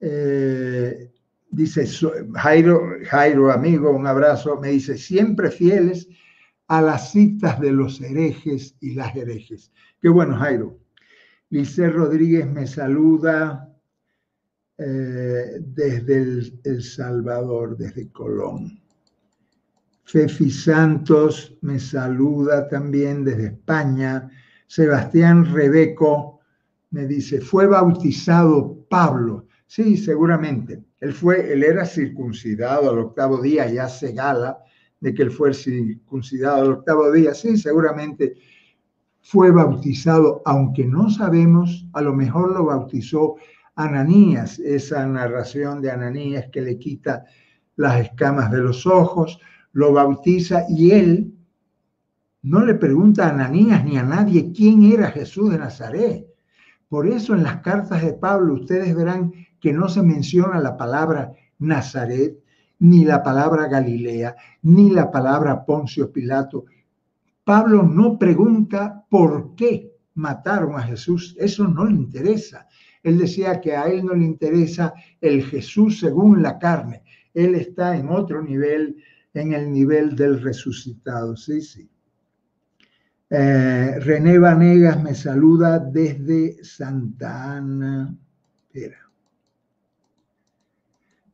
eh, 0.01 1.06
dice, 1.51 1.87
Jairo, 2.35 2.81
Jairo, 3.05 3.53
amigo, 3.53 3.91
un 3.91 4.07
abrazo. 4.07 4.59
Me 4.61 4.69
dice, 4.69 4.99
siempre 4.99 5.51
fieles 5.51 6.09
a 6.69 6.83
las 6.83 7.13
citas 7.13 7.61
de 7.61 7.73
los 7.73 8.01
herejes 8.01 8.75
y 8.81 8.95
las 8.95 9.15
herejes. 9.15 9.73
Qué 10.01 10.09
bueno, 10.09 10.37
Jairo. 10.37 10.79
Lice 11.51 11.89
Rodríguez 11.91 12.47
me 12.51 12.67
saluda 12.67 13.73
eh, 14.79 15.61
desde 15.61 16.53
el 16.65 16.83
Salvador, 16.83 17.77
desde 17.77 18.11
Colón. 18.11 18.81
Fefi 20.05 20.51
Santos 20.51 21.57
me 21.63 21.79
saluda 21.79 22.69
también 22.69 23.25
desde 23.25 23.47
España. 23.47 24.29
Sebastián 24.67 25.53
Rebeco 25.53 26.41
me 26.91 27.07
dice, 27.07 27.41
fue 27.41 27.67
bautizado 27.67 28.85
Pablo. 28.89 29.47
Sí, 29.67 29.97
seguramente. 29.97 30.85
Él 31.01 31.13
fue, 31.13 31.53
él 31.53 31.63
era 31.63 31.85
circuncidado 31.85 32.91
al 32.91 32.99
octavo 32.99 33.41
día, 33.41 33.71
ya 33.71 33.89
se 33.89 34.13
gala 34.13 34.59
de 35.01 35.15
que 35.15 35.23
él 35.23 35.31
fue 35.31 35.53
circuncidado 35.53 36.63
al 36.63 36.73
octavo 36.73 37.13
día. 37.13 37.35
Sí, 37.35 37.57
seguramente 37.57 38.37
fue 39.21 39.51
bautizado, 39.51 40.43
aunque 40.45 40.85
no 40.85 41.11
sabemos, 41.11 41.87
a 41.93 42.01
lo 42.01 42.15
mejor 42.15 42.53
lo 42.53 42.65
bautizó 42.65 43.37
Ananías, 43.75 44.59
esa 44.59 45.07
narración 45.07 45.83
de 45.83 45.91
Ananías 45.91 46.47
que 46.51 46.63
le 46.63 46.79
quita 46.79 47.25
las 47.77 48.01
escamas 48.01 48.51
de 48.51 48.59
los 48.59 48.87
ojos, 48.87 49.39
lo 49.73 49.93
bautiza 49.93 50.65
y 50.69 50.93
él 50.93 51.35
no 52.43 52.65
le 52.65 52.75
pregunta 52.75 53.27
a 53.27 53.31
Ananías 53.31 53.85
ni 53.85 53.99
a 53.99 54.03
nadie 54.03 54.53
quién 54.53 54.85
era 54.85 55.11
Jesús 55.11 55.51
de 55.51 55.59
Nazaret. 55.59 56.27
Por 56.89 57.09
eso 57.09 57.35
en 57.35 57.43
las 57.43 57.61
cartas 57.61 58.03
de 58.03 58.15
Pablo 58.15 58.55
ustedes 58.55 58.95
verán 58.95 59.33
que 59.67 59.73
no 59.73 59.89
se 59.89 60.01
menciona 60.01 60.61
la 60.61 60.77
palabra 60.77 61.33
Nazaret, 61.59 62.39
ni 62.79 63.05
la 63.05 63.21
palabra 63.21 63.67
Galilea, 63.67 64.37
ni 64.63 64.91
la 64.91 65.11
palabra 65.11 65.65
Poncio 65.65 66.13
Pilato. 66.13 66.67
Pablo 67.43 67.83
no 67.83 68.17
pregunta 68.17 69.05
por 69.11 69.57
qué 69.57 69.93
mataron 70.15 70.77
a 70.77 70.83
Jesús, 70.83 71.35
eso 71.37 71.67
no 71.67 71.85
le 71.85 71.97
interesa. 71.97 72.69
Él 73.03 73.19
decía 73.19 73.61
que 73.61 73.75
a 73.75 73.89
él 73.89 74.05
no 74.05 74.15
le 74.15 74.25
interesa 74.25 74.95
el 75.21 75.43
Jesús 75.43 75.99
según 75.99 76.45
la 76.45 76.61
carne. 76.61 77.03
Él 77.35 77.57
está 77.57 77.97
en 77.97 78.09
otro 78.09 78.41
nivel 78.41 79.03
en 79.35 79.53
el 79.53 79.73
nivel 79.73 80.15
del 80.15 80.41
resucitado. 80.41 81.37
Sí, 81.37 81.61
sí. 81.61 81.91
Eh, 83.31 83.99
René 83.99 84.39
Vanegas 84.39 85.03
me 85.03 85.17
saluda 85.17 85.81
desde 85.81 86.63
Santa 86.63 87.57
Ana. 87.57 88.17
Espera. 88.73 89.06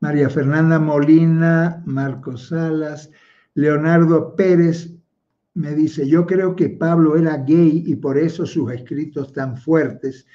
María 0.03 0.29
Fernanda 0.29 0.81
Molina, 0.81 1.81
Marcos 1.87 2.49
Salas, 2.49 3.09
Leonardo 3.55 4.35
Pérez 4.35 4.93
me 5.55 5.77
dice, 5.77 6.09
yo 6.09 6.27
creo 6.27 6.57
que 6.57 6.71
Pablo 6.71 7.17
era 7.17 7.37
gay 7.37 7.85
y 7.87 7.95
por 7.95 8.19
eso 8.19 8.45
sus 8.45 8.73
escritos 8.73 9.33
tan 9.33 9.57
fuertes, 9.57 10.27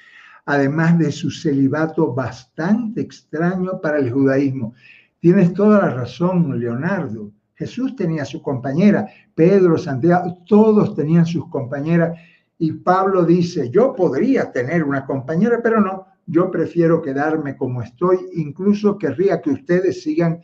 además 0.46 0.98
de 0.98 1.12
su 1.12 1.30
celibato 1.30 2.14
bastante 2.14 3.02
extraño 3.02 3.78
para 3.82 3.98
el 3.98 4.10
judaísmo. 4.10 4.72
Tienes 5.20 5.52
toda 5.52 5.80
la 5.80 5.90
razón, 5.90 6.58
Leonardo. 6.58 7.30
Jesús 7.54 7.94
tenía 7.94 8.24
su 8.24 8.40
compañera, 8.40 9.06
Pedro, 9.34 9.76
Santiago, 9.76 10.38
todos 10.46 10.94
tenían 10.94 11.26
sus 11.26 11.46
compañeras. 11.50 12.18
Y 12.56 12.72
Pablo 12.72 13.22
dice, 13.22 13.68
yo 13.68 13.94
podría 13.94 14.50
tener 14.50 14.82
una 14.82 15.04
compañera, 15.04 15.60
pero 15.62 15.78
no, 15.78 16.06
yo 16.28 16.50
prefiero 16.50 17.00
quedarme 17.00 17.56
como 17.56 17.82
estoy. 17.82 18.18
Incluso 18.34 18.98
querría 18.98 19.40
que 19.40 19.50
ustedes 19.50 20.02
sigan 20.02 20.40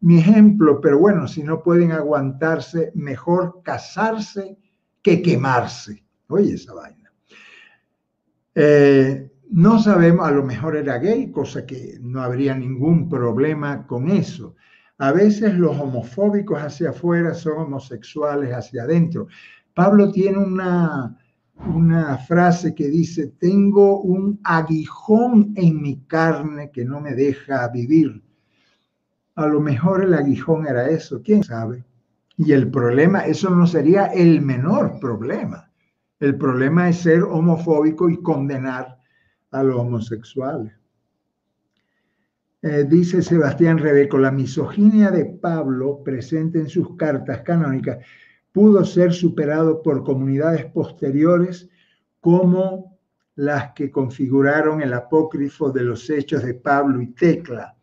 mi 0.00 0.18
ejemplo, 0.18 0.80
pero 0.80 0.98
bueno, 0.98 1.26
si 1.26 1.42
no 1.42 1.62
pueden 1.62 1.92
aguantarse, 1.92 2.92
mejor 2.94 3.62
casarse 3.62 4.58
que 5.00 5.22
quemarse. 5.22 6.04
Oye 6.28 6.54
esa 6.54 6.74
vaina. 6.74 7.12
Eh, 8.54 9.30
no 9.50 9.80
sabemos, 9.80 10.26
a 10.26 10.32
lo 10.32 10.42
mejor 10.42 10.76
era 10.76 10.98
gay, 10.98 11.30
cosa 11.30 11.64
que 11.64 11.98
no 12.00 12.22
habría 12.22 12.54
ningún 12.54 13.08
problema 13.08 13.86
con 13.86 14.10
eso. 14.10 14.54
A 14.98 15.12
veces 15.12 15.54
los 15.54 15.78
homofóbicos 15.78 16.60
hacia 16.60 16.90
afuera 16.90 17.32
son 17.34 17.58
homosexuales 17.58 18.52
hacia 18.52 18.82
adentro. 18.82 19.28
Pablo 19.74 20.12
tiene 20.12 20.38
una, 20.38 21.16
una 21.66 22.18
frase 22.18 22.74
que 22.74 22.88
dice, 22.88 23.28
tengo 23.38 24.00
un 24.00 24.40
aguijón 24.44 25.52
en 25.56 25.80
mi 25.80 26.00
carne 26.06 26.70
que 26.72 26.84
no 26.84 27.00
me 27.00 27.14
deja 27.14 27.68
vivir. 27.68 28.22
A 29.34 29.46
lo 29.46 29.60
mejor 29.60 30.04
el 30.04 30.14
aguijón 30.14 30.66
era 30.66 30.88
eso, 30.88 31.22
quién 31.22 31.42
sabe. 31.42 31.84
Y 32.36 32.52
el 32.52 32.70
problema, 32.70 33.20
eso 33.26 33.50
no 33.50 33.66
sería 33.66 34.06
el 34.06 34.40
menor 34.40 34.98
problema. 35.00 35.70
El 36.18 36.36
problema 36.36 36.88
es 36.88 36.98
ser 36.98 37.22
homofóbico 37.22 38.08
y 38.08 38.20
condenar 38.22 38.98
a 39.50 39.62
los 39.62 39.76
homosexuales. 39.76 40.72
Eh, 42.62 42.86
dice 42.88 43.22
Sebastián 43.22 43.78
Rebeco, 43.78 44.18
la 44.18 44.30
misoginia 44.30 45.10
de 45.10 45.24
Pablo 45.24 46.02
presente 46.04 46.60
en 46.60 46.68
sus 46.68 46.96
cartas 46.96 47.42
canónicas 47.42 47.98
pudo 48.52 48.84
ser 48.84 49.12
superado 49.12 49.82
por 49.82 50.04
comunidades 50.04 50.66
posteriores 50.66 51.68
como 52.20 52.98
las 53.34 53.72
que 53.72 53.90
configuraron 53.90 54.82
el 54.82 54.92
apócrifo 54.92 55.70
de 55.70 55.82
los 55.82 56.08
hechos 56.10 56.44
de 56.44 56.54
Pablo 56.54 57.00
y 57.00 57.08
Tecla. 57.08 57.74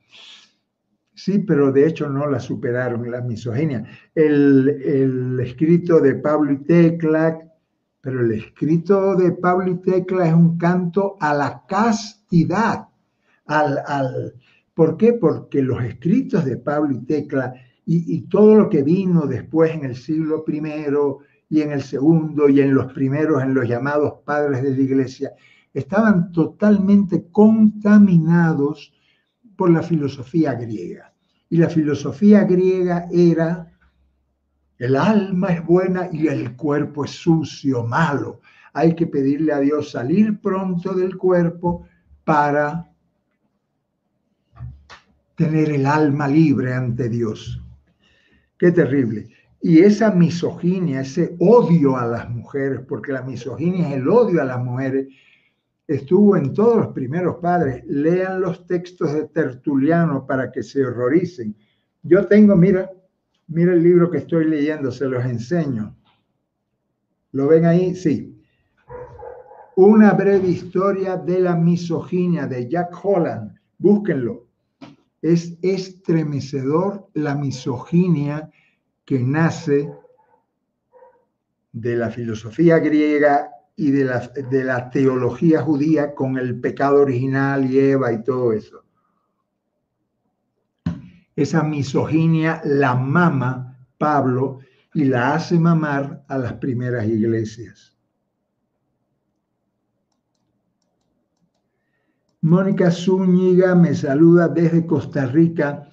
Sí, 1.14 1.40
pero 1.40 1.72
de 1.72 1.88
hecho 1.88 2.08
no 2.08 2.28
la 2.28 2.40
superaron, 2.40 3.12
la 3.12 3.22
misoginia. 3.22 3.84
El, 4.16 5.38
escrito 5.44 6.00
de 6.00 6.16
Pablo 6.16 6.54
y 6.54 6.64
Tecla, 6.64 7.40
pero 8.00 8.22
el 8.22 8.32
escrito 8.32 9.16
de 9.16 9.34
Pablo 9.34 9.72
y 9.72 9.82
Tecla 9.82 10.28
es 10.28 10.34
un 10.34 10.58
canto 10.58 11.18
a 11.20 11.34
la 11.34 11.66
castidad. 11.68 12.88
Al, 13.48 13.80
al, 13.86 14.36
¿Por 14.74 14.96
qué? 14.96 15.14
Porque 15.14 15.62
los 15.62 15.84
escritos 15.84 16.46
de 16.46 16.56
Pablo 16.56 16.96
y 16.96 17.06
Tecla 17.06 17.54
y, 17.92 18.22
todo 18.28 18.54
lo 18.54 18.70
que 18.70 18.84
vino 18.84 19.26
después 19.26 19.72
en 19.72 19.84
el 19.84 19.96
siglo 19.96 20.46
primero 20.46 21.22
y 21.50 21.62
en 21.62 21.72
el 21.72 21.82
segundo 21.82 22.48
y 22.48 22.62
en 22.62 22.76
los 22.76 22.94
primeros, 22.94 23.42
en 23.42 23.56
los 23.56 23.68
llamados 23.68 24.20
padres 24.24 24.62
de 24.62 24.76
la 24.76 24.82
iglesia, 24.82 25.32
estaban 25.74 26.32
totalmente 26.32 27.26
contaminados 27.32 28.94
por 29.56 29.72
la 29.72 29.82
filosofía 29.82 30.54
griega. 30.54 31.12
Y 31.50 31.58
la 31.58 31.68
filosofía 31.68 32.44
griega 32.44 33.08
era, 33.12 33.76
el 34.78 34.96
alma 34.96 35.48
es 35.48 35.66
buena 35.66 36.10
y 36.12 36.28
el 36.28 36.56
cuerpo 36.56 37.06
es 37.06 37.12
sucio, 37.12 37.84
malo. 37.84 38.42
Hay 38.72 38.94
que 38.94 39.08
pedirle 39.08 39.52
a 39.52 39.60
Dios 39.60 39.90
salir 39.90 40.40
pronto 40.40 40.94
del 40.94 41.18
cuerpo 41.18 41.88
para 42.24 42.88
tener 45.34 45.72
el 45.72 45.88
alma 45.88 46.28
libre 46.28 46.72
ante 46.76 47.10
Dios. 47.10 47.64
Qué 48.60 48.72
terrible. 48.74 49.30
Y 49.62 49.80
esa 49.80 50.12
misoginia, 50.12 51.02
ese 51.02 51.36
odio 51.40 51.96
a 51.96 52.06
las 52.06 52.30
mujeres, 52.30 52.82
porque 52.88 53.14
la 53.14 53.22
misoginia 53.22 53.88
es 53.88 53.96
el 53.96 54.08
odio 54.10 54.42
a 54.42 54.46
las 54.46 54.64
mujeres, 54.64 55.08
estuvo 55.88 56.36
en 56.36 56.54
todos 56.54 56.78
los 56.78 56.88
primeros 56.94 57.38
padres. 57.38 57.84
Lean 57.88 58.42
los 58.42 58.68
textos 58.68 59.14
de 59.14 59.30
Tertuliano 59.30 60.28
para 60.28 60.52
que 60.52 60.62
se 60.62 60.86
horroricen. 60.86 61.56
Yo 62.04 62.28
tengo, 62.28 62.56
mira, 62.56 62.92
mira 63.48 63.74
el 63.74 63.82
libro 63.82 64.12
que 64.12 64.20
estoy 64.20 64.46
leyendo, 64.46 64.92
se 64.92 65.08
los 65.08 65.24
enseño. 65.26 65.96
¿Lo 67.32 67.48
ven 67.48 67.66
ahí? 67.66 67.96
Sí. 67.96 68.42
Una 69.78 70.12
breve 70.12 70.50
historia 70.50 71.16
de 71.16 71.40
la 71.40 71.56
misoginia 71.56 72.46
de 72.46 72.68
Jack 72.68 72.94
Holland. 73.04 73.58
Búsquenlo. 73.78 74.49
Es 75.22 75.58
estremecedor 75.62 77.10
la 77.14 77.36
misoginia 77.36 78.50
que 79.06 79.20
nace 79.20 79.92
de 81.72 81.96
la 81.96 82.10
filosofía 82.10 82.80
griega 82.80 83.52
y 83.76 83.92
de 83.92 84.06
la, 84.06 84.20
de 84.28 84.90
teología 84.92 85.62
judía 85.62 86.14
con 86.14 86.38
el 86.38 86.60
pecado 86.60 87.02
original 87.02 87.70
y 87.72 87.80
Eva 87.80 88.12
y 88.12 88.24
todo 88.24 88.54
eso. 88.54 88.84
Esa 91.36 91.64
misoginia 91.64 92.62
la 92.66 92.96
mama 92.96 93.70
Pablo 93.98 94.60
y 94.94 95.06
la 95.06 95.36
hace 95.36 95.60
mamar 95.60 96.26
a 96.28 96.38
las 96.38 96.54
primeras 96.54 97.06
iglesias. 97.06 97.99
Mónica 102.42 102.90
Zúñiga 102.90 103.76
me 103.76 103.94
saluda 103.94 104.48
desde 104.48 104.86
Costa 104.86 105.26
Rica. 105.26 105.90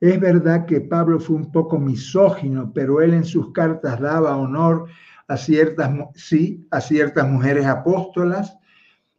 Es 0.00 0.18
verdad 0.18 0.64
que 0.64 0.80
Pablo 0.80 1.20
fue 1.20 1.36
un 1.36 1.52
poco 1.52 1.78
misógino, 1.78 2.72
pero 2.72 3.02
él 3.02 3.12
en 3.12 3.26
sus 3.26 3.52
cartas 3.52 4.00
daba 4.00 4.38
honor 4.38 4.86
a 5.28 5.36
ciertas, 5.36 5.90
sí, 6.14 6.66
a 6.70 6.80
ciertas 6.80 7.28
mujeres 7.28 7.66
apóstolas 7.66 8.56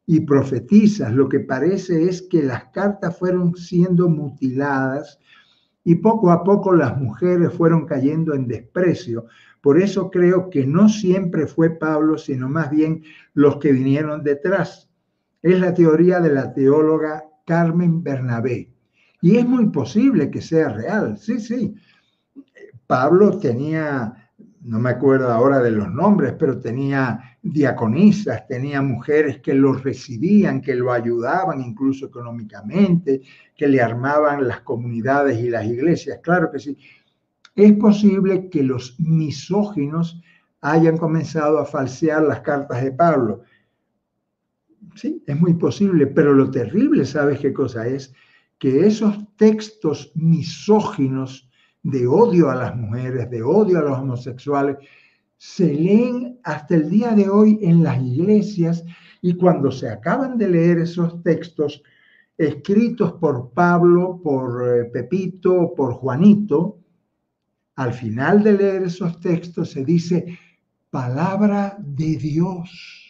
y 0.08 0.22
profetizas. 0.22 1.14
Lo 1.14 1.30
que 1.30 1.42
parece 1.42 2.10
es 2.10 2.24
que 2.24 2.42
las 2.42 2.66
cartas 2.72 3.20
fueron 3.20 3.56
siendo 3.56 4.10
mutiladas 4.10 5.20
y 5.84 5.96
poco 5.96 6.32
a 6.32 6.44
poco 6.44 6.74
las 6.74 6.98
mujeres 6.98 7.54
fueron 7.54 7.86
cayendo 7.86 8.34
en 8.34 8.48
desprecio. 8.48 9.28
Por 9.62 9.80
eso 9.80 10.10
creo 10.10 10.50
que 10.50 10.66
no 10.66 10.90
siempre 10.90 11.46
fue 11.46 11.70
Pablo, 11.70 12.18
sino 12.18 12.50
más 12.50 12.72
bien 12.72 13.04
los 13.36 13.58
que 13.58 13.72
vinieron 13.72 14.24
detrás. 14.24 14.90
Es 15.44 15.60
la 15.60 15.76
teoría 15.76 16.20
de 16.20 16.34
la 16.34 16.52
teóloga 16.52 17.24
Carmen 17.46 18.02
Bernabé. 18.02 18.72
Y 19.22 19.38
es 19.38 19.46
muy 19.46 19.68
posible 19.68 20.32
que 20.32 20.42
sea 20.42 20.70
real. 20.70 21.20
Sí, 21.20 21.40
sí. 21.40 21.76
Pablo 22.88 23.38
tenía 23.38 24.24
no 24.64 24.80
me 24.80 24.92
acuerdo 24.92 25.30
ahora 25.30 25.60
de 25.60 25.72
los 25.72 25.92
nombres, 25.92 26.34
pero 26.40 26.60
tenía 26.60 27.38
diaconisas, 27.42 28.48
tenía 28.48 28.82
mujeres 28.82 29.40
que 29.40 29.54
lo 29.54 29.74
recibían, 29.74 30.62
que 30.62 30.76
lo 30.76 30.92
ayudaban 30.94 31.62
incluso 31.62 32.06
económicamente, 32.06 33.22
que 33.56 33.68
le 33.68 33.82
armaban 33.82 34.48
las 34.48 34.62
comunidades 34.62 35.38
y 35.40 35.50
las 35.50 35.66
iglesias. 35.66 36.20
Claro 36.24 36.50
que 36.50 36.60
sí. 36.60 36.78
Es 37.56 37.74
posible 37.74 38.50
que 38.50 38.64
los 38.64 38.98
misóginos 39.00 40.22
hayan 40.62 40.98
comenzado 40.98 41.60
a 41.60 41.66
falsear 41.66 42.24
las 42.24 42.40
cartas 42.40 42.82
de 42.84 42.94
Pablo. 42.94 43.42
Sí, 44.96 45.24
es 45.26 45.40
muy 45.40 45.54
posible, 45.56 46.08
pero 46.08 46.34
lo 46.34 46.52
terrible, 46.52 47.06
¿sabes 47.06 47.40
qué 47.40 47.54
cosa 47.54 47.88
es? 47.88 48.14
Que 48.58 48.86
esos 48.86 49.18
textos 49.36 50.12
misóginos 50.16 51.50
de 51.82 52.08
odio 52.08 52.50
a 52.50 52.56
las 52.56 52.76
mujeres, 52.76 53.30
de 53.30 53.44
odio 53.44 53.80
a 53.80 53.82
los 53.82 53.98
homosexuales, 54.00 54.78
se 55.38 55.74
leen 55.74 56.40
hasta 56.44 56.76
el 56.76 56.90
día 56.90 57.12
de 57.12 57.28
hoy 57.28 57.60
en 57.62 57.84
las 57.84 58.02
iglesias 58.02 58.86
y 59.22 59.36
cuando 59.36 59.72
se 59.72 59.90
acaban 59.90 60.38
de 60.38 60.50
leer 60.50 60.80
esos 60.80 61.22
textos 61.22 61.84
escritos 62.38 63.14
por 63.14 63.52
Pablo, 63.52 64.20
por 64.24 64.68
eh, 64.68 64.86
Pepito, 64.86 65.74
por 65.76 65.94
Juanito, 65.94 66.80
al 67.76 67.94
final 67.94 68.44
de 68.44 68.54
leer 68.54 68.84
esos 68.84 69.20
textos 69.20 69.72
se 69.72 69.84
dice 69.84 70.40
palabra 70.90 71.76
de 71.80 72.18
Dios. 72.18 73.03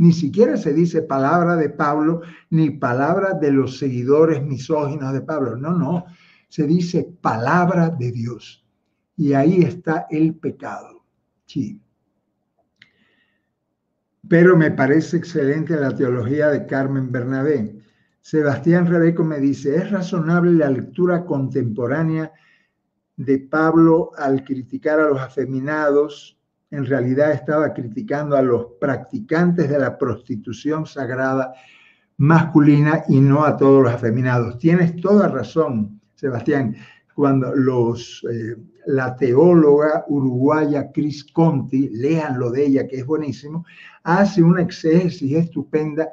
Ni 0.00 0.14
siquiera 0.14 0.56
se 0.56 0.72
dice 0.72 1.02
palabra 1.02 1.56
de 1.56 1.68
Pablo 1.68 2.22
ni 2.48 2.70
palabra 2.70 3.34
de 3.34 3.52
los 3.52 3.76
seguidores 3.76 4.42
misóginos 4.42 5.12
de 5.12 5.20
Pablo. 5.20 5.56
No, 5.58 5.76
no 5.76 6.06
se 6.48 6.66
dice 6.66 7.06
palabra 7.20 7.90
de 7.90 8.10
Dios. 8.10 8.64
Y 9.14 9.34
ahí 9.34 9.60
está 9.60 10.06
el 10.08 10.36
pecado. 10.36 11.04
Sí. 11.44 11.82
Pero 14.26 14.56
me 14.56 14.70
parece 14.70 15.18
excelente 15.18 15.76
la 15.76 15.94
teología 15.94 16.48
de 16.48 16.64
Carmen 16.64 17.12
Bernabé. 17.12 17.76
Sebastián 18.22 18.86
Rebeco 18.86 19.22
me 19.22 19.38
dice, 19.38 19.76
¿es 19.76 19.90
razonable 19.90 20.52
la 20.52 20.70
lectura 20.70 21.26
contemporánea 21.26 22.32
de 23.16 23.38
Pablo 23.38 24.12
al 24.16 24.44
criticar 24.44 24.98
a 24.98 25.10
los 25.10 25.20
afeminados? 25.20 26.39
En 26.70 26.86
realidad 26.86 27.32
estaba 27.32 27.72
criticando 27.72 28.36
a 28.36 28.42
los 28.42 28.66
practicantes 28.80 29.68
de 29.68 29.78
la 29.78 29.98
prostitución 29.98 30.86
sagrada 30.86 31.52
masculina 32.16 33.04
y 33.08 33.20
no 33.20 33.44
a 33.44 33.56
todos 33.56 33.84
los 33.84 33.92
afeminados. 33.92 34.58
Tienes 34.58 35.00
toda 35.00 35.28
razón, 35.28 36.00
Sebastián, 36.14 36.76
cuando 37.14 37.54
los, 37.54 38.24
eh, 38.30 38.56
la 38.86 39.16
teóloga 39.16 40.04
uruguaya 40.08 40.90
Cris 40.92 41.24
Conti, 41.32 41.88
léanlo 41.90 42.50
de 42.50 42.66
ella, 42.66 42.86
que 42.86 42.96
es 42.96 43.06
buenísimo, 43.06 43.64
hace 44.04 44.42
una 44.42 44.62
exégesis 44.62 45.32
estupenda 45.36 46.08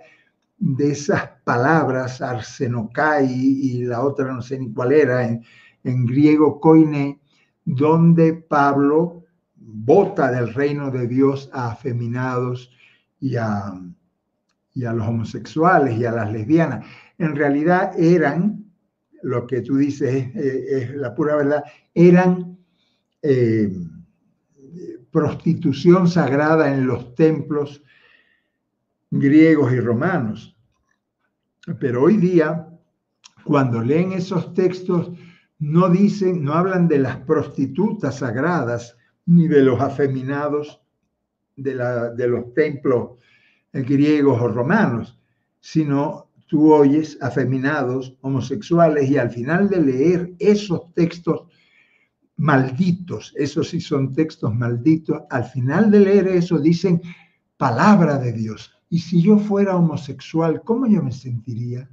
de 0.58 0.92
esas 0.92 1.30
palabras, 1.44 2.22
arsenokai 2.22 3.26
y 3.30 3.84
la 3.84 4.02
otra 4.02 4.34
no 4.34 4.42
sé 4.42 4.60
ni 4.60 4.74
cuál 4.74 4.92
era, 4.92 5.28
en, 5.28 6.06
griego 6.06 6.60
koine, 6.60 7.22
donde 7.64 8.34
Pablo 8.34 9.24
vota 9.70 10.32
del 10.32 10.54
reino 10.54 10.90
de 10.92 11.08
Dios 11.08 11.50
a 11.52 11.72
afeminados 11.72 12.72
y 13.20 13.36
a, 13.36 13.74
y 14.74 14.86
a 14.86 14.94
los 14.94 15.08
homosexuales 15.08 15.98
y 15.98 16.06
a 16.06 16.12
las 16.12 16.32
lesbianas. 16.32 16.86
En 17.18 17.36
realidad 17.36 17.92
eran, 18.00 18.66
lo 19.22 19.46
que 19.46 19.62
tú 19.62 19.78
dices 19.78 20.34
es, 20.36 20.96
la 20.96 21.14
pura 21.14 21.36
verdad, 21.36 21.64
eran 21.94 22.58
eh, 23.22 23.74
prostitución 25.12 26.08
sagrada 26.08 26.74
en 26.74 26.88
los 26.88 27.14
templos 27.16 27.84
griegos 29.12 29.74
y 29.74 29.82
romanos. 29.82 30.58
Pero 31.80 32.04
hoy 32.04 32.16
día, 32.16 32.70
cuando 33.44 33.82
leen 33.82 34.14
esos 34.14 34.54
textos, 34.54 35.12
no 35.60 35.90
dicen, 35.90 36.44
no 36.44 36.54
hablan 36.54 36.88
de 36.88 37.00
las 37.00 37.18
prostitutas 37.18 38.20
sagradas 38.20 38.97
ni 39.28 39.48
de 39.48 39.62
los 39.62 39.80
afeminados 39.80 40.82
de, 41.56 41.76
la, 41.76 42.10
de 42.10 42.28
los 42.28 42.54
templos 42.54 43.20
griegos 43.72 44.42
o 44.42 44.48
romanos, 44.48 45.20
sino 45.60 46.32
tú 46.48 46.74
oyes 46.74 47.18
afeminados, 47.22 48.16
homosexuales, 48.22 49.10
y 49.10 49.18
al 49.18 49.30
final 49.30 49.70
de 49.70 49.82
leer 49.82 50.34
esos 50.40 50.94
textos 50.94 51.44
malditos, 52.38 53.34
esos 53.36 53.70
sí 53.70 53.82
son 53.82 54.14
textos 54.14 54.54
malditos, 54.56 55.22
al 55.30 55.44
final 55.44 55.92
de 55.92 56.00
leer 56.00 56.28
eso 56.28 56.58
dicen 56.60 57.02
palabra 57.58 58.18
de 58.18 58.32
Dios. 58.32 58.72
Y 58.90 59.00
si 59.00 59.22
yo 59.22 59.38
fuera 59.38 59.76
homosexual, 59.76 60.62
¿cómo 60.64 60.88
yo 60.88 61.04
me 61.04 61.12
sentiría? 61.12 61.90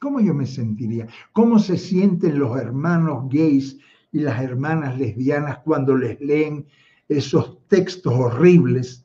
¿Cómo 0.00 0.20
yo 0.20 0.34
me 0.34 0.46
sentiría? 0.46 1.06
¿Cómo 1.32 1.58
se 1.58 1.76
sienten 1.76 2.38
los 2.38 2.58
hermanos 2.58 3.28
gays 3.28 3.78
y 4.12 4.20
las 4.20 4.42
hermanas 4.42 4.98
lesbianas 4.98 5.58
cuando 5.58 5.96
les 5.96 6.20
leen 6.20 6.66
esos 7.08 7.66
textos 7.68 8.12
horribles, 8.12 9.04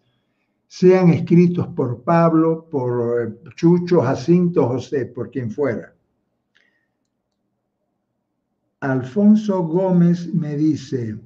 sean 0.67 1.09
escritos 1.09 1.67
por 1.67 2.03
Pablo, 2.03 2.67
por 2.69 3.27
eh, 3.27 3.51
Chucho, 3.55 4.01
Jacinto, 4.01 4.67
José, 4.67 5.05
por 5.05 5.29
quien 5.29 5.51
fuera? 5.51 5.93
Alfonso 8.79 9.63
Gómez 9.63 10.33
me 10.33 10.57
dice, 10.57 11.17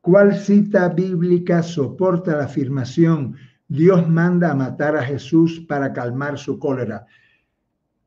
¿cuál 0.00 0.34
cita 0.36 0.88
bíblica 0.88 1.62
soporta 1.62 2.36
la 2.36 2.44
afirmación 2.44 3.36
Dios 3.68 4.08
manda 4.08 4.50
a 4.50 4.54
matar 4.54 4.96
a 4.96 5.02
Jesús 5.02 5.60
para 5.60 5.92
calmar 5.92 6.38
su 6.38 6.58
cólera. 6.58 7.06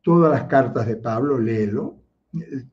Todas 0.01 0.31
las 0.31 0.43
cartas 0.47 0.87
de 0.87 0.95
Pablo, 0.95 1.39
léelo. 1.39 1.97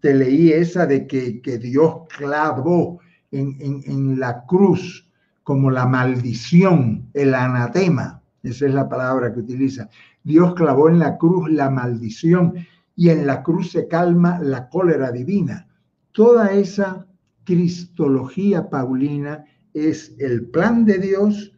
Te 0.00 0.14
leí 0.14 0.52
esa 0.52 0.86
de 0.86 1.06
que, 1.06 1.58
Dios 1.58 1.94
clavó 2.16 3.00
en, 3.30 3.56
en 3.60 4.18
la 4.18 4.44
cruz 4.46 5.08
como 5.42 5.70
la 5.70 5.86
maldición, 5.86 7.08
el 7.14 7.34
anatema. 7.34 8.22
Esa 8.42 8.66
es 8.66 8.74
la 8.74 8.88
palabra 8.88 9.32
que 9.32 9.40
utiliza. 9.40 9.88
Dios 10.22 10.54
clavó 10.54 10.88
en 10.88 10.98
la 10.98 11.16
cruz 11.18 11.50
la 11.50 11.70
maldición 11.70 12.54
y 12.96 13.08
en 13.10 13.26
la 13.26 13.42
cruz 13.42 13.72
se 13.72 13.88
calma 13.88 14.38
la 14.40 14.68
cólera 14.68 15.10
divina. 15.12 15.66
Toda 16.12 16.52
esa 16.52 17.06
cristología 17.44 18.70
paulina 18.70 19.44
es 19.74 20.14
el 20.18 20.46
plan 20.46 20.84
de 20.84 20.98
Dios 20.98 21.52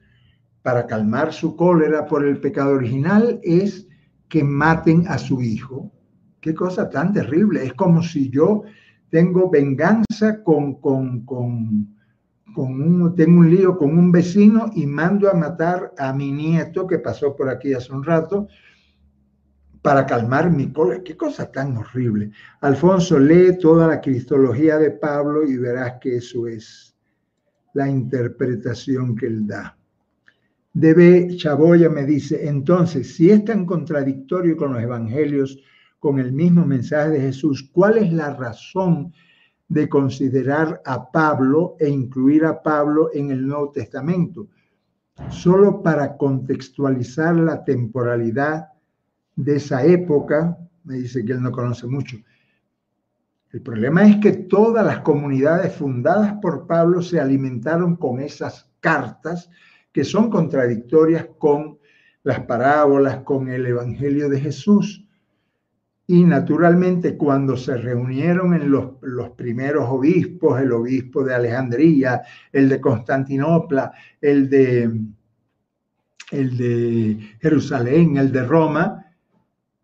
para 0.62 0.86
calmar 0.86 1.32
su 1.32 1.54
cólera 1.54 2.07
por 2.07 2.24
el 2.24 2.40
pecado 2.40 2.72
original 2.72 3.38
es 3.42 3.86
que 4.28 4.42
maten 4.42 5.07
a 5.07 5.18
su 5.18 5.40
hijo. 5.40 5.92
Qué 6.47 6.55
cosa 6.55 6.88
tan 6.88 7.12
terrible. 7.12 7.64
Es 7.64 7.72
como 7.72 8.05
si 8.05 8.30
yo 8.30 8.62
tengo 9.11 9.51
venganza 9.51 10.44
con, 10.44 10.80
con, 10.80 11.26
con, 11.26 11.97
con 12.55 12.80
un, 12.80 13.16
tengo 13.16 13.40
un 13.40 13.51
lío 13.51 13.76
con 13.76 13.99
un 13.99 14.12
vecino 14.12 14.70
y 14.76 14.86
mando 14.86 15.28
a 15.28 15.34
matar 15.34 15.92
a 15.99 16.12
mi 16.12 16.30
nieto 16.30 16.86
que 16.86 17.01
pasó 17.01 17.34
por 17.34 17.49
aquí 17.49 17.74
hace 17.74 17.92
un 17.92 18.05
rato 18.05 18.47
para 19.82 20.07
calmar 20.07 20.53
mi 20.53 20.72
cólera. 20.72 21.03
Qué 21.03 21.16
cosa 21.16 21.51
tan 21.51 21.78
horrible. 21.78 22.30
Alfonso, 22.61 23.18
lee 23.18 23.59
toda 23.59 23.88
la 23.88 24.01
cristología 24.01 24.78
de 24.78 24.92
Pablo 24.92 25.44
y 25.44 25.57
verás 25.57 25.94
que 26.01 26.18
eso 26.18 26.47
es 26.47 26.97
la 27.74 27.90
interpretación 27.90 29.16
que 29.16 29.26
él 29.26 29.49
da. 29.49 29.76
Debe 30.72 31.36
Chaboya 31.36 31.88
me 31.90 32.05
dice, 32.05 32.47
entonces, 32.47 33.16
si 33.16 33.30
es 33.30 33.44
tan 33.44 33.66
contradictorio 33.66 34.57
con 34.57 34.74
los 34.74 34.82
evangelios, 34.84 35.59
con 35.99 36.18
el 36.18 36.32
mismo 36.32 36.64
mensaje 36.64 37.11
de 37.11 37.20
Jesús, 37.20 37.68
¿cuál 37.72 37.99
es 37.99 38.12
la 38.12 38.34
razón 38.34 39.12
de 39.68 39.88
considerar 39.88 40.80
a 40.84 41.11
Pablo 41.11 41.76
e 41.80 41.88
incluir 41.88 42.44
a 42.44 42.62
Pablo 42.62 43.11
en 43.12 43.30
el 43.30 43.47
Nuevo 43.47 43.70
Testamento? 43.70 44.49
Solo 45.30 45.82
para 45.82 46.16
contextualizar 46.16 47.34
la 47.36 47.64
temporalidad 47.64 48.68
de 49.34 49.57
esa 49.57 49.84
época, 49.84 50.59
me 50.84 50.97
dice 50.97 51.24
que 51.24 51.32
él 51.32 51.42
no 51.42 51.51
conoce 51.53 51.86
mucho. 51.86 52.16
El 53.53 53.62
problema 53.62 54.07
es 54.07 54.16
que 54.16 54.32
todas 54.32 54.84
las 54.84 55.01
comunidades 55.01 55.74
fundadas 55.74 56.34
por 56.42 56.66
Pablo 56.66 57.01
se 57.01 57.18
alimentaron 57.18 57.97
con 57.97 58.20
esas 58.20 58.70
cartas 58.80 59.51
que 59.92 60.05
son 60.05 60.28
contradictorias 60.28 61.26
con 61.38 61.78
las 62.22 62.40
parábolas, 62.40 63.22
con 63.22 63.49
el 63.49 63.64
Evangelio 63.64 64.28
de 64.28 64.40
Jesús. 64.40 65.05
Y 66.09 66.22
naturalmente 66.22 67.16
cuando 67.16 67.57
se 67.57 67.76
reunieron 67.76 68.54
en 68.54 68.70
los, 68.70 68.92
los, 69.02 69.30
primeros 69.30 69.86
obispos, 69.88 70.61
el 70.61 70.72
obispo 70.72 71.24
de 71.24 71.34
Alejandría, 71.34 72.22
el 72.52 72.68
de 72.68 72.80
Constantinopla, 72.80 73.92
el 74.20 74.48
de, 74.48 75.00
el 76.30 76.57
de 76.57 77.18
Jerusalén, 77.40 78.18
el 78.18 78.30
de 78.30 78.44
Roma, 78.44 79.04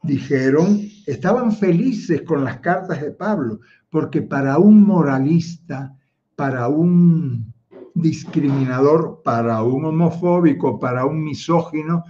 dijeron, 0.03 0.81
estaban 1.07 1.53
felices 1.53 2.23
con 2.23 2.45
las 2.45 2.59
cartas 2.59 3.01
de 3.01 3.11
Pablo, 3.11 3.61
porque 3.91 4.23
para 4.23 4.59
un 4.59 4.81
moralista, 4.83 5.97
para 6.37 6.69
un 6.69 7.53
discriminador 7.95 9.21
para 9.23 9.63
un 9.63 9.85
homofóbico, 9.85 10.79
para 10.79 11.05
un 11.05 11.23
misógino, 11.23 12.05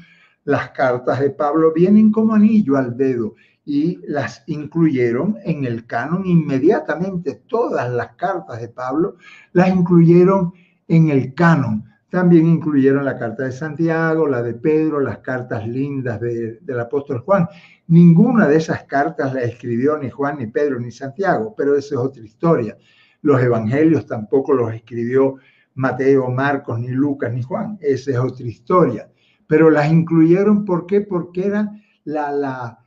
las 0.44 0.70
cartas 0.70 1.20
de 1.20 1.30
Pablo 1.30 1.72
vienen 1.72 2.10
como 2.10 2.34
anillo 2.34 2.76
al 2.76 2.96
dedo 2.96 3.34
y 3.64 4.00
las 4.06 4.42
incluyeron 4.46 5.38
en 5.44 5.64
el 5.64 5.86
canon 5.86 6.26
inmediatamente. 6.26 7.42
Todas 7.46 7.90
las 7.92 8.14
cartas 8.16 8.60
de 8.60 8.68
Pablo 8.68 9.16
las 9.52 9.68
incluyeron 9.68 10.52
en 10.88 11.10
el 11.10 11.34
canon. 11.34 11.84
También 12.10 12.46
incluyeron 12.46 13.04
la 13.04 13.18
carta 13.18 13.44
de 13.44 13.52
Santiago, 13.52 14.26
la 14.26 14.42
de 14.42 14.54
Pedro, 14.54 15.00
las 15.00 15.18
cartas 15.18 15.66
lindas 15.66 16.20
del 16.20 16.80
apóstol 16.80 17.20
Juan. 17.20 17.48
Ninguna 17.86 18.46
de 18.46 18.56
esas 18.56 18.84
cartas 18.84 19.32
la 19.32 19.42
escribió 19.42 19.96
ni 19.96 20.10
Juan, 20.10 20.38
ni 20.38 20.46
Pedro, 20.48 20.78
ni 20.78 20.90
Santiago, 20.90 21.54
pero 21.56 21.74
esa 21.74 21.94
es 21.94 22.00
otra 22.00 22.22
historia. 22.22 22.76
Los 23.22 23.40
evangelios 23.40 24.06
tampoco 24.06 24.52
los 24.52 24.74
escribió 24.74 25.36
Mateo, 25.74 26.28
Marcos, 26.28 26.78
ni 26.80 26.88
Lucas, 26.88 27.32
ni 27.32 27.42
Juan. 27.42 27.78
Esa 27.80 28.10
es 28.10 28.18
otra 28.18 28.46
historia. 28.46 29.08
Pero 29.46 29.70
las 29.70 29.90
incluyeron, 29.90 30.64
¿por 30.66 30.86
qué? 30.86 31.00
Porque 31.00 31.46
era, 31.46 31.70
la, 32.04 32.30
la, 32.32 32.81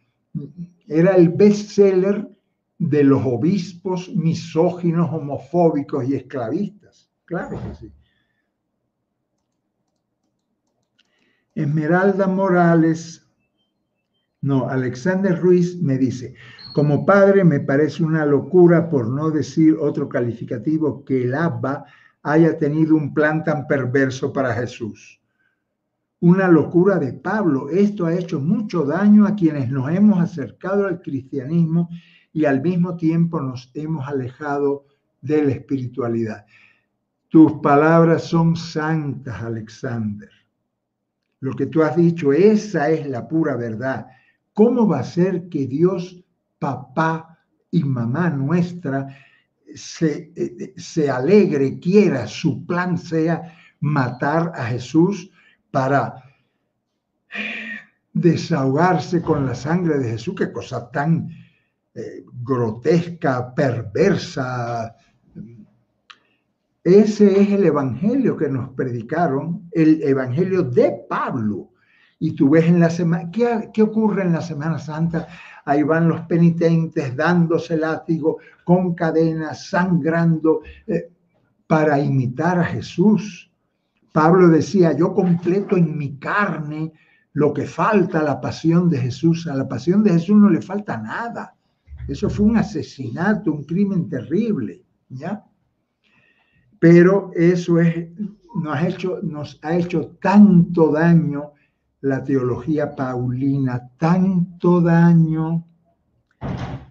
era 0.88 1.16
el 1.16 1.30
bestseller 1.30 2.28
de 2.78 3.04
los 3.04 3.22
obispos 3.26 4.14
misóginos, 4.16 5.10
homofóbicos 5.12 6.08
y 6.08 6.16
esclavistas. 6.16 7.10
Claro 7.26 7.60
que 7.62 7.76
sí. 7.76 7.92
Esmeralda 11.56 12.28
Morales, 12.28 13.26
no, 14.42 14.68
Alexander 14.68 15.40
Ruiz 15.40 15.82
me 15.82 15.98
dice, 15.98 16.36
como 16.74 17.06
padre 17.06 17.46
me 17.46 17.62
parece 17.62 18.04
una 18.04 18.26
locura, 18.26 18.90
por 18.90 19.08
no 19.08 19.32
decir 19.32 19.78
otro 19.80 20.10
calificativo, 20.10 21.06
que 21.06 21.24
el 21.24 21.34
ABBA 21.34 21.86
haya 22.24 22.58
tenido 22.58 22.96
un 22.96 23.14
plan 23.14 23.44
tan 23.46 23.66
perverso 23.68 24.34
para 24.34 24.54
Jesús. 24.54 25.22
Una 26.20 26.48
locura 26.48 26.98
de 26.98 27.14
Pablo. 27.14 27.70
Esto 27.70 28.06
ha 28.06 28.14
hecho 28.14 28.40
mucho 28.40 28.84
daño 28.84 29.26
a 29.26 29.36
quienes 29.36 29.70
nos 29.70 29.90
hemos 29.92 30.20
acercado 30.20 30.88
al 30.88 31.02
cristianismo 31.02 31.90
y 32.32 32.46
al 32.46 32.62
mismo 32.62 32.96
tiempo 32.96 33.42
nos 33.42 33.72
hemos 33.74 34.08
alejado 34.08 34.86
de 35.22 35.44
la 35.44 35.52
espiritualidad. 35.52 36.46
Tus 37.30 37.54
palabras 37.54 38.24
son 38.24 38.56
santas, 38.56 39.42
Alexander. 39.42 40.30
Lo 41.40 41.54
que 41.54 41.66
tú 41.66 41.84
has 41.84 41.96
dicho, 41.96 42.32
esa 42.32 42.90
es 42.90 43.08
la 43.08 43.28
pura 43.28 43.56
verdad. 43.56 44.08
¿Cómo 44.54 44.88
va 44.88 45.00
a 45.00 45.04
ser 45.04 45.50
que 45.50 45.68
Dios, 45.68 46.24
papá 46.60 47.40
y 47.72 47.84
mamá 47.84 48.30
nuestra, 48.30 49.08
se, 49.74 50.32
eh, 50.36 50.74
se 50.78 51.10
alegre, 51.10 51.80
quiera, 51.80 52.26
su 52.28 52.66
plan 52.66 52.98
sea 52.98 53.54
matar 53.82 54.54
a 54.56 54.66
Jesús 54.68 55.30
para 55.76 56.24
desahogarse 58.14 59.22
con 59.22 59.46
la 59.46 59.56
sangre 59.56 59.98
de 60.00 60.12
Jesús? 60.12 60.36
Qué 60.38 60.50
cosa 60.50 60.90
tan 60.90 61.30
eh, 61.94 62.24
grotesca, 62.42 63.54
perversa, 63.54 64.96
ese 66.82 67.42
es 67.42 67.52
el 67.52 67.66
evangelio 67.66 68.38
que 68.38 68.48
nos 68.48 68.70
predicaron, 68.70 69.68
el 69.72 70.02
evangelio 70.04 70.62
de 70.62 71.06
Pablo. 71.10 71.72
Y 72.20 72.36
tú 72.36 72.52
ves 72.52 72.66
en 72.68 72.80
la 72.80 72.92
semana, 72.92 73.30
¿qué, 73.32 73.82
ocurre 73.82 74.22
en 74.22 74.32
la 74.32 74.42
Semana 74.42 74.78
Santa? 74.78 75.28
Ahí 75.66 75.82
van 75.82 76.08
los 76.08 76.22
penitentes 76.22 77.16
dándose 77.16 77.76
látigo 77.76 78.38
con 78.64 78.94
cadenas, 78.94 79.68
sangrando, 79.68 80.62
eh, 80.86 81.10
para 81.68 82.00
imitar 82.00 82.60
a 82.60 82.64
Jesús. 82.64 83.52
Pablo 84.16 84.48
decía, 84.48 84.96
yo 84.96 85.14
completo 85.14 85.76
en 85.76 85.98
mi 85.98 86.18
carne 86.18 86.94
lo 87.34 87.54
que 87.54 87.66
falta 87.66 88.22
a 88.22 88.24
la 88.24 88.40
pasión 88.40 88.90
de 88.90 88.98
Jesús. 88.98 89.46
A 89.46 89.54
la 89.54 89.68
pasión 89.68 90.06
de 90.06 90.12
Jesús 90.12 90.38
no 90.38 90.50
le 90.50 90.62
falta 90.62 90.96
nada. 90.98 91.54
Eso 92.08 92.30
fue 92.30 92.46
un 92.46 92.56
asesinato, 92.56 93.52
un 93.52 93.66
crimen 93.66 94.08
terrible, 94.08 94.86
¿ya? 95.10 95.44
pero 96.80 97.32
eso 97.34 97.80
es, 97.80 98.10
nos, 98.56 98.76
ha 98.76 98.88
hecho, 98.88 99.20
nos 99.24 99.60
ha 99.64 99.76
hecho 99.76 100.18
tanto 100.22 100.92
daño 100.92 101.52
la 102.02 102.24
teología 102.24 102.96
paulina, 102.96 103.90
tanto 103.98 104.82
daño. 104.82 105.66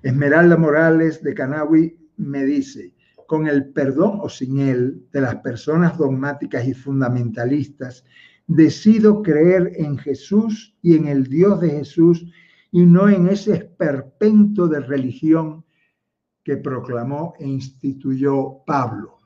Esmeralda 0.03 0.57
Morales 0.57 1.23
de 1.23 1.33
Canawi 1.33 1.97
me 2.19 2.45
dice, 2.45 2.94
con 3.27 3.47
el 3.47 3.71
perdón 3.73 4.19
o 4.21 4.29
sin 4.29 4.59
él 4.59 5.07
de 5.13 5.21
las 5.21 5.37
personas 5.37 5.97
dogmáticas 5.99 6.67
y 6.67 6.75
fundamentalistas, 6.75 8.05
decido 8.47 9.23
creer 9.23 9.73
en 9.77 9.99
Jesús 9.99 10.77
y 10.83 10.97
en 10.97 11.09
el 11.09 11.25
Dios 11.25 11.61
de 11.61 11.71
Jesús 11.71 12.27
y 12.71 12.85
no 12.85 13.09
en 13.09 13.29
ese 13.29 13.55
esperpento 13.55 14.69
de 14.69 14.81
religión 14.81 15.65
que 16.43 16.57
proclamó 16.57 17.35
e 17.39 17.47
instituyó 17.47 18.65
Pablo. 18.67 19.19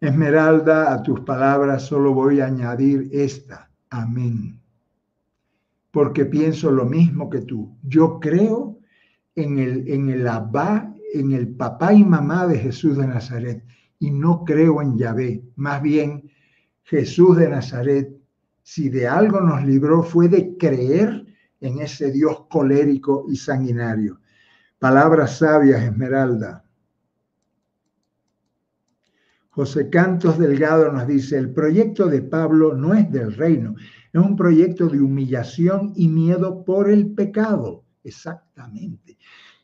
Esmeralda, 0.00 0.92
a 0.92 1.02
tus 1.02 1.20
palabras 1.20 1.86
solo 1.86 2.12
voy 2.12 2.40
a 2.40 2.46
añadir 2.46 3.08
esta. 3.12 3.70
Amén. 3.90 4.60
Porque 5.90 6.26
pienso 6.26 6.70
lo 6.70 6.84
mismo 6.84 7.30
que 7.30 7.42
tú. 7.42 7.76
Yo 7.82 8.18
creo 8.18 8.78
en 9.34 9.58
el, 9.58 9.88
en 9.88 10.10
el 10.10 10.26
Abba, 10.26 10.93
en 11.14 11.32
el 11.32 11.48
papá 11.48 11.94
y 11.94 12.04
mamá 12.04 12.46
de 12.46 12.58
Jesús 12.58 12.96
de 12.96 13.06
Nazaret, 13.06 13.64
y 13.98 14.10
no 14.10 14.44
creo 14.44 14.82
en 14.82 14.98
Yahvé. 14.98 15.42
Más 15.56 15.80
bien, 15.80 16.30
Jesús 16.82 17.36
de 17.36 17.48
Nazaret, 17.48 18.14
si 18.62 18.88
de 18.88 19.06
algo 19.06 19.40
nos 19.40 19.64
libró, 19.64 20.02
fue 20.02 20.28
de 20.28 20.56
creer 20.56 21.24
en 21.60 21.80
ese 21.80 22.10
Dios 22.10 22.46
colérico 22.50 23.26
y 23.28 23.36
sanguinario. 23.36 24.20
Palabras 24.78 25.38
sabias, 25.38 25.82
Esmeralda. 25.82 26.64
José 29.50 29.88
Cantos 29.88 30.36
Delgado 30.36 30.90
nos 30.90 31.06
dice, 31.06 31.38
el 31.38 31.54
proyecto 31.54 32.06
de 32.06 32.22
Pablo 32.22 32.74
no 32.74 32.92
es 32.92 33.10
del 33.10 33.34
reino, 33.34 33.76
es 34.12 34.20
un 34.20 34.34
proyecto 34.34 34.88
de 34.88 35.00
humillación 35.00 35.92
y 35.94 36.08
miedo 36.08 36.64
por 36.64 36.90
el 36.90 37.14
pecado. 37.14 37.84
Exactamente. 38.02 39.16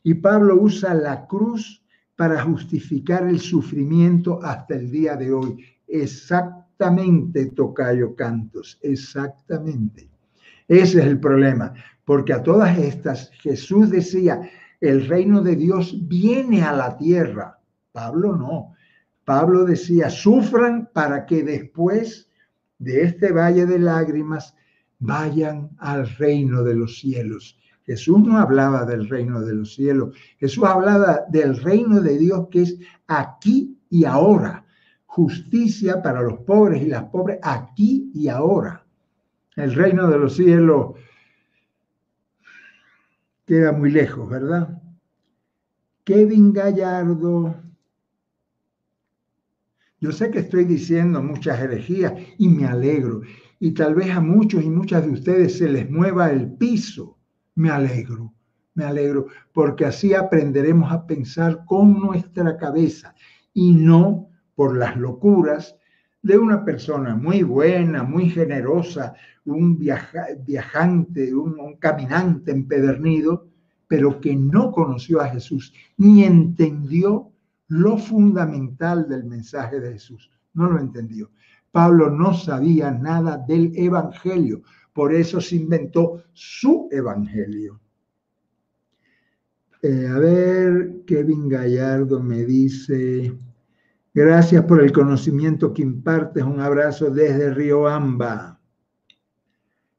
Y 0.03 0.15
Pablo 0.15 0.61
usa 0.61 0.93
la 0.93 1.27
cruz 1.27 1.83
para 2.15 2.41
justificar 2.43 3.27
el 3.27 3.39
sufrimiento 3.39 4.39
hasta 4.43 4.75
el 4.75 4.91
día 4.91 5.15
de 5.15 5.31
hoy. 5.31 5.65
Exactamente, 5.87 7.47
Tocayo 7.47 8.15
Cantos, 8.15 8.79
exactamente. 8.81 10.09
Ese 10.67 10.99
es 10.99 11.05
el 11.05 11.19
problema, 11.19 11.73
porque 12.05 12.33
a 12.33 12.43
todas 12.43 12.77
estas 12.77 13.31
Jesús 13.41 13.89
decía, 13.89 14.49
el 14.79 15.07
reino 15.07 15.41
de 15.41 15.55
Dios 15.55 15.95
viene 16.07 16.63
a 16.63 16.73
la 16.73 16.97
tierra. 16.97 17.59
Pablo 17.91 18.35
no. 18.35 18.73
Pablo 19.25 19.65
decía, 19.65 20.09
sufran 20.09 20.89
para 20.93 21.25
que 21.25 21.43
después 21.43 22.29
de 22.79 23.03
este 23.03 23.31
valle 23.31 23.65
de 23.67 23.77
lágrimas 23.77 24.55
vayan 24.97 25.69
al 25.77 26.09
reino 26.17 26.63
de 26.63 26.75
los 26.75 26.99
cielos. 26.99 27.59
Jesús 27.85 28.19
no 28.23 28.37
hablaba 28.37 28.85
del 28.85 29.09
reino 29.09 29.41
de 29.41 29.53
los 29.53 29.73
cielos, 29.73 30.15
Jesús 30.37 30.63
hablaba 30.63 31.21
del 31.29 31.57
reino 31.57 31.99
de 32.01 32.17
Dios 32.17 32.47
que 32.49 32.63
es 32.63 32.79
aquí 33.07 33.77
y 33.89 34.05
ahora. 34.05 34.65
Justicia 35.05 36.01
para 36.01 36.21
los 36.21 36.39
pobres 36.39 36.81
y 36.81 36.85
las 36.85 37.03
pobres 37.05 37.39
aquí 37.43 38.11
y 38.13 38.29
ahora. 38.29 38.85
El 39.55 39.73
reino 39.73 40.07
de 40.07 40.17
los 40.17 40.35
cielos 40.35 40.95
queda 43.45 43.73
muy 43.73 43.91
lejos, 43.91 44.29
¿verdad? 44.29 44.81
Kevin 46.05 46.53
Gallardo 46.53 47.55
yo 50.01 50.11
sé 50.11 50.31
que 50.31 50.39
estoy 50.39 50.65
diciendo 50.65 51.21
muchas 51.21 51.61
herejías 51.61 52.13
y 52.39 52.49
me 52.49 52.65
alegro. 52.65 53.21
Y 53.59 53.71
tal 53.71 53.93
vez 53.93 54.09
a 54.09 54.19
muchos 54.19 54.63
y 54.63 54.69
muchas 54.71 55.05
de 55.05 55.11
ustedes 55.11 55.59
se 55.59 55.69
les 55.69 55.89
mueva 55.91 56.31
el 56.31 56.53
piso. 56.53 57.19
Me 57.55 57.69
alegro, 57.69 58.33
me 58.73 58.85
alegro, 58.85 59.27
porque 59.53 59.85
así 59.85 60.13
aprenderemos 60.13 60.91
a 60.91 61.05
pensar 61.05 61.65
con 61.65 61.99
nuestra 61.99 62.57
cabeza 62.57 63.13
y 63.53 63.73
no 63.73 64.29
por 64.55 64.77
las 64.77 64.95
locuras 64.95 65.75
de 66.21 66.37
una 66.37 66.63
persona 66.63 67.15
muy 67.15 67.43
buena, 67.43 68.03
muy 68.03 68.29
generosa, 68.29 69.13
un 69.45 69.77
viajante, 69.77 71.33
un, 71.33 71.75
caminante 71.79 72.51
empedernido, 72.51 73.47
pero 73.87 74.21
que 74.21 74.35
no 74.35 74.71
conoció 74.71 75.19
a 75.19 75.29
Jesús 75.29 75.73
ni 75.97 76.23
entendió 76.23 77.31
lo 77.67 77.97
fundamental 77.97 79.07
del 79.09 79.25
mensaje 79.25 79.79
de 79.79 79.93
Jesús. 79.93 80.29
No 80.53 80.69
lo 80.69 80.79
entendió. 80.79 81.31
Pablo 81.71 82.09
no 82.09 82.33
sabía 82.33 82.91
nada 82.91 83.37
del 83.37 83.71
Evangelio, 83.75 84.61
por 84.93 85.13
eso 85.13 85.39
se 85.39 85.55
inventó 85.55 86.23
su 86.33 86.89
Evangelio. 86.91 87.79
Eh, 89.81 90.07
a 90.07 90.19
ver, 90.19 91.01
Kevin 91.07 91.49
Gallardo 91.49 92.21
me 92.21 92.45
dice, 92.45 93.33
gracias 94.13 94.63
por 94.65 94.83
el 94.83 94.91
conocimiento 94.91 95.73
que 95.73 95.81
impartes, 95.81 96.43
un 96.43 96.59
abrazo 96.59 97.09
desde 97.09 97.53
Río 97.53 97.87
Amba. 97.87 98.59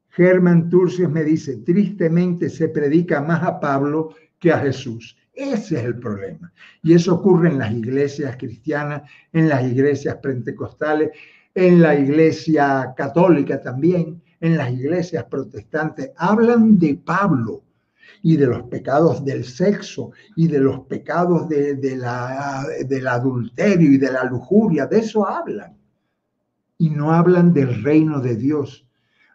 Germán 0.09 0.69
Turcios 0.69 1.11
me 1.11 1.23
dice, 1.23 1.57
tristemente 1.57 2.49
se 2.49 2.69
predica 2.69 3.21
más 3.21 3.43
a 3.43 3.59
Pablo 3.59 4.15
que 4.39 4.51
a 4.53 4.59
Jesús. 4.59 5.17
Ese 5.33 5.79
es 5.79 5.83
el 5.83 5.97
problema. 5.97 6.53
Y 6.81 6.93
eso 6.93 7.15
ocurre 7.15 7.49
en 7.49 7.57
las 7.57 7.73
iglesias 7.73 8.37
cristianas, 8.37 9.01
en 9.33 9.49
las 9.49 9.65
iglesias 9.65 10.17
pentecostales, 10.17 11.09
en 11.55 11.81
la 11.81 11.95
iglesia 11.95 12.93
católica 12.95 13.59
también, 13.59 14.22
en 14.43 14.57
las 14.57 14.71
iglesias 14.71 15.23
protestantes. 15.23 16.11
Hablan 16.17 16.77
de 16.77 16.95
Pablo 16.95 17.63
y 18.21 18.35
de 18.35 18.47
los 18.47 18.63
pecados 18.63 19.23
del 19.23 19.45
sexo 19.45 20.11
y 20.35 20.49
de 20.49 20.59
los 20.59 20.81
pecados 20.81 21.47
de, 21.47 21.75
del 21.75 23.07
adulterio 23.07 23.89
y 23.89 23.97
de 23.97 24.11
la 24.11 24.25
lujuria. 24.25 24.85
De 24.85 24.99
eso 24.99 25.25
hablan. 25.25 25.77
Y 26.77 26.89
no 26.89 27.13
hablan 27.13 27.53
del 27.53 27.83
reino 27.83 28.19
de 28.19 28.35
Dios. 28.35 28.85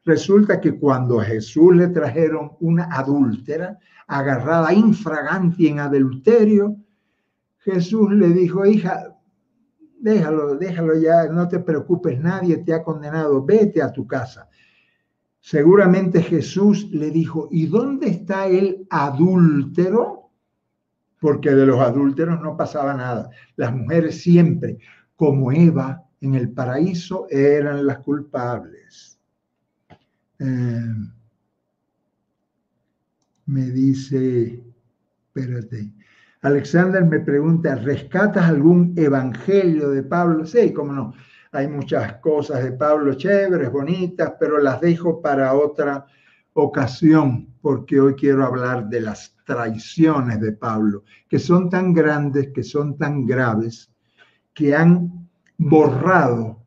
Resulta 0.04 0.60
que 0.60 0.78
cuando 0.78 1.20
a 1.20 1.24
Jesús 1.24 1.74
le 1.74 1.88
trajeron 1.88 2.52
una 2.60 2.94
adúltera, 2.94 3.78
agarrada 4.06 4.74
infraganti 4.74 5.68
en 5.68 5.80
adulterio, 5.80 6.76
Jesús 7.60 8.12
le 8.12 8.28
dijo, 8.28 8.66
hija, 8.66 9.16
déjalo, 9.98 10.56
déjalo 10.56 10.98
ya, 10.98 11.28
no 11.28 11.48
te 11.48 11.60
preocupes, 11.60 12.20
nadie 12.20 12.58
te 12.58 12.74
ha 12.74 12.82
condenado, 12.82 13.42
vete 13.42 13.80
a 13.80 13.90
tu 13.90 14.06
casa. 14.06 14.48
Seguramente 15.50 16.22
Jesús 16.22 16.90
le 16.90 17.10
dijo, 17.10 17.48
¿y 17.50 17.68
dónde 17.68 18.08
está 18.08 18.48
el 18.48 18.86
adúltero? 18.90 20.28
Porque 21.18 21.52
de 21.52 21.64
los 21.64 21.80
adúlteros 21.80 22.38
no 22.42 22.54
pasaba 22.54 22.92
nada. 22.92 23.30
Las 23.56 23.74
mujeres 23.74 24.20
siempre, 24.20 24.76
como 25.16 25.50
Eva 25.50 26.04
en 26.20 26.34
el 26.34 26.50
paraíso, 26.50 27.28
eran 27.30 27.86
las 27.86 28.00
culpables. 28.00 29.18
Eh, 30.38 30.94
me 33.46 33.70
dice, 33.70 34.62
espérate, 35.28 35.90
Alexander 36.42 37.02
me 37.06 37.20
pregunta, 37.20 37.74
¿rescatas 37.76 38.44
algún 38.44 38.92
evangelio 38.98 39.88
de 39.88 40.02
Pablo? 40.02 40.44
Sí, 40.44 40.74
cómo 40.74 40.92
no. 40.92 41.14
Hay 41.52 41.66
muchas 41.66 42.14
cosas 42.16 42.62
de 42.62 42.72
Pablo 42.72 43.14
chéveres, 43.14 43.72
bonitas, 43.72 44.34
pero 44.38 44.58
las 44.58 44.80
dejo 44.80 45.22
para 45.22 45.54
otra 45.54 46.06
ocasión, 46.52 47.54
porque 47.62 48.00
hoy 48.00 48.14
quiero 48.14 48.44
hablar 48.44 48.88
de 48.88 49.00
las 49.00 49.34
traiciones 49.46 50.40
de 50.40 50.52
Pablo, 50.52 51.04
que 51.28 51.38
son 51.38 51.70
tan 51.70 51.94
grandes, 51.94 52.48
que 52.52 52.62
son 52.62 52.98
tan 52.98 53.24
graves, 53.24 53.90
que 54.52 54.74
han 54.74 55.28
borrado 55.56 56.62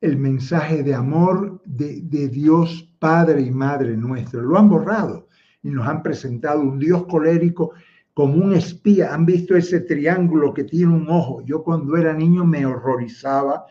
el 0.00 0.16
mensaje 0.18 0.82
de 0.82 0.94
amor 0.94 1.60
de, 1.64 2.02
de 2.02 2.28
Dios 2.28 2.88
Padre 2.98 3.40
y 3.40 3.50
Madre 3.50 3.96
nuestro. 3.96 4.42
Lo 4.42 4.56
han 4.56 4.68
borrado 4.68 5.28
y 5.62 5.70
nos 5.70 5.86
han 5.88 6.02
presentado 6.02 6.60
un 6.60 6.78
Dios 6.78 7.06
colérico 7.06 7.72
como 8.14 8.34
un 8.34 8.52
espía. 8.54 9.12
Han 9.12 9.26
visto 9.26 9.56
ese 9.56 9.80
triángulo 9.80 10.54
que 10.54 10.64
tiene 10.64 10.92
un 10.92 11.08
ojo. 11.08 11.42
Yo 11.44 11.64
cuando 11.64 11.96
era 11.96 12.12
niño 12.12 12.44
me 12.44 12.64
horrorizaba 12.64 13.66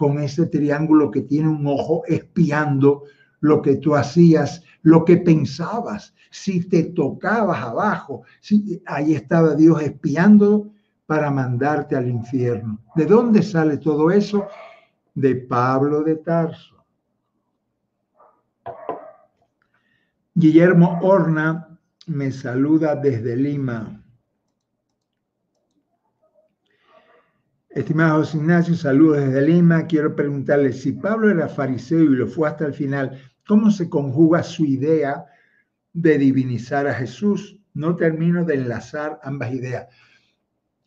con 0.00 0.18
ese 0.18 0.46
triángulo 0.46 1.10
que 1.10 1.20
tiene 1.20 1.50
un 1.50 1.66
ojo 1.66 2.04
espiando 2.06 3.02
lo 3.40 3.60
que 3.60 3.76
tú 3.76 3.94
hacías, 3.94 4.64
lo 4.80 5.04
que 5.04 5.18
pensabas, 5.18 6.14
si 6.30 6.66
te 6.66 6.84
tocabas 6.84 7.60
abajo, 7.60 8.22
si, 8.40 8.82
ahí 8.86 9.12
estaba 9.12 9.54
Dios 9.54 9.82
espiando 9.82 10.70
para 11.04 11.30
mandarte 11.30 11.96
al 11.96 12.08
infierno. 12.08 12.80
¿De 12.94 13.04
dónde 13.04 13.42
sale 13.42 13.76
todo 13.76 14.10
eso? 14.10 14.46
De 15.14 15.34
Pablo 15.34 16.02
de 16.02 16.16
Tarso. 16.16 16.82
Guillermo 20.32 20.98
Horna 21.02 21.78
me 22.06 22.32
saluda 22.32 22.96
desde 22.96 23.36
Lima. 23.36 23.99
Estimado 27.70 28.18
José 28.18 28.38
Ignacio, 28.38 28.74
saludos 28.74 29.18
desde 29.18 29.42
Lima. 29.42 29.86
Quiero 29.86 30.16
preguntarle 30.16 30.72
si 30.72 30.90
Pablo 30.90 31.30
era 31.30 31.48
fariseo 31.48 32.02
y 32.02 32.16
lo 32.16 32.26
fue 32.26 32.48
hasta 32.48 32.66
el 32.66 32.74
final, 32.74 33.16
¿cómo 33.46 33.70
se 33.70 33.88
conjuga 33.88 34.42
su 34.42 34.64
idea 34.64 35.24
de 35.92 36.18
divinizar 36.18 36.88
a 36.88 36.94
Jesús? 36.94 37.60
No 37.74 37.94
termino 37.94 38.44
de 38.44 38.54
enlazar 38.54 39.20
ambas 39.22 39.54
ideas. 39.54 39.86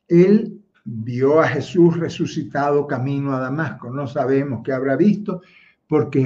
Él 0.09 0.61
vio 0.83 1.39
a 1.39 1.47
Jesús 1.47 1.97
resucitado 1.97 2.85
camino 2.85 3.33
a 3.33 3.39
Damasco. 3.39 3.89
No 3.89 4.05
sabemos 4.05 4.59
qué 4.65 4.73
habrá 4.73 4.97
visto, 4.97 5.41
porque 5.87 6.25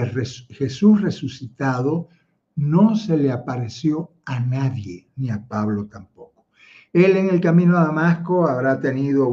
Jesús 0.50 1.02
resucitado 1.02 2.10
no 2.56 2.96
se 2.96 3.16
le 3.16 3.32
apareció 3.32 4.10
a 4.26 4.40
nadie, 4.40 5.08
ni 5.18 5.30
a 5.30 5.40
Pablo 5.48 5.86
tampoco. 5.86 6.48
Él 6.94 7.16
en 7.16 7.30
el 7.30 7.42
camino 7.42 7.78
a 7.78 7.84
Damasco 7.84 8.48
habrá 8.48 8.80
tenido 8.80 9.30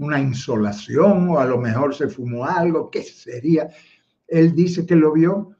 una 0.00 0.18
insolación 0.18 1.28
o 1.28 1.38
a 1.38 1.44
lo 1.44 1.58
mejor 1.58 1.94
se 1.94 2.08
fumó 2.08 2.46
algo, 2.46 2.90
¿qué 2.90 3.02
sería? 3.02 3.68
Él 4.26 4.54
dice 4.54 4.86
que 4.86 4.96
lo 4.96 5.12
vio, 5.12 5.50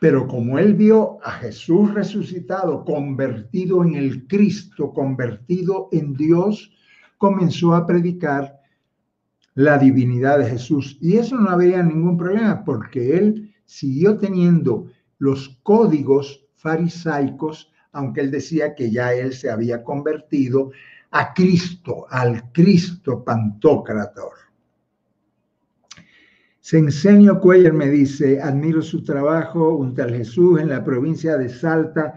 pero 0.00 0.28
como 0.28 0.58
él 0.58 0.74
vio 0.74 1.18
a 1.24 1.32
Jesús 1.32 1.92
resucitado, 1.92 2.84
convertido 2.84 3.84
en 3.84 3.96
el 3.96 4.28
Cristo, 4.28 4.92
convertido 4.92 5.88
en 5.90 6.14
Dios, 6.14 6.70
comenzó 7.18 7.74
a 7.74 7.84
predicar 7.84 8.60
la 9.54 9.78
divinidad 9.78 10.38
de 10.38 10.46
Jesús. 10.46 10.96
Y 11.00 11.16
eso 11.16 11.36
no 11.36 11.50
había 11.50 11.82
ningún 11.82 12.16
problema 12.16 12.64
porque 12.64 13.18
él 13.18 13.52
siguió 13.64 14.16
teniendo 14.16 14.86
los 15.18 15.58
códigos 15.64 16.46
farisaicos, 16.54 17.72
aunque 17.90 18.20
él 18.20 18.30
decía 18.30 18.76
que 18.76 18.92
ya 18.92 19.12
él 19.12 19.32
se 19.32 19.50
había 19.50 19.82
convertido 19.82 20.70
a 21.12 21.32
Cristo, 21.34 22.06
al 22.10 22.50
Cristo 22.52 23.22
Pantocrator. 23.22 24.32
Sensenio 26.58 27.38
Cuellar 27.40 27.72
me 27.72 27.88
dice, 27.88 28.40
admiro 28.40 28.82
su 28.82 29.02
trabajo, 29.04 29.76
un 29.76 29.94
tal 29.94 30.10
Jesús 30.10 30.60
en 30.60 30.68
la 30.68 30.82
provincia 30.82 31.36
de 31.36 31.48
Salta, 31.48 32.14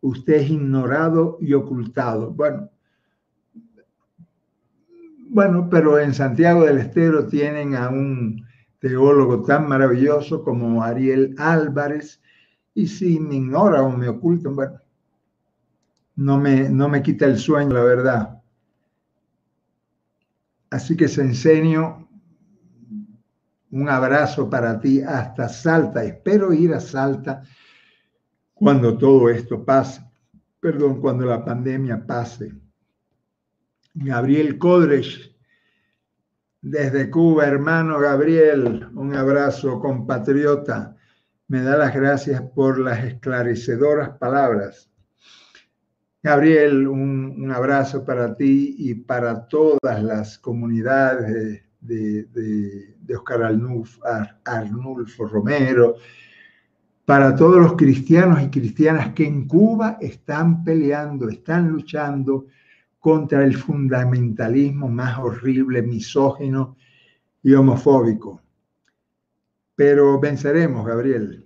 usted 0.00 0.34
es 0.34 0.50
ignorado 0.50 1.38
y 1.40 1.54
ocultado. 1.54 2.32
Bueno, 2.32 2.70
bueno, 5.28 5.68
pero 5.70 5.98
en 5.98 6.12
Santiago 6.12 6.64
del 6.64 6.78
Estero 6.78 7.26
tienen 7.26 7.74
a 7.74 7.88
un 7.88 8.44
teólogo 8.78 9.42
tan 9.42 9.68
maravilloso 9.68 10.44
como 10.44 10.82
Ariel 10.82 11.34
Álvarez, 11.38 12.20
y 12.74 12.88
si 12.88 13.18
me 13.20 13.36
ignora 13.36 13.82
o 13.82 13.96
me 13.96 14.08
oculta, 14.08 14.50
bueno, 14.50 14.80
no 16.16 16.38
me, 16.38 16.68
no 16.68 16.88
me 16.88 17.02
quita 17.02 17.26
el 17.26 17.38
sueño, 17.38 17.72
la 17.72 17.84
verdad. 17.84 18.33
Así 20.74 20.96
que 20.96 21.06
se 21.06 21.20
enseño 21.20 22.08
un 23.70 23.88
abrazo 23.88 24.50
para 24.50 24.80
ti 24.80 25.00
hasta 25.00 25.48
Salta. 25.48 26.02
Espero 26.02 26.52
ir 26.52 26.74
a 26.74 26.80
Salta 26.80 27.44
cuando 28.52 28.98
todo 28.98 29.30
esto 29.30 29.64
pase. 29.64 30.02
Perdón, 30.58 31.00
cuando 31.00 31.26
la 31.26 31.44
pandemia 31.44 32.04
pase. 32.04 32.52
Gabriel 33.94 34.58
Codres, 34.58 35.30
desde 36.60 37.08
Cuba, 37.08 37.46
hermano 37.46 38.00
Gabriel, 38.00 38.88
un 38.94 39.14
abrazo 39.14 39.78
compatriota 39.78 40.96
me 41.46 41.62
da 41.62 41.76
las 41.76 41.94
gracias 41.94 42.42
por 42.52 42.80
las 42.80 43.04
esclarecedoras 43.04 44.18
palabras. 44.18 44.90
Gabriel, 46.24 46.88
un, 46.88 47.52
abrazo 47.54 48.02
para 48.02 48.34
ti 48.34 48.76
y 48.78 48.94
para 48.94 49.46
todas 49.46 50.02
las 50.02 50.38
comunidades 50.38 51.62
de, 51.82 52.24
de, 52.24 53.14
Oscar 53.14 53.42
Arnulfo 53.42 55.26
Romero, 55.26 55.96
para 57.04 57.36
todos 57.36 57.58
los 57.60 57.74
cristianos 57.74 58.42
y 58.42 58.48
cristianas 58.48 59.12
que 59.12 59.26
en 59.26 59.46
Cuba 59.46 59.98
están 60.00 60.64
peleando, 60.64 61.28
están 61.28 61.68
luchando 61.68 62.46
contra 62.98 63.44
el 63.44 63.54
fundamentalismo 63.54 64.88
más 64.88 65.18
horrible, 65.18 65.82
misógino 65.82 66.78
y 67.42 67.52
homofóbico. 67.52 68.40
Pero 69.76 70.18
venceremos, 70.18 70.86
Gabriel. 70.86 71.44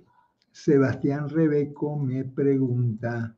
Sebastián 0.52 1.28
Rebeco 1.28 1.96
me 1.98 2.24
pregunta, 2.24 3.34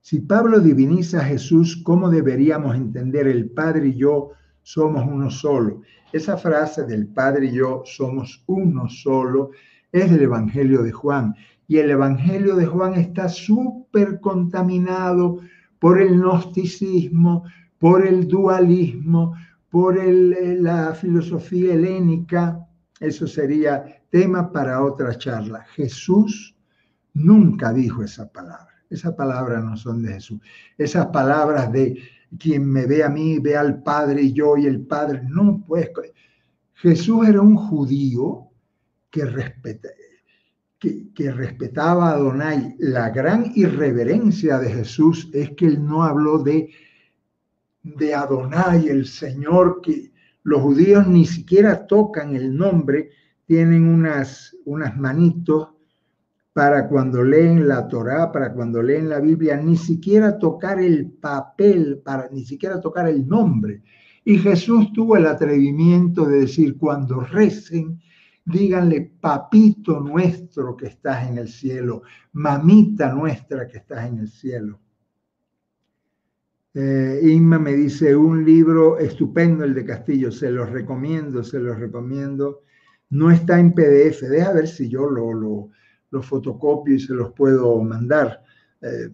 si 0.00 0.20
Pablo 0.20 0.60
diviniza 0.60 1.20
a 1.20 1.24
Jesús, 1.24 1.82
¿cómo 1.84 2.08
deberíamos 2.10 2.76
entender 2.76 3.26
el 3.26 3.50
Padre 3.50 3.88
y 3.88 3.96
yo 3.96 4.30
somos 4.62 5.06
uno 5.06 5.30
solo? 5.30 5.82
Esa 6.12 6.36
frase 6.36 6.84
del 6.84 7.06
Padre 7.08 7.46
y 7.46 7.52
yo 7.52 7.82
somos 7.84 8.42
uno 8.46 8.88
solo 8.88 9.50
es 9.92 10.10
del 10.10 10.22
Evangelio 10.22 10.82
de 10.82 10.92
Juan. 10.92 11.34
Y 11.66 11.78
el 11.78 11.90
Evangelio 11.90 12.56
de 12.56 12.66
Juan 12.66 12.94
está 12.94 13.28
súper 13.28 14.20
contaminado 14.20 15.40
por 15.78 16.00
el 16.00 16.18
gnosticismo, 16.18 17.44
por 17.78 18.06
el 18.06 18.26
dualismo, 18.26 19.34
por 19.70 20.02
la 20.02 20.94
filosofía 20.94 21.74
helénica. 21.74 22.66
Eso 23.00 23.26
sería 23.26 23.84
tema 24.10 24.50
para 24.50 24.82
otra 24.82 25.16
charla. 25.16 25.64
Jesús 25.74 26.56
nunca 27.14 27.72
dijo 27.72 28.02
esa 28.02 28.30
palabra. 28.30 28.77
Esas 28.90 29.14
palabras 29.14 29.62
no 29.62 29.76
son 29.76 30.02
de 30.02 30.14
Jesús. 30.14 30.40
Esas 30.76 31.06
palabras 31.08 31.70
de 31.72 31.98
quien 32.38 32.70
me 32.70 32.86
ve 32.86 33.02
a 33.04 33.08
mí, 33.08 33.38
ve 33.38 33.56
al 33.56 33.82
Padre 33.82 34.22
y 34.22 34.32
yo 34.32 34.56
y 34.56 34.66
el 34.66 34.80
Padre. 34.80 35.22
No, 35.28 35.64
pues 35.66 35.90
Jesús 36.74 37.28
era 37.28 37.40
un 37.40 37.56
judío 37.56 38.48
que, 39.10 39.22
que, 41.14 41.30
respetaba 41.32 42.10
a 42.10 42.14
Adonai. 42.14 42.76
La 42.78 43.10
gran 43.10 43.52
irreverencia 43.54 44.58
de 44.58 44.70
Jesús 44.70 45.28
es 45.32 45.50
que 45.50 45.66
él 45.66 45.84
no 45.84 46.02
habló 46.02 46.38
de, 46.38 46.70
de 47.82 48.14
Adonai, 48.14 48.88
el 48.88 49.06
Señor, 49.06 49.80
que 49.82 50.12
los 50.42 50.62
judíos 50.62 51.06
ni 51.06 51.26
siquiera 51.26 51.86
tocan 51.86 52.34
el 52.34 52.56
nombre 52.56 53.10
tienen 53.48 53.88
unas, 53.88 54.54
unas 54.66 54.96
manitos 54.98 55.70
para 56.52 56.88
cuando 56.88 57.22
leen 57.22 57.68
la 57.68 57.86
Torá, 57.86 58.32
para 58.32 58.52
cuando 58.52 58.82
leen 58.82 59.08
la 59.08 59.20
Biblia, 59.20 59.56
ni 59.56 59.76
siquiera 59.76 60.38
tocar 60.38 60.80
el 60.80 61.10
papel, 61.10 62.00
para 62.04 62.28
ni 62.30 62.44
siquiera 62.44 62.80
tocar 62.80 63.08
el 63.08 63.26
nombre. 63.28 63.82
Y 64.24 64.38
Jesús 64.38 64.92
tuvo 64.92 65.16
el 65.16 65.26
atrevimiento 65.26 66.26
de 66.26 66.40
decir, 66.40 66.76
cuando 66.76 67.20
recen, 67.20 68.00
díganle, 68.44 69.12
papito 69.20 70.00
nuestro 70.00 70.76
que 70.76 70.86
estás 70.86 71.28
en 71.28 71.38
el 71.38 71.48
cielo, 71.48 72.02
mamita 72.32 73.12
nuestra 73.12 73.66
que 73.66 73.78
estás 73.78 74.08
en 74.08 74.18
el 74.18 74.28
cielo. 74.28 74.80
Eh, 76.74 77.20
Inma 77.22 77.58
me 77.58 77.72
dice, 77.72 78.14
un 78.14 78.44
libro 78.44 78.98
estupendo 78.98 79.64
el 79.64 79.74
de 79.74 79.84
Castillo, 79.84 80.30
se 80.30 80.50
los 80.50 80.70
recomiendo, 80.70 81.42
se 81.42 81.58
los 81.58 81.78
recomiendo 81.78 82.62
no 83.10 83.30
está 83.30 83.58
en 83.58 83.72
PDF. 83.72 84.22
Deja 84.22 84.52
ver 84.52 84.68
si 84.68 84.88
yo 84.88 85.08
lo, 85.08 85.70
los 86.10 86.26
fotocopio 86.26 86.94
y 86.94 87.00
se 87.00 87.14
los 87.14 87.32
puedo 87.32 87.80
mandar. 87.82 88.42
Eh, 88.80 89.10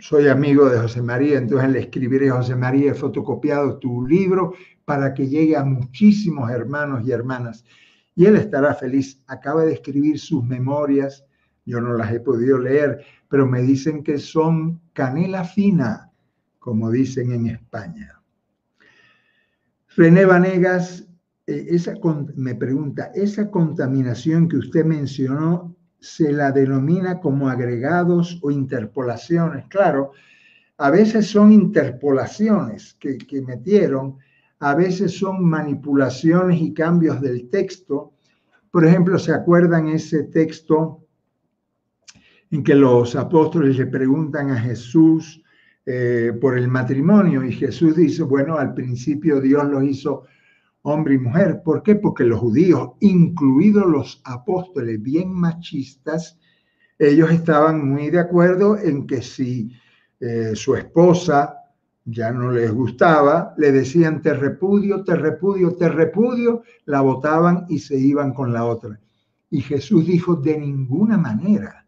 soy 0.00 0.28
amigo 0.28 0.68
de 0.68 0.78
José 0.78 1.02
María, 1.02 1.38
entonces 1.38 1.70
le 1.70 1.80
escribiré, 1.80 2.30
José 2.30 2.54
María, 2.54 2.92
he 2.92 2.94
fotocopiado 2.94 3.78
tu 3.78 4.06
libro 4.06 4.54
para 4.84 5.14
que 5.14 5.26
llegue 5.26 5.56
a 5.56 5.64
muchísimos 5.64 6.50
hermanos 6.50 7.06
y 7.06 7.12
hermanas. 7.12 7.64
Y 8.14 8.26
él 8.26 8.36
estará 8.36 8.74
feliz. 8.74 9.22
Acaba 9.26 9.64
de 9.64 9.74
escribir 9.74 10.18
sus 10.18 10.44
memorias, 10.44 11.24
yo 11.64 11.80
no 11.80 11.94
las 11.94 12.12
he 12.12 12.20
podido 12.20 12.58
leer, 12.58 13.04
pero 13.28 13.46
me 13.46 13.62
dicen 13.62 14.02
que 14.02 14.18
son 14.18 14.80
canela 14.92 15.44
fina, 15.44 16.10
como 16.58 16.90
dicen 16.90 17.32
en 17.32 17.46
España. 17.46 18.20
René 19.96 20.24
Vanegas 20.24 21.08
eh, 21.46 21.78
me 22.36 22.54
pregunta, 22.54 23.10
¿esa 23.14 23.50
contaminación 23.50 24.48
que 24.48 24.58
usted 24.58 24.84
mencionó 24.84 25.77
se 26.00 26.32
la 26.32 26.52
denomina 26.52 27.20
como 27.20 27.48
agregados 27.48 28.38
o 28.42 28.50
interpolaciones. 28.50 29.66
Claro, 29.68 30.12
a 30.78 30.90
veces 30.90 31.26
son 31.26 31.52
interpolaciones 31.52 32.96
que, 33.00 33.42
metieron, 33.42 34.16
a 34.60 34.74
veces 34.74 35.18
son 35.18 35.44
manipulaciones 35.44 36.60
y 36.60 36.72
cambios 36.72 37.20
del 37.20 37.48
texto. 37.50 38.12
Por 38.70 38.86
ejemplo, 38.86 39.18
¿se 39.18 39.32
acuerdan 39.32 39.88
ese 39.88 40.24
texto 40.24 41.04
en 42.50 42.62
que 42.62 42.74
los 42.74 43.16
apóstoles 43.16 43.76
le 43.76 43.86
preguntan 43.86 44.50
a 44.50 44.60
Jesús 44.60 45.42
eh, 45.84 46.32
por 46.40 46.56
el 46.56 46.68
matrimonio 46.68 47.42
y 47.44 47.52
Jesús 47.52 47.96
dice, 47.96 48.22
bueno, 48.22 48.56
al 48.56 48.74
principio 48.74 49.40
Dios 49.40 49.64
lo 49.68 49.82
hizo 49.82 50.24
hombre 50.88 51.14
y 51.14 51.18
mujer. 51.18 51.62
¿Por 51.64 51.82
qué? 51.82 51.94
Porque 51.94 52.24
los 52.24 52.40
judíos, 52.40 52.90
incluidos 53.00 53.86
los 53.86 54.20
apóstoles 54.24 55.00
bien 55.02 55.32
machistas, 55.32 56.38
ellos 56.98 57.30
estaban 57.30 57.88
muy 57.88 58.10
de 58.10 58.18
acuerdo 58.18 58.76
en 58.76 59.06
que 59.06 59.22
si 59.22 59.72
eh, 60.20 60.52
su 60.54 60.74
esposa 60.74 61.54
ya 62.04 62.32
no 62.32 62.50
les 62.50 62.72
gustaba, 62.72 63.54
le 63.58 63.70
decían 63.70 64.22
te 64.22 64.32
repudio, 64.32 65.04
te 65.04 65.14
repudio, 65.14 65.76
te 65.76 65.88
repudio, 65.88 66.62
la 66.86 67.02
votaban 67.02 67.66
y 67.68 67.78
se 67.78 67.98
iban 67.98 68.32
con 68.32 68.52
la 68.52 68.64
otra. 68.64 68.98
Y 69.50 69.60
Jesús 69.60 70.06
dijo, 70.06 70.34
de 70.36 70.58
ninguna 70.58 71.16
manera, 71.16 71.86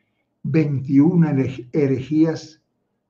21 0.43 1.27
herejías 1.71 2.61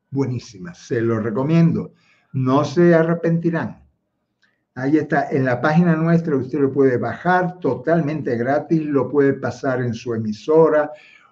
buenísimas. 0.10 0.78
Se 0.78 1.02
lo 1.02 1.20
recomiendo. 1.20 1.94
No 2.34 2.64
se 2.64 2.94
arrepentirán. 2.94 3.81
Ahí 4.74 4.98
está, 4.98 5.30
en 5.30 5.44
la 5.44 5.60
página 5.60 5.96
nuestra 5.98 6.38
usted 6.38 6.60
lo 6.60 6.72
puede 6.72 6.98
bajar 6.98 7.60
totalmente 7.60 8.38
gratis, 8.38 8.82
lo 8.86 9.10
puede 9.10 9.34
pasar 9.34 9.82
en 9.82 9.94
su 9.94 10.14
emisora 10.14 10.92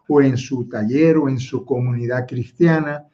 o 0.09 0.21
en 0.21 0.35
su 0.37 0.67
taller 0.67 1.17
o 1.17 1.29
en 1.29 1.39
su 1.39 1.63
comunidad 1.63 2.27
cristiana, 2.27 3.05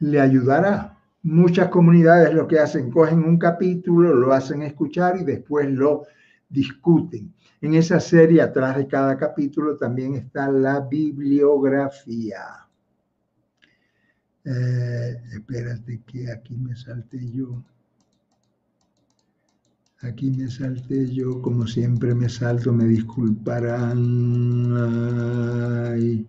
le 0.00 0.20
ayudará. 0.20 0.98
Muchas 1.22 1.68
comunidades 1.68 2.34
lo 2.34 2.46
que 2.46 2.58
hacen, 2.58 2.90
cogen 2.90 3.24
un 3.24 3.38
capítulo, 3.38 4.14
lo 4.14 4.32
hacen 4.32 4.62
escuchar 4.62 5.16
y 5.18 5.24
después 5.24 5.70
lo 5.70 6.02
discuten. 6.48 7.32
En 7.62 7.74
esa 7.74 7.98
serie, 7.98 8.42
atrás 8.42 8.76
de 8.76 8.86
cada 8.86 9.16
capítulo, 9.16 9.76
también 9.76 10.14
está 10.14 10.48
la 10.50 10.80
bibliografía. 10.80 12.68
Eh, 14.44 15.22
espérate 15.32 16.02
que 16.06 16.30
aquí 16.30 16.56
me 16.56 16.76
salte 16.76 17.18
yo. 17.32 17.64
Aquí 20.02 20.30
me 20.30 20.48
salté 20.50 21.10
yo, 21.10 21.40
como 21.40 21.66
siempre 21.66 22.14
me 22.14 22.28
salto, 22.28 22.70
me 22.70 22.84
disculparán. 22.84 23.96
Ay, 25.94 26.28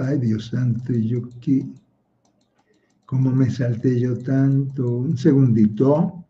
ay 0.00 0.18
Dios 0.18 0.46
santo, 0.46 0.94
yo 0.94 1.28
qué, 1.42 1.66
cómo 3.04 3.30
me 3.32 3.50
salté 3.50 4.00
yo 4.00 4.18
tanto. 4.18 4.88
Un 4.96 5.18
segundito. 5.18 6.24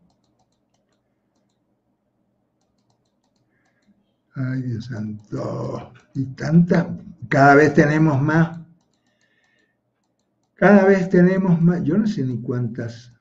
Ay 4.35 4.61
Dios 4.63 4.85
santo. 4.87 5.93
Y 6.15 6.25
tanta, 6.35 6.97
cada 7.29 7.55
vez 7.55 7.73
tenemos 7.73 8.21
más. 8.21 8.59
Cada 10.55 10.85
vez 10.85 11.09
tenemos 11.09 11.61
más, 11.61 11.81
yo 11.83 11.97
no 11.97 12.07
sé 12.07 12.23
ni 12.25 12.41
cuántas 12.41 13.12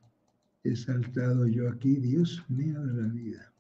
he 0.65 0.77
saltado 0.77 1.47
yo 1.47 1.69
aquí, 1.69 1.97
Dios 1.97 2.45
mío 2.49 2.81
de 2.81 3.03
la 3.03 3.09
vida. 3.09 3.53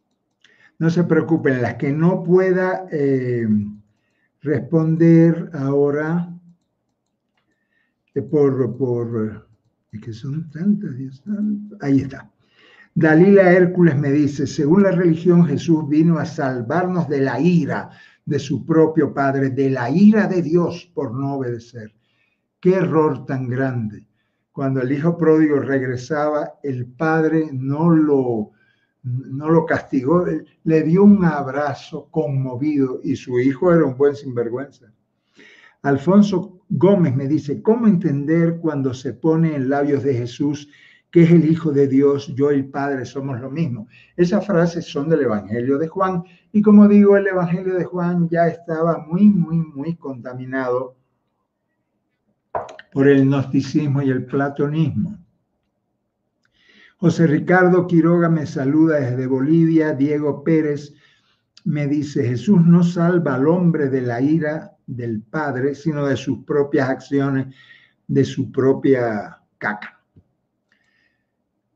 No 0.78 0.90
se 0.90 1.04
preocupen, 1.04 1.62
las 1.62 1.74
que 1.74 1.92
no 1.92 2.22
pueda 2.22 2.86
eh, 2.90 3.46
responder 4.40 5.50
ahora 5.52 6.32
eh, 8.14 8.22
por, 8.22 8.76
por, 8.76 9.48
es 9.92 10.00
que 10.00 10.12
son 10.12 10.50
tantas, 10.50 10.96
Dios. 10.96 11.22
Ahí 11.80 12.00
está. 12.00 12.30
Dalila 12.94 13.52
Hércules 13.52 13.96
me 13.96 14.12
dice, 14.12 14.46
según 14.46 14.82
la 14.82 14.90
religión, 14.90 15.46
Jesús 15.46 15.88
vino 15.88 16.18
a 16.18 16.26
salvarnos 16.26 17.08
de 17.08 17.20
la 17.20 17.40
ira 17.40 17.90
de 18.24 18.38
su 18.38 18.66
propio 18.66 19.14
Padre, 19.14 19.50
de 19.50 19.70
la 19.70 19.90
ira 19.90 20.26
de 20.26 20.42
Dios 20.42 20.90
por 20.94 21.14
no 21.14 21.34
obedecer. 21.34 21.94
Qué 22.60 22.74
error 22.74 23.24
tan 23.24 23.48
grande 23.48 24.06
cuando 24.52 24.82
el 24.82 24.92
hijo 24.92 25.16
pródigo 25.16 25.58
regresaba, 25.60 26.54
el 26.62 26.86
padre 26.86 27.48
no 27.52 27.90
lo, 27.90 28.50
no 29.02 29.48
lo 29.48 29.64
castigó, 29.64 30.26
le 30.64 30.82
dio 30.82 31.04
un 31.04 31.24
abrazo 31.24 32.08
conmovido 32.10 33.00
y 33.02 33.16
su 33.16 33.40
hijo 33.40 33.72
era 33.72 33.84
un 33.84 33.96
buen 33.96 34.14
sinvergüenza. 34.14 34.92
Alfonso 35.82 36.60
Gómez 36.68 37.16
me 37.16 37.26
dice, 37.26 37.60
¿cómo 37.62 37.86
entender 37.86 38.58
cuando 38.58 38.94
se 38.94 39.14
pone 39.14 39.56
en 39.56 39.68
labios 39.68 40.02
de 40.04 40.14
Jesús 40.14 40.68
que 41.10 41.24
es 41.24 41.30
el 41.30 41.44
Hijo 41.44 41.72
de 41.72 41.88
Dios, 41.88 42.32
yo 42.34 42.52
y 42.52 42.54
el 42.54 42.70
Padre 42.70 43.04
somos 43.04 43.40
lo 43.40 43.50
mismo? 43.50 43.88
Esas 44.16 44.46
frases 44.46 44.86
son 44.86 45.08
del 45.08 45.22
Evangelio 45.22 45.78
de 45.78 45.88
Juan 45.88 46.22
y 46.52 46.62
como 46.62 46.86
digo, 46.86 47.16
el 47.16 47.26
Evangelio 47.26 47.74
de 47.74 47.84
Juan 47.84 48.28
ya 48.28 48.46
estaba 48.46 49.04
muy, 49.06 49.28
muy, 49.28 49.56
muy 49.56 49.96
contaminado 49.96 50.96
por 52.92 53.08
el 53.08 53.24
gnosticismo 53.24 54.02
y 54.02 54.10
el 54.10 54.26
platonismo. 54.26 55.18
José 56.98 57.26
Ricardo 57.26 57.86
Quiroga 57.86 58.28
me 58.28 58.46
saluda 58.46 59.00
desde 59.00 59.26
Bolivia. 59.26 59.92
Diego 59.92 60.44
Pérez 60.44 60.94
me 61.64 61.88
dice, 61.88 62.24
Jesús 62.24 62.64
no 62.64 62.84
salva 62.84 63.34
al 63.34 63.48
hombre 63.48 63.88
de 63.88 64.02
la 64.02 64.20
ira 64.20 64.76
del 64.86 65.22
Padre, 65.22 65.74
sino 65.74 66.06
de 66.06 66.16
sus 66.16 66.44
propias 66.44 66.88
acciones, 66.88 67.54
de 68.06 68.24
su 68.24 68.52
propia 68.52 69.40
caca. 69.58 70.00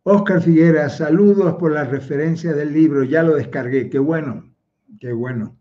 Oscar 0.04 0.40
Figuera, 0.40 0.88
saludos 0.88 1.54
por 1.54 1.72
la 1.72 1.84
referencia 1.84 2.52
del 2.52 2.72
libro, 2.72 3.02
ya 3.02 3.24
lo 3.24 3.34
descargué, 3.34 3.88
qué 3.88 3.98
bueno, 3.98 4.54
qué 5.00 5.12
bueno, 5.12 5.56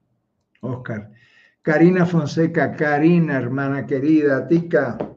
Oscar. 0.62 1.12
Karina 1.64 2.06
Fonseca, 2.06 2.76
Karina, 2.76 3.38
hermana 3.38 3.88
querida, 3.88 4.48
Tica, 4.48 5.15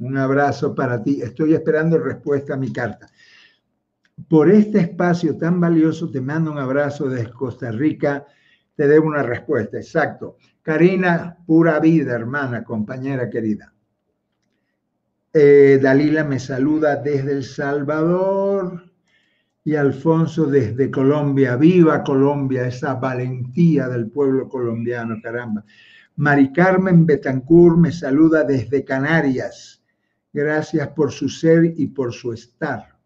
un 0.00 0.16
abrazo 0.16 0.74
para 0.74 1.02
ti. 1.02 1.22
Estoy 1.22 1.54
esperando 1.54 1.98
respuesta 1.98 2.54
a 2.54 2.56
mi 2.56 2.72
carta 2.72 3.06
por 4.28 4.50
este 4.50 4.80
espacio 4.80 5.36
tan 5.36 5.60
valioso, 5.60 6.10
te 6.10 6.20
mando 6.20 6.52
un 6.52 6.58
abrazo 6.58 7.08
desde 7.08 7.32
Costa 7.32 7.70
Rica, 7.70 8.26
te 8.74 8.86
debo 8.86 9.06
una 9.06 9.22
respuesta, 9.22 9.78
exacto. 9.78 10.36
Karina, 10.62 11.36
pura 11.46 11.78
vida, 11.80 12.14
hermana, 12.14 12.64
compañera 12.64 13.28
querida. 13.30 13.72
Eh, 15.32 15.78
Dalila 15.80 16.24
me 16.24 16.38
saluda 16.38 16.96
desde 16.96 17.32
El 17.32 17.44
Salvador 17.44 18.90
y 19.64 19.74
Alfonso 19.74 20.46
desde 20.46 20.90
Colombia. 20.90 21.56
Viva 21.56 22.02
Colombia, 22.02 22.66
esa 22.66 22.94
valentía 22.94 23.88
del 23.88 24.10
pueblo 24.10 24.48
colombiano, 24.48 25.16
caramba. 25.22 25.64
Mari 26.16 26.52
Carmen 26.52 27.06
Betancourt 27.06 27.78
me 27.78 27.92
saluda 27.92 28.44
desde 28.44 28.84
Canarias. 28.84 29.79
Gracias 30.32 30.88
por 30.88 31.10
su 31.10 31.28
ser 31.28 31.64
y 31.76 31.88
por 31.88 32.12
su 32.12 32.32
estar. 32.32 32.96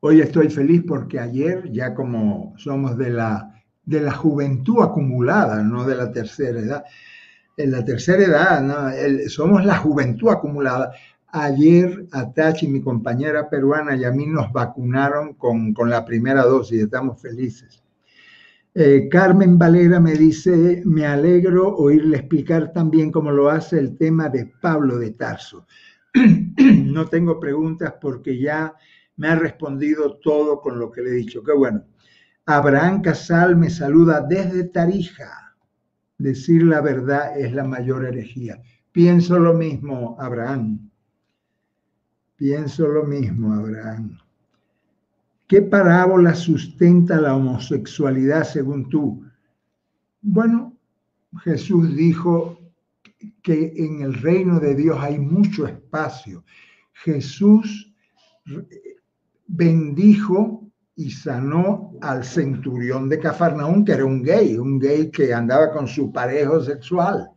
Hoy 0.00 0.20
estoy 0.20 0.50
feliz 0.50 0.82
porque 0.86 1.18
ayer, 1.18 1.70
ya 1.72 1.94
como 1.94 2.52
somos 2.58 2.98
de 2.98 3.10
la, 3.10 3.54
de 3.84 4.00
la 4.00 4.12
juventud 4.12 4.82
acumulada, 4.82 5.62
no 5.62 5.84
de 5.84 5.94
la 5.94 6.12
tercera 6.12 6.60
edad, 6.60 6.84
en 7.56 7.70
la 7.70 7.84
tercera 7.84 8.22
edad, 8.22 8.94
somos 9.28 9.64
la 9.64 9.76
juventud 9.76 10.28
acumulada. 10.28 10.92
Ayer 11.28 12.06
Atachi, 12.12 12.68
mi 12.68 12.80
compañera 12.80 13.48
peruana, 13.48 13.96
y 13.96 14.04
a 14.04 14.10
mí 14.10 14.26
nos 14.26 14.52
vacunaron 14.52 15.34
con, 15.34 15.74
la 15.86 16.04
primera 16.04 16.42
dosis, 16.42 16.82
estamos 16.82 17.20
felices. 17.20 17.83
Eh, 18.76 19.08
Carmen 19.08 19.56
Valera 19.56 20.00
me 20.00 20.14
dice, 20.14 20.82
me 20.84 21.06
alegro 21.06 21.76
oírle 21.76 22.16
explicar 22.16 22.72
también 22.72 23.12
cómo 23.12 23.30
lo 23.30 23.48
hace 23.48 23.78
el 23.78 23.96
tema 23.96 24.28
de 24.28 24.46
Pablo 24.60 24.98
de 24.98 25.12
Tarso. 25.12 25.64
no 26.58 27.06
tengo 27.06 27.38
preguntas 27.38 27.94
porque 28.00 28.36
ya 28.36 28.74
me 29.16 29.28
ha 29.28 29.36
respondido 29.36 30.16
todo 30.16 30.60
con 30.60 30.80
lo 30.80 30.90
que 30.90 31.02
le 31.02 31.10
he 31.10 31.14
dicho. 31.14 31.44
Qué 31.44 31.52
bueno. 31.52 31.84
Abraham 32.46 33.00
Casal 33.00 33.56
me 33.56 33.70
saluda 33.70 34.20
desde 34.20 34.64
Tarija. 34.64 35.56
Decir 36.18 36.64
la 36.64 36.80
verdad 36.80 37.38
es 37.38 37.52
la 37.52 37.62
mayor 37.62 38.04
herejía. 38.04 38.60
Pienso 38.90 39.38
lo 39.38 39.54
mismo, 39.54 40.16
Abraham. 40.18 40.90
Pienso 42.36 42.88
lo 42.88 43.04
mismo, 43.04 43.54
Abraham. 43.54 44.18
¿Qué 45.46 45.60
parábola 45.62 46.34
sustenta 46.34 47.20
la 47.20 47.36
homosexualidad 47.36 48.44
según 48.44 48.88
tú? 48.88 49.24
Bueno, 50.22 50.74
Jesús 51.42 51.94
dijo 51.94 52.58
que 53.42 53.72
en 53.76 54.00
el 54.00 54.14
reino 54.14 54.58
de 54.58 54.74
Dios 54.74 54.96
hay 55.00 55.18
mucho 55.18 55.66
espacio. 55.66 56.44
Jesús 56.92 57.92
bendijo 59.46 60.64
y 60.96 61.10
sanó 61.10 61.92
al 62.00 62.24
centurión 62.24 63.08
de 63.08 63.18
Cafarnaún, 63.18 63.84
que 63.84 63.92
era 63.92 64.04
un 64.04 64.22
gay, 64.22 64.56
un 64.56 64.78
gay 64.78 65.10
que 65.10 65.34
andaba 65.34 65.72
con 65.72 65.88
su 65.88 66.12
parejo 66.12 66.60
sexual. 66.60 67.30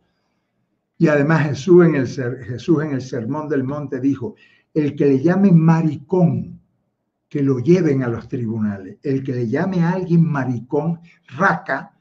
Y 0.96 1.08
además 1.08 1.48
Jesús 1.48 1.86
en, 1.86 1.94
el, 1.96 2.06
Jesús 2.06 2.82
en 2.82 2.92
el 2.92 3.02
Sermón 3.02 3.48
del 3.48 3.64
Monte 3.64 4.00
dijo, 4.00 4.34
el 4.74 4.94
que 4.96 5.06
le 5.06 5.22
llame 5.22 5.52
maricón, 5.52 6.57
que 7.28 7.42
lo 7.42 7.58
lleven 7.58 8.02
a 8.02 8.08
los 8.08 8.28
tribunales. 8.28 8.98
El 9.02 9.22
que 9.22 9.32
le 9.32 9.48
llame 9.48 9.82
a 9.82 9.90
alguien 9.90 10.24
maricón, 10.24 11.00
raca, 11.36 11.92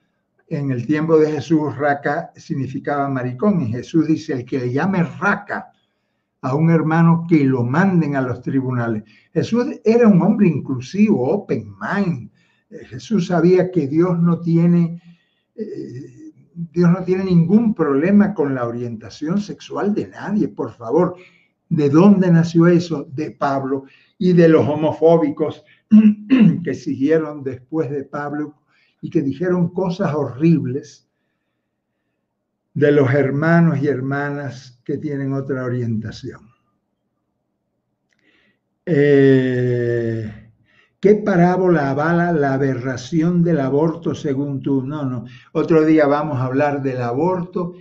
en 0.49 0.71
el 0.71 0.87
tiempo 0.87 1.19
de 1.19 1.33
Jesús, 1.33 1.75
raca 1.75 2.31
significaba 2.35 3.09
maricón. 3.09 3.61
Y 3.61 3.71
Jesús 3.71 4.07
dice, 4.07 4.33
el 4.33 4.45
que 4.45 4.59
le 4.59 4.71
llame 4.71 5.03
raca 5.03 5.71
a 6.41 6.55
un 6.55 6.69
hermano 6.69 7.25
que 7.27 7.43
lo 7.43 7.63
manden 7.63 8.15
a 8.15 8.21
los 8.21 8.41
tribunales. 8.41 9.03
Jesús 9.33 9.65
era 9.83 10.07
un 10.07 10.21
hombre 10.21 10.47
inclusivo, 10.47 11.29
open 11.29 11.73
mind. 11.79 12.31
Eh, 12.69 12.85
Jesús 12.85 13.27
sabía 13.27 13.69
que 13.71 13.87
Dios 13.87 14.17
no 14.19 14.39
tiene, 14.39 15.01
eh, 15.55 16.31
Dios 16.53 16.89
no 16.89 17.03
tiene 17.03 17.25
ningún 17.25 17.73
problema 17.73 18.33
con 18.33 18.55
la 18.55 18.65
orientación 18.65 19.41
sexual 19.41 19.93
de 19.93 20.07
nadie, 20.07 20.47
por 20.47 20.71
favor. 20.71 21.17
¿De 21.69 21.89
dónde 21.89 22.31
nació 22.31 22.67
eso? 22.67 23.05
De 23.11 23.31
Pablo 23.31 23.83
y 24.17 24.33
de 24.33 24.49
los 24.49 24.67
homofóbicos 24.67 25.63
que 26.63 26.73
siguieron 26.73 27.43
después 27.43 27.89
de 27.89 28.03
Pablo 28.03 28.55
y 29.01 29.09
que 29.09 29.21
dijeron 29.21 29.69
cosas 29.69 30.13
horribles 30.13 31.07
de 32.73 32.91
los 32.91 33.11
hermanos 33.13 33.79
y 33.81 33.87
hermanas 33.87 34.79
que 34.83 34.97
tienen 34.97 35.33
otra 35.33 35.63
orientación. 35.63 36.41
Eh, 38.85 40.51
¿Qué 40.99 41.15
parábola 41.15 41.91
avala 41.91 42.31
la 42.31 42.53
aberración 42.53 43.43
del 43.43 43.59
aborto 43.59 44.15
según 44.15 44.61
tú? 44.61 44.81
No, 44.81 45.05
no. 45.05 45.25
Otro 45.53 45.85
día 45.85 46.07
vamos 46.07 46.37
a 46.37 46.45
hablar 46.45 46.81
del 46.81 47.01
aborto 47.01 47.73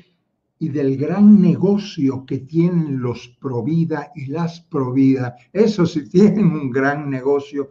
y 0.59 0.71
del 0.71 0.97
gran 0.97 1.41
negocio 1.41 2.25
que 2.25 2.39
tienen 2.39 3.01
los 3.01 3.29
provida 3.41 4.11
y 4.15 4.27
las 4.27 4.61
provida. 4.61 5.37
Eso 5.53 5.87
sí 5.87 6.09
tienen 6.11 6.47
un 6.47 6.71
gran 6.71 7.11
negocio 7.11 7.71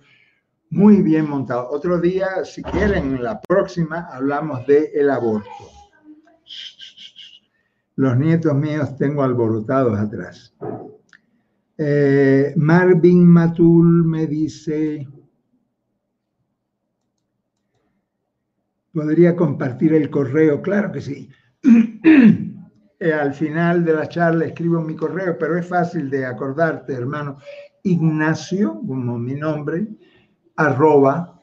muy 0.70 1.02
bien 1.02 1.30
montado. 1.30 1.70
Otro 1.72 2.00
día, 2.00 2.44
si 2.44 2.62
quieren, 2.64 3.24
la 3.24 3.40
próxima 3.40 4.08
hablamos 4.12 4.66
del 4.68 4.88
el 4.94 5.10
aborto. 5.10 5.50
Los 7.98 8.18
nietos 8.18 8.54
míos 8.56 8.96
tengo 8.98 9.24
alborotados 9.24 9.98
atrás. 9.98 10.54
Eh, 11.78 12.54
Marvin 12.58 13.26
Matul 13.26 14.06
me 14.06 14.28
dice, 14.28 15.08
¿podría 18.92 19.36
compartir 19.36 19.94
el 19.94 20.10
correo? 20.10 20.62
Claro 20.62 20.92
que 20.92 21.02
sí. 21.02 21.30
Eh, 23.06 23.14
al 23.14 23.34
final 23.36 23.86
de 23.86 23.94
la 23.94 24.10
charla 24.10 24.46
escribo 24.46 24.82
mi 24.82 24.96
correo, 24.96 25.38
pero 25.38 25.60
es 25.60 25.68
fácil 25.68 26.10
de 26.10 26.26
acordarte, 26.26 26.94
hermano. 26.94 27.38
Ignacio, 27.84 28.82
como 28.88 29.20
mi 29.20 29.36
nombre, 29.36 29.86
arroba 30.56 31.40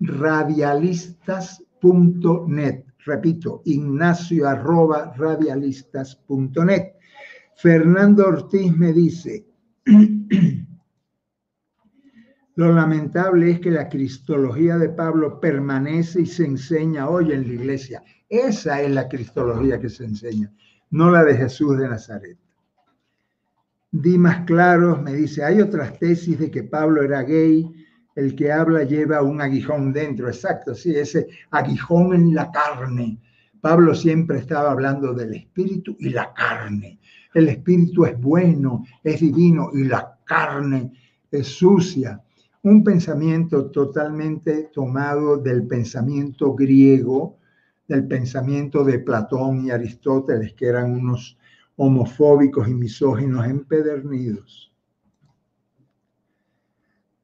radialistas.net. 0.00 2.84
Repito, 3.04 3.60
ignacio 3.66 4.48
arroba 4.48 5.12
radialistas.net. 5.14 6.94
Fernando 7.54 8.26
Ortiz 8.26 8.74
me 8.74 8.94
dice, 8.94 9.46
lo 12.54 12.72
lamentable 12.72 13.50
es 13.50 13.60
que 13.60 13.70
la 13.70 13.90
cristología 13.90 14.78
de 14.78 14.88
Pablo 14.88 15.38
permanece 15.38 16.22
y 16.22 16.26
se 16.26 16.46
enseña 16.46 17.10
hoy 17.10 17.30
en 17.30 17.46
la 17.46 17.52
iglesia. 17.52 18.02
Esa 18.26 18.80
es 18.80 18.90
la 18.90 19.06
cristología 19.06 19.78
que 19.78 19.90
se 19.90 20.04
enseña, 20.04 20.50
no 20.94 21.10
la 21.10 21.24
de 21.24 21.36
Jesús 21.36 21.76
de 21.76 21.88
Nazaret. 21.88 22.38
Dimas 23.90 24.44
Claros 24.46 25.02
me 25.02 25.12
dice, 25.12 25.42
hay 25.42 25.60
otras 25.60 25.98
tesis 25.98 26.38
de 26.38 26.52
que 26.52 26.62
Pablo 26.62 27.02
era 27.02 27.22
gay, 27.22 27.68
el 28.14 28.36
que 28.36 28.52
habla 28.52 28.84
lleva 28.84 29.20
un 29.20 29.40
aguijón 29.40 29.92
dentro, 29.92 30.28
exacto, 30.28 30.72
sí, 30.72 30.94
ese 30.94 31.26
aguijón 31.50 32.14
en 32.14 32.32
la 32.32 32.48
carne. 32.52 33.18
Pablo 33.60 33.92
siempre 33.92 34.38
estaba 34.38 34.70
hablando 34.70 35.12
del 35.12 35.34
espíritu 35.34 35.96
y 35.98 36.10
la 36.10 36.32
carne. 36.32 37.00
El 37.34 37.48
espíritu 37.48 38.04
es 38.04 38.16
bueno, 38.20 38.84
es 39.02 39.18
divino 39.18 39.70
y 39.74 39.86
la 39.86 40.16
carne 40.24 40.92
es 41.28 41.48
sucia. 41.48 42.22
Un 42.62 42.84
pensamiento 42.84 43.68
totalmente 43.72 44.70
tomado 44.72 45.38
del 45.38 45.66
pensamiento 45.66 46.54
griego, 46.54 47.38
del 47.88 48.06
pensamiento 48.06 48.84
de 48.84 48.98
Platón 48.98 49.66
y 49.66 49.70
Aristóteles, 49.70 50.54
que 50.54 50.66
eran 50.66 50.92
unos, 50.92 51.38
homofóbicos 51.76 52.68
y 52.68 52.74
misóginos 52.74 53.46
empedernidos. 53.46 54.72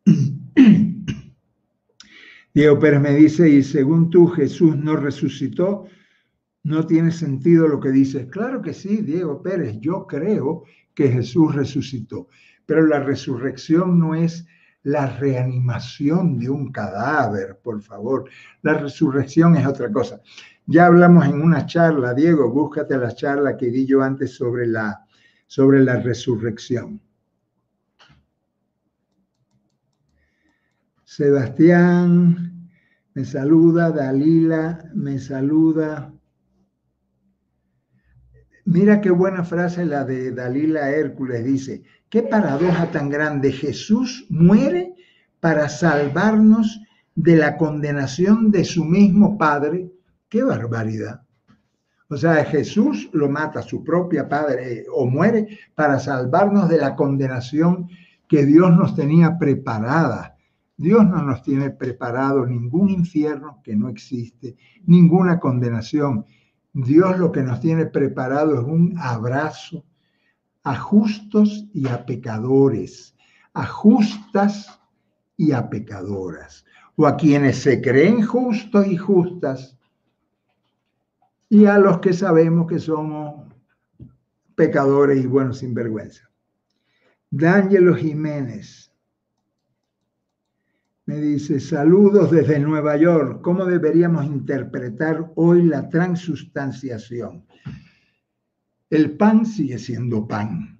Diego 2.52 2.80
Pérez 2.80 3.00
me 3.00 3.14
dice, 3.14 3.48
y 3.48 3.62
según 3.62 4.10
tú 4.10 4.26
Jesús 4.26 4.76
no 4.76 4.96
resucitó, 4.96 5.84
no 6.64 6.84
tiene 6.86 7.12
sentido 7.12 7.68
lo 7.68 7.78
que 7.80 7.90
dices. 7.90 8.26
Claro 8.26 8.60
que 8.60 8.74
sí, 8.74 9.02
Diego 9.02 9.40
Pérez, 9.40 9.78
yo 9.80 10.06
creo 10.06 10.64
que 10.94 11.08
Jesús 11.08 11.54
resucitó, 11.54 12.26
pero 12.66 12.84
la 12.86 12.98
resurrección 13.00 13.98
no 14.00 14.14
es 14.16 14.46
la 14.82 15.06
reanimación 15.18 16.38
de 16.38 16.48
un 16.48 16.72
cadáver, 16.72 17.58
por 17.62 17.82
favor. 17.82 18.28
La 18.62 18.74
resurrección 18.74 19.56
es 19.56 19.66
otra 19.66 19.90
cosa. 19.90 20.20
Ya 20.66 20.86
hablamos 20.86 21.26
en 21.26 21.42
una 21.42 21.66
charla, 21.66 22.14
Diego, 22.14 22.50
búscate 22.50 22.96
la 22.96 23.12
charla 23.12 23.56
que 23.56 23.66
di 23.66 23.86
yo 23.86 24.02
antes 24.02 24.34
sobre 24.34 24.66
la, 24.66 25.04
sobre 25.46 25.82
la 25.82 25.96
resurrección. 25.96 27.00
Sebastián 31.04 32.70
me 33.14 33.24
saluda, 33.24 33.90
Dalila 33.90 34.90
me 34.94 35.18
saluda. 35.18 36.14
Mira 38.64 39.00
qué 39.00 39.10
buena 39.10 39.42
frase 39.42 39.84
la 39.84 40.04
de 40.04 40.30
Dalila 40.30 40.90
Hércules. 40.90 41.44
Dice, 41.44 41.82
qué 42.10 42.22
paradoja 42.22 42.90
tan 42.90 43.08
grande. 43.08 43.52
Jesús 43.52 44.26
muere 44.28 44.94
para 45.40 45.68
salvarnos 45.70 46.82
de 47.14 47.36
la 47.36 47.56
condenación 47.56 48.50
de 48.50 48.64
su 48.64 48.84
mismo 48.84 49.38
Padre. 49.38 49.90
Qué 50.28 50.42
barbaridad. 50.42 51.22
O 52.08 52.16
sea, 52.16 52.44
Jesús 52.44 53.08
lo 53.12 53.30
mata 53.30 53.62
su 53.62 53.82
propia 53.82 54.28
Padre 54.28 54.84
o 54.92 55.06
muere 55.06 55.58
para 55.74 55.98
salvarnos 55.98 56.68
de 56.68 56.76
la 56.76 56.94
condenación 56.94 57.88
que 58.28 58.44
Dios 58.44 58.76
nos 58.76 58.94
tenía 58.94 59.38
preparada 59.38 60.36
Dios 60.80 61.06
no 61.06 61.22
nos 61.22 61.42
tiene 61.42 61.68
preparado 61.68 62.46
ningún 62.46 62.88
infierno 62.88 63.60
que 63.62 63.76
no 63.76 63.90
existe, 63.90 64.56
ninguna 64.86 65.38
condenación. 65.38 66.24
Dios 66.72 67.18
lo 67.18 67.30
que 67.30 67.42
nos 67.42 67.60
tiene 67.60 67.84
preparado 67.84 68.54
es 68.54 68.66
un 68.66 68.94
abrazo 68.96 69.84
a 70.62 70.76
justos 70.76 71.66
y 71.72 71.88
a 71.88 72.04
pecadores, 72.04 73.16
a 73.54 73.66
justas 73.66 74.80
y 75.36 75.52
a 75.52 75.70
pecadoras, 75.70 76.64
o 76.96 77.06
a 77.06 77.16
quienes 77.16 77.58
se 77.58 77.80
creen 77.80 78.22
justos 78.22 78.86
y 78.86 78.96
justas, 78.96 79.76
y 81.48 81.66
a 81.66 81.78
los 81.78 81.98
que 81.98 82.12
sabemos 82.12 82.66
que 82.68 82.78
somos 82.78 83.48
pecadores 84.54 85.24
y 85.24 85.26
buenos 85.26 85.58
sinvergüenza. 85.58 86.30
D'Angelo 87.30 87.94
Jiménez, 87.94 88.90
me 91.06 91.16
dice, 91.16 91.58
saludos 91.58 92.30
desde 92.30 92.60
Nueva 92.60 92.96
York. 92.96 93.40
¿Cómo 93.42 93.64
deberíamos 93.64 94.26
interpretar 94.26 95.32
hoy 95.34 95.62
la 95.62 95.88
transustanciación? 95.88 97.44
El 98.90 99.16
pan 99.16 99.46
sigue 99.46 99.78
siendo 99.78 100.26
pan. 100.26 100.78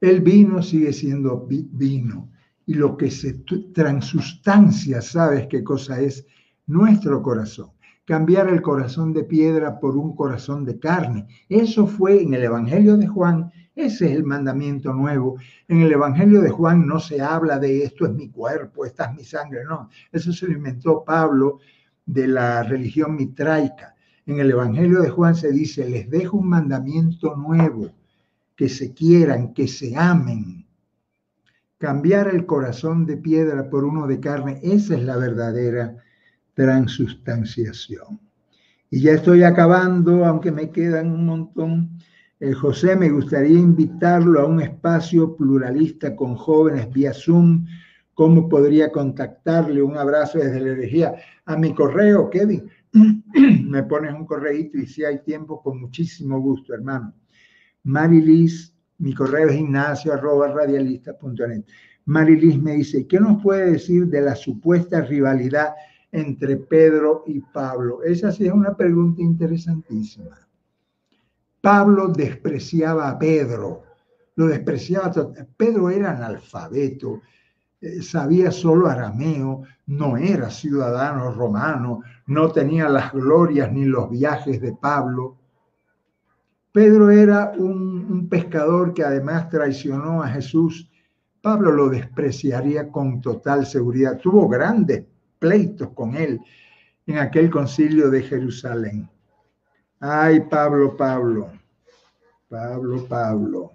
El 0.00 0.20
vino 0.20 0.62
sigue 0.62 0.92
siendo 0.92 1.46
vino. 1.48 2.30
Y 2.66 2.74
lo 2.74 2.96
que 2.96 3.10
se 3.10 3.40
transustancia, 3.72 5.00
¿sabes 5.00 5.46
qué 5.48 5.64
cosa 5.64 6.00
es? 6.00 6.26
Nuestro 6.66 7.22
corazón. 7.22 7.70
Cambiar 8.04 8.48
el 8.48 8.60
corazón 8.60 9.12
de 9.14 9.24
piedra 9.24 9.80
por 9.80 9.96
un 9.96 10.14
corazón 10.14 10.64
de 10.64 10.78
carne. 10.78 11.26
Eso 11.48 11.86
fue 11.86 12.22
en 12.22 12.34
el 12.34 12.42
Evangelio 12.42 12.96
de 12.98 13.06
Juan 13.06 13.50
ese 13.78 14.06
es 14.06 14.12
el 14.16 14.24
mandamiento 14.24 14.92
nuevo. 14.92 15.36
En 15.68 15.82
el 15.82 15.92
Evangelio 15.92 16.40
de 16.40 16.50
Juan 16.50 16.84
no 16.84 16.98
se 16.98 17.20
habla 17.20 17.60
de 17.60 17.84
esto 17.84 18.06
es 18.06 18.12
mi 18.12 18.28
cuerpo, 18.28 18.84
esta 18.84 19.04
es 19.04 19.14
mi 19.14 19.22
sangre, 19.22 19.62
no. 19.64 19.88
Eso 20.10 20.32
se 20.32 20.48
lo 20.48 20.54
inventó 20.54 21.04
Pablo 21.04 21.60
de 22.04 22.26
la 22.26 22.64
religión 22.64 23.14
mitraica. 23.14 23.94
En 24.28 24.38
el 24.40 24.50
Evangelio 24.50 25.00
de 25.00 25.08
Juan 25.08 25.34
se 25.34 25.50
dice, 25.50 25.88
les 25.88 26.10
dejo 26.10 26.36
un 26.36 26.50
mandamiento 26.50 27.34
nuevo, 27.34 27.90
que 28.54 28.68
se 28.68 28.92
quieran, 28.92 29.54
que 29.54 29.66
se 29.66 29.96
amen. 29.96 30.66
Cambiar 31.78 32.28
el 32.28 32.44
corazón 32.44 33.06
de 33.06 33.16
piedra 33.16 33.70
por 33.70 33.86
uno 33.86 34.06
de 34.06 34.20
carne, 34.20 34.60
esa 34.62 34.96
es 34.96 35.02
la 35.02 35.16
verdadera 35.16 35.96
transustanciación. 36.52 38.20
Y 38.90 39.00
ya 39.00 39.12
estoy 39.12 39.44
acabando, 39.44 40.26
aunque 40.26 40.52
me 40.52 40.72
quedan 40.72 41.10
un 41.10 41.24
montón. 41.24 41.98
Eh, 42.38 42.52
José, 42.52 42.96
me 42.96 43.08
gustaría 43.08 43.58
invitarlo 43.58 44.40
a 44.40 44.44
un 44.44 44.60
espacio 44.60 45.36
pluralista 45.36 46.14
con 46.14 46.34
jóvenes 46.34 46.92
vía 46.92 47.14
Zoom. 47.14 47.64
¿Cómo 48.12 48.46
podría 48.46 48.92
contactarle? 48.92 49.80
Un 49.82 49.96
abrazo 49.96 50.36
desde 50.36 50.60
la 50.60 50.72
herejía. 50.72 51.14
A 51.46 51.56
mi 51.56 51.74
correo, 51.74 52.28
Kevin. 52.28 52.68
me 53.68 53.82
pones 53.84 54.14
un 54.14 54.26
correíto 54.26 54.78
y 54.78 54.86
si 54.86 55.04
hay 55.04 55.22
tiempo, 55.22 55.62
con 55.62 55.80
muchísimo 55.80 56.40
gusto, 56.40 56.74
hermano. 56.74 57.14
Marilis, 57.84 58.74
mi 58.98 59.14
correo 59.14 59.48
es 59.48 59.56
ignacio 59.56 60.12
arroba 60.12 60.48
radialista.net. 60.48 61.64
Marilis 62.06 62.60
me 62.60 62.72
dice, 62.72 63.06
¿qué 63.06 63.20
nos 63.20 63.42
puede 63.42 63.72
decir 63.72 64.06
de 64.06 64.22
la 64.22 64.34
supuesta 64.34 65.02
rivalidad 65.02 65.74
entre 66.10 66.56
Pedro 66.56 67.24
y 67.26 67.40
Pablo? 67.40 68.02
Esa 68.02 68.32
sí 68.32 68.46
es 68.46 68.52
una 68.52 68.76
pregunta 68.76 69.22
interesantísima. 69.22 70.48
Pablo 71.60 72.08
despreciaba 72.08 73.10
a 73.10 73.18
Pedro, 73.18 73.82
lo 74.36 74.46
despreciaba. 74.46 75.12
Pedro 75.56 75.90
era 75.90 76.16
analfabeto, 76.16 77.20
sabía 78.02 78.50
solo 78.50 78.88
arameo, 78.88 79.62
no 79.86 80.16
era 80.16 80.50
ciudadano 80.50 81.30
romano, 81.30 82.02
no 82.26 82.50
tenía 82.50 82.88
las 82.88 83.12
glorias 83.12 83.72
ni 83.72 83.84
los 83.84 84.10
viajes 84.10 84.60
de 84.60 84.72
Pablo. 84.72 85.36
Pedro 86.72 87.10
era 87.10 87.52
un, 87.56 88.06
un 88.10 88.28
pescador 88.28 88.94
que 88.94 89.04
además 89.04 89.48
traicionó 89.48 90.22
a 90.22 90.28
Jesús. 90.28 90.90
Pablo 91.40 91.72
lo 91.72 91.88
despreciaría 91.88 92.90
con 92.90 93.20
total 93.20 93.66
seguridad. 93.66 94.18
Tuvo 94.18 94.48
grandes 94.48 95.04
pleitos 95.38 95.90
con 95.90 96.14
él 96.14 96.40
en 97.06 97.18
aquel 97.18 97.50
concilio 97.50 98.10
de 98.10 98.22
Jerusalén. 98.22 99.08
Ay, 100.00 100.40
Pablo, 100.40 100.96
Pablo. 100.96 101.50
Pablo, 102.48 103.04
Pablo. 103.06 103.72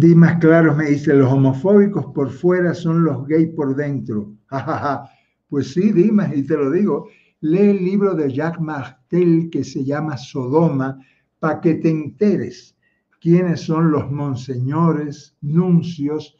Dimas 0.00 0.38
Claros 0.38 0.76
me 0.76 0.90
dice, 0.90 1.12
los 1.12 1.32
homofóbicos 1.32 2.06
por 2.14 2.30
fuera 2.30 2.72
son 2.72 3.02
los 3.02 3.26
gays 3.26 3.48
por 3.48 3.74
dentro. 3.74 4.32
pues 5.48 5.72
sí, 5.72 5.90
Dimas, 5.90 6.32
y 6.36 6.44
te 6.44 6.56
lo 6.56 6.70
digo, 6.70 7.08
lee 7.40 7.70
el 7.70 7.84
libro 7.84 8.14
de 8.14 8.32
Jacques 8.32 8.60
Martel 8.60 9.50
que 9.50 9.64
se 9.64 9.84
llama 9.84 10.16
Sodoma 10.16 11.04
para 11.40 11.60
que 11.60 11.74
te 11.74 11.90
enteres 11.90 12.76
quiénes 13.20 13.62
son 13.62 13.90
los 13.90 14.08
monseñores, 14.08 15.36
nuncios 15.40 16.38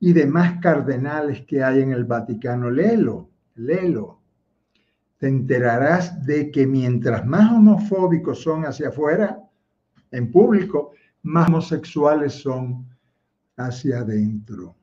y 0.00 0.12
demás 0.12 0.58
cardenales 0.60 1.46
que 1.46 1.62
hay 1.62 1.80
en 1.80 1.92
el 1.92 2.04
Vaticano. 2.04 2.70
Léelo, 2.70 3.30
léelo 3.54 4.18
te 5.16 5.28
enterarás 5.28 6.26
de 6.26 6.50
que 6.50 6.66
mientras 6.66 7.24
más 7.24 7.50
homofóbicos 7.50 8.42
son 8.42 8.66
hacia 8.66 8.88
afuera, 8.88 9.38
en 10.10 10.30
público, 10.30 10.90
más 11.22 11.48
homosexuales 11.48 12.34
son 12.34 12.86
hacia 13.58 13.98
adentro. 13.98 14.74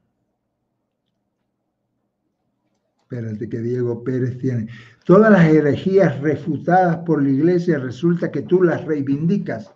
Espérate 3.01 3.47
que 3.47 3.59
Diego 3.59 4.03
Pérez 4.03 4.37
tiene. 4.39 4.67
Todas 5.05 5.31
las 5.31 5.45
herejías 5.45 6.19
refutadas 6.21 6.97
por 7.05 7.21
la 7.21 7.29
iglesia 7.29 7.77
resulta 7.77 8.31
que 8.31 8.41
tú 8.41 8.63
las 8.63 8.83
reivindicas. 8.83 9.71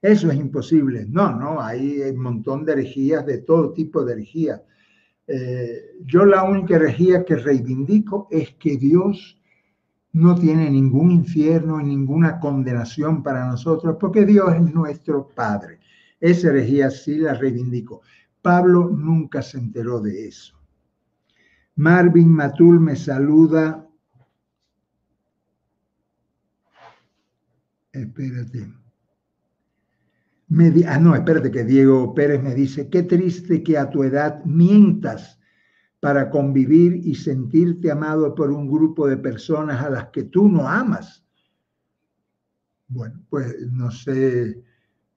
Eso 0.00 0.30
es 0.30 0.36
imposible. 0.36 1.04
No, 1.08 1.34
no, 1.34 1.60
hay 1.60 2.00
un 2.02 2.22
montón 2.22 2.64
de 2.64 2.72
herejías, 2.72 3.26
de 3.26 3.38
todo 3.38 3.72
tipo 3.72 4.04
de 4.04 4.12
herejías. 4.14 4.62
Eh, 5.26 5.96
yo 6.06 6.24
la 6.24 6.44
única 6.44 6.76
herejía 6.76 7.24
que 7.24 7.36
reivindico 7.36 8.28
es 8.30 8.52
que 8.52 8.76
Dios 8.76 9.40
no 10.12 10.34
tiene 10.34 10.70
ningún 10.70 11.10
infierno 11.10 11.80
y 11.80 11.84
ninguna 11.84 12.40
condenación 12.40 13.22
para 13.22 13.46
nosotros, 13.46 13.96
porque 14.00 14.24
Dios 14.24 14.54
es 14.54 14.74
nuestro 14.74 15.28
Padre. 15.28 15.80
Esa 16.20 16.48
herejía 16.48 16.90
sí 16.90 17.18
la 17.18 17.34
reivindico. 17.34 18.02
Pablo 18.42 18.88
nunca 18.88 19.42
se 19.42 19.58
enteró 19.58 20.00
de 20.00 20.28
eso. 20.28 20.58
Marvin 21.76 22.30
Matul 22.30 22.80
me 22.80 22.96
saluda. 22.96 23.86
Espérate. 27.92 28.72
ah, 30.86 30.98
no, 30.98 31.14
espérate 31.14 31.50
que 31.50 31.64
Diego 31.64 32.14
Pérez 32.14 32.42
me 32.42 32.54
dice, 32.54 32.88
qué 32.88 33.02
triste 33.02 33.62
que 33.62 33.78
a 33.78 33.90
tu 33.90 34.02
edad 34.02 34.44
mientas 34.44 35.40
para 36.00 36.30
convivir 36.30 36.94
y 37.06 37.14
sentirte 37.14 37.90
amado 37.90 38.34
por 38.34 38.50
un 38.50 38.70
grupo 38.70 39.06
de 39.06 39.18
personas 39.18 39.84
a 39.84 39.90
las 39.90 40.08
que 40.08 40.24
tú 40.24 40.48
no 40.48 40.66
amas. 40.66 41.24
Bueno, 42.88 43.22
pues 43.28 43.54
no 43.70 43.90
sé, 43.90 44.64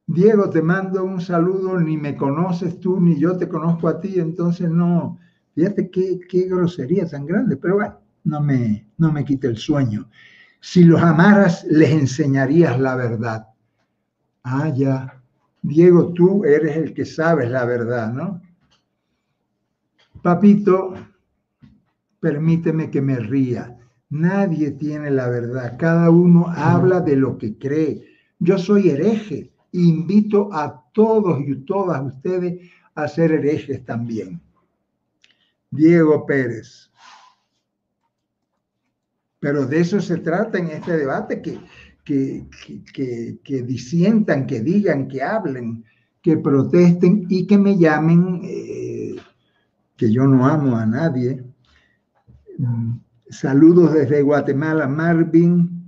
Diego, 0.06 0.50
te 0.50 0.62
mando 0.62 1.04
un 1.04 1.22
saludo, 1.22 1.80
ni 1.80 1.98
me 1.98 2.16
conoces 2.18 2.80
tú, 2.80 3.00
ni 3.00 3.18
yo 3.18 3.38
te 3.38 3.48
conozco 3.48 3.88
a 3.88 4.02
ti, 4.02 4.20
entonces 4.20 4.70
no, 4.70 5.18
fíjate 5.56 5.90
qué, 5.90 6.20
qué 6.30 6.48
grosería 6.48 7.08
tan 7.08 7.26
grande, 7.26 7.56
pero 7.56 7.76
bueno, 7.76 8.00
no 8.26 8.42
me, 8.42 8.86
no 8.98 9.12
me 9.12 9.24
quite 9.24 9.48
el 9.48 9.58
sueño. 9.58 10.10
Si 10.60 10.84
los 10.84 11.02
amaras, 11.02 11.66
les 11.70 11.92
enseñarías 11.92 12.80
la 12.80 12.96
verdad. 12.96 13.48
Ah, 14.44 14.70
ya. 14.70 15.22
Diego, 15.62 16.14
tú 16.14 16.44
eres 16.44 16.76
el 16.76 16.94
que 16.94 17.06
sabes 17.06 17.50
la 17.50 17.66
verdad, 17.66 18.12
¿no? 18.12 18.42
Papito, 20.22 20.94
permíteme 22.20 22.90
que 22.90 23.02
me 23.02 23.18
ría. 23.18 23.78
Nadie 24.10 24.72
tiene 24.72 25.12
la 25.12 25.28
verdad. 25.28 25.76
Cada 25.78 26.10
uno 26.10 26.48
habla 26.50 27.02
de 27.02 27.16
lo 27.16 27.38
que 27.38 27.58
cree. 27.58 28.06
Yo 28.40 28.58
soy 28.58 28.90
hereje. 28.90 29.53
Invito 29.74 30.54
a 30.54 30.84
todos 30.94 31.42
y 31.46 31.56
todas 31.66 32.02
ustedes 32.04 32.72
a 32.96 33.08
ser 33.08 33.32
herejes 33.32 33.84
también. 33.86 34.40
Diego 35.72 36.26
Pérez. 36.26 36.92
Pero 39.40 39.66
de 39.66 39.80
eso 39.82 40.00
se 40.00 40.18
trata 40.20 40.58
en 40.58 40.68
este 40.68 40.96
debate, 40.96 41.42
que, 41.42 41.60
que, 42.06 42.46
que, 42.94 43.40
que 43.44 43.62
disientan, 43.64 44.46
que 44.46 44.62
digan, 44.62 45.08
que 45.08 45.22
hablen, 45.22 45.84
que 46.22 46.38
protesten 46.38 47.26
y 47.30 47.46
que 47.46 47.58
me 47.58 47.78
llamen, 47.78 48.42
eh, 48.44 49.16
que 49.98 50.12
yo 50.12 50.26
no 50.26 50.48
amo 50.48 50.78
a 50.78 50.86
nadie. 50.86 51.44
Saludos 53.30 53.94
desde 53.94 54.22
Guatemala, 54.22 54.88
Marvin. 54.88 55.83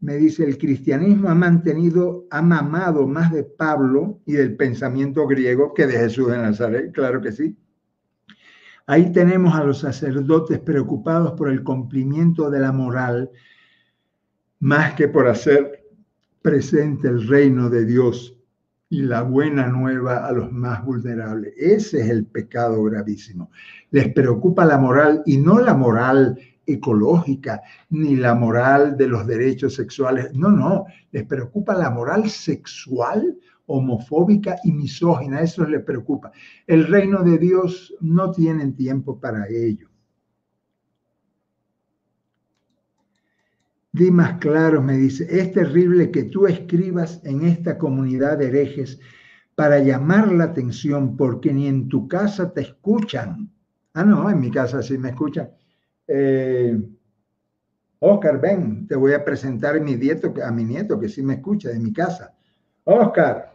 Me 0.00 0.16
dice, 0.16 0.44
el 0.44 0.58
cristianismo 0.58 1.28
ha 1.28 1.34
mantenido, 1.34 2.26
ha 2.30 2.40
mamado 2.40 3.06
más 3.06 3.32
de 3.32 3.42
Pablo 3.42 4.20
y 4.26 4.34
del 4.34 4.56
pensamiento 4.56 5.26
griego 5.26 5.74
que 5.74 5.86
de 5.86 5.98
Jesús 5.98 6.30
de 6.30 6.38
Nazaret, 6.38 6.92
claro 6.92 7.20
que 7.20 7.32
sí. 7.32 7.56
Ahí 8.86 9.12
tenemos 9.12 9.54
a 9.54 9.64
los 9.64 9.80
sacerdotes 9.80 10.60
preocupados 10.60 11.32
por 11.32 11.50
el 11.50 11.62
cumplimiento 11.62 12.48
de 12.48 12.60
la 12.60 12.72
moral 12.72 13.30
más 14.60 14.94
que 14.94 15.08
por 15.08 15.28
hacer 15.28 15.84
presente 16.42 17.08
el 17.08 17.26
reino 17.28 17.68
de 17.68 17.84
Dios 17.84 18.36
y 18.88 19.02
la 19.02 19.22
buena 19.22 19.66
nueva 19.66 20.26
a 20.26 20.32
los 20.32 20.50
más 20.50 20.84
vulnerables. 20.84 21.52
Ese 21.56 22.00
es 22.00 22.08
el 22.08 22.24
pecado 22.24 22.82
gravísimo. 22.84 23.50
Les 23.90 24.12
preocupa 24.12 24.64
la 24.64 24.78
moral 24.78 25.22
y 25.26 25.36
no 25.36 25.60
la 25.60 25.74
moral 25.74 26.38
ecológica 26.68 27.62
ni 27.90 28.16
la 28.16 28.34
moral 28.34 28.96
de 28.96 29.08
los 29.08 29.26
derechos 29.26 29.74
sexuales. 29.74 30.32
No, 30.34 30.50
no, 30.50 30.84
les 31.10 31.24
preocupa 31.24 31.74
la 31.74 31.90
moral 31.90 32.28
sexual, 32.28 33.38
homofóbica 33.66 34.56
y 34.64 34.72
misógina. 34.72 35.40
Eso 35.40 35.66
les 35.66 35.82
preocupa. 35.82 36.30
El 36.66 36.86
reino 36.86 37.22
de 37.22 37.38
Dios 37.38 37.94
no 38.00 38.30
tienen 38.30 38.74
tiempo 38.74 39.18
para 39.18 39.48
ello. 39.48 39.88
Dimas 43.92 44.38
Claros 44.38 44.84
me 44.84 44.96
dice, 44.96 45.26
es 45.28 45.52
terrible 45.52 46.10
que 46.10 46.24
tú 46.24 46.46
escribas 46.46 47.20
en 47.24 47.44
esta 47.44 47.78
comunidad 47.78 48.38
de 48.38 48.48
herejes 48.48 49.00
para 49.54 49.80
llamar 49.80 50.30
la 50.30 50.44
atención 50.44 51.16
porque 51.16 51.52
ni 51.52 51.66
en 51.66 51.88
tu 51.88 52.06
casa 52.06 52.52
te 52.52 52.60
escuchan. 52.60 53.50
Ah, 53.94 54.04
no, 54.04 54.30
en 54.30 54.38
mi 54.38 54.52
casa 54.52 54.82
sí 54.82 54.96
me 54.98 55.08
escuchan. 55.08 55.50
Eh, 56.08 56.76
Oscar, 58.00 58.40
ven, 58.40 58.86
te 58.86 58.96
voy 58.96 59.12
a 59.12 59.24
presentar 59.24 59.76
a 59.76 59.80
mi, 59.80 59.96
nieto, 59.96 60.32
a 60.44 60.50
mi 60.50 60.64
nieto 60.64 60.98
que 60.98 61.08
sí 61.08 61.22
me 61.22 61.34
escucha 61.34 61.68
de 61.70 61.78
mi 61.78 61.92
casa. 61.92 62.34
Oscar. 62.84 63.52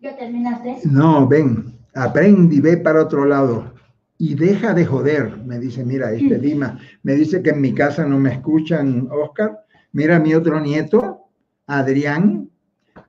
¿Ya 0.00 0.16
terminaste? 0.16 0.80
No, 0.84 1.26
ven, 1.26 1.78
aprende 1.94 2.56
y 2.56 2.60
ve 2.60 2.76
para 2.76 3.02
otro 3.02 3.24
lado 3.24 3.72
y 4.18 4.34
deja 4.34 4.74
de 4.74 4.84
joder. 4.84 5.38
Me 5.38 5.58
dice, 5.58 5.84
mira, 5.84 6.12
este 6.12 6.38
Lima, 6.38 6.78
me 7.02 7.14
dice 7.14 7.42
que 7.42 7.50
en 7.50 7.60
mi 7.60 7.72
casa 7.72 8.04
no 8.04 8.18
me 8.18 8.32
escuchan, 8.32 9.08
Oscar. 9.10 9.64
Mira, 9.92 10.18
mi 10.18 10.34
otro 10.34 10.60
nieto, 10.60 11.28
Adrián. 11.66 12.50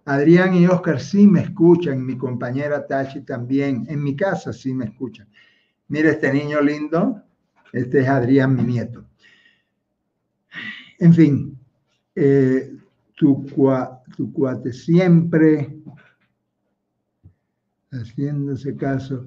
Adrián 0.06 0.54
y 0.54 0.68
Oscar 0.68 1.00
sí 1.00 1.28
me 1.28 1.42
escuchan, 1.42 2.06
mi 2.06 2.18
compañera 2.18 2.86
Tachi 2.86 3.22
también. 3.22 3.86
En 3.90 4.04
mi 4.04 4.16
casa 4.16 4.54
sí 4.54 4.74
me 4.74 4.86
escuchan. 4.86 5.28
Mira 5.88 6.12
este 6.12 6.34
niño 6.34 6.62
lindo, 6.62 7.22
este 7.72 8.02
es 8.02 8.08
Adrián, 8.08 8.56
mi 8.56 8.64
nieto. 8.64 9.06
En 11.00 11.14
fin, 11.14 11.60
eh, 12.16 12.76
tu, 13.16 13.46
cuate 14.34 14.74
siempre 14.74 15.78
haciéndose 17.92 18.76
caso 18.76 19.26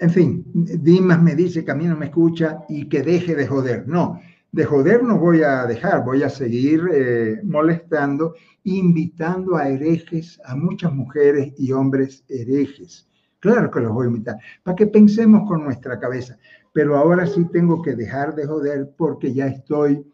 en 0.00 0.10
fin, 0.10 0.44
Dimas 0.54 1.22
me 1.22 1.34
dice 1.34 1.62
que 1.62 1.70
a 1.70 1.74
mí 1.74 1.84
no 1.84 1.94
me 1.94 2.06
escucha 2.06 2.60
y 2.70 2.88
que 2.88 3.02
deje 3.02 3.34
de 3.34 3.46
joder. 3.46 3.86
No, 3.86 4.18
de 4.50 4.64
joder 4.64 5.02
no 5.02 5.18
voy 5.18 5.42
a 5.42 5.66
dejar, 5.66 6.04
voy 6.04 6.22
a 6.22 6.30
seguir 6.30 6.88
eh, 6.92 7.40
molestando, 7.44 8.34
invitando 8.64 9.56
a 9.56 9.68
herejes, 9.68 10.40
a 10.46 10.56
muchas 10.56 10.94
mujeres 10.94 11.52
y 11.58 11.72
hombres 11.72 12.24
herejes. 12.28 13.09
Claro 13.40 13.70
que 13.70 13.80
los 13.80 13.92
voy 13.92 14.06
a 14.06 14.10
invitar, 14.10 14.36
para 14.62 14.76
que 14.76 14.86
pensemos 14.86 15.48
con 15.48 15.64
nuestra 15.64 15.98
cabeza. 15.98 16.38
Pero 16.72 16.96
ahora 16.96 17.26
sí 17.26 17.44
tengo 17.46 17.82
que 17.82 17.96
dejar 17.96 18.34
de 18.34 18.46
joder 18.46 18.92
porque 18.96 19.34
ya 19.34 19.46
estoy 19.46 20.04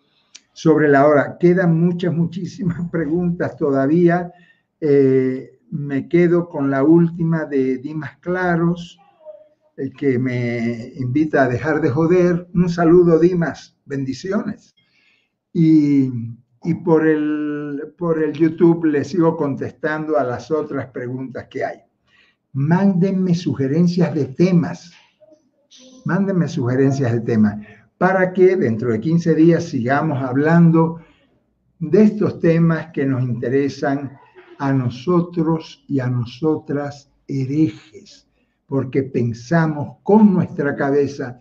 sobre 0.53 0.89
la 0.89 1.07
hora. 1.07 1.37
Quedan 1.39 1.79
muchas, 1.79 2.15
muchísimas 2.15 2.89
preguntas 2.91 3.57
todavía. 3.57 4.33
Eh, 4.81 5.59
me 5.71 6.09
quedo 6.09 6.49
con 6.49 6.71
la 6.71 6.85
última 6.85 7.45
de 7.45 7.79
Dimas 7.79 8.17
Claros 8.19 8.99
el 9.77 9.93
que 9.93 10.19
me 10.19 10.93
invita 10.97 11.45
a 11.45 11.49
dejar 11.49 11.81
de 11.81 11.91
joder. 11.91 12.49
Un 12.55 12.69
saludo, 12.69 13.19
Dimas, 13.19 13.77
bendiciones. 13.85 14.75
Y, 15.53 16.11
por, 16.85 17.07
el, 17.07 17.95
por 17.97 18.23
el 18.23 18.33
YouTube 18.33 18.87
le 18.87 19.05
sigo 19.05 19.37
contestando 19.37 20.19
a 20.19 20.25
las 20.25 20.51
otras 20.51 20.87
preguntas 20.89 21.47
que 21.49 21.65
hay. 21.65 21.79
Mándenme 22.57 23.35
sugerencias 23.35 24.15
de 24.15 24.25
temas. 24.25 24.91
Mándenme 26.07 26.49
sugerencias 26.49 27.13
de 27.13 27.21
temas 27.21 27.59
para 27.99 28.33
que 28.33 28.57
dentro 28.57 28.93
de 28.93 28.99
15 28.99 29.35
días 29.35 29.65
sigamos 29.65 30.23
hablando 30.23 31.03
de 31.79 32.05
estos 32.05 32.41
temas 32.41 32.87
que 32.95 33.05
nos 33.05 33.23
interesan 33.23 34.17
a 34.59 34.73
nosotros 34.73 35.85
y 35.87 36.01
a 36.01 36.09
nosotras 36.09 37.13
herejes 37.29 38.27
porque 38.67 39.03
pensamos 39.03 39.99
con 40.03 40.33
nuestra 40.33 40.75
cabeza 40.77 41.39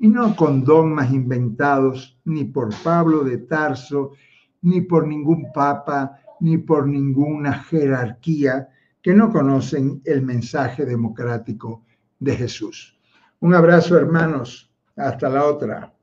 y 0.00 0.08
no 0.08 0.34
con 0.34 0.64
dogmas 0.64 1.12
inventados 1.12 2.18
ni 2.24 2.42
por 2.42 2.70
Pablo 2.82 3.22
de 3.22 3.38
Tarso, 3.38 4.14
ni 4.62 4.80
por 4.80 5.06
ningún 5.06 5.52
papa, 5.52 6.18
ni 6.40 6.58
por 6.58 6.88
ninguna 6.88 7.52
jerarquía 7.52 8.70
que 9.06 9.14
no 9.14 9.30
conocen 9.30 10.02
el 10.04 10.22
mensaje 10.22 10.84
democrático 10.84 11.84
de 12.18 12.34
Jesús. 12.34 12.98
Un 13.38 13.54
abrazo, 13.54 13.96
hermanos. 13.96 14.74
Hasta 14.96 15.28
la 15.28 15.44
otra. 15.44 15.95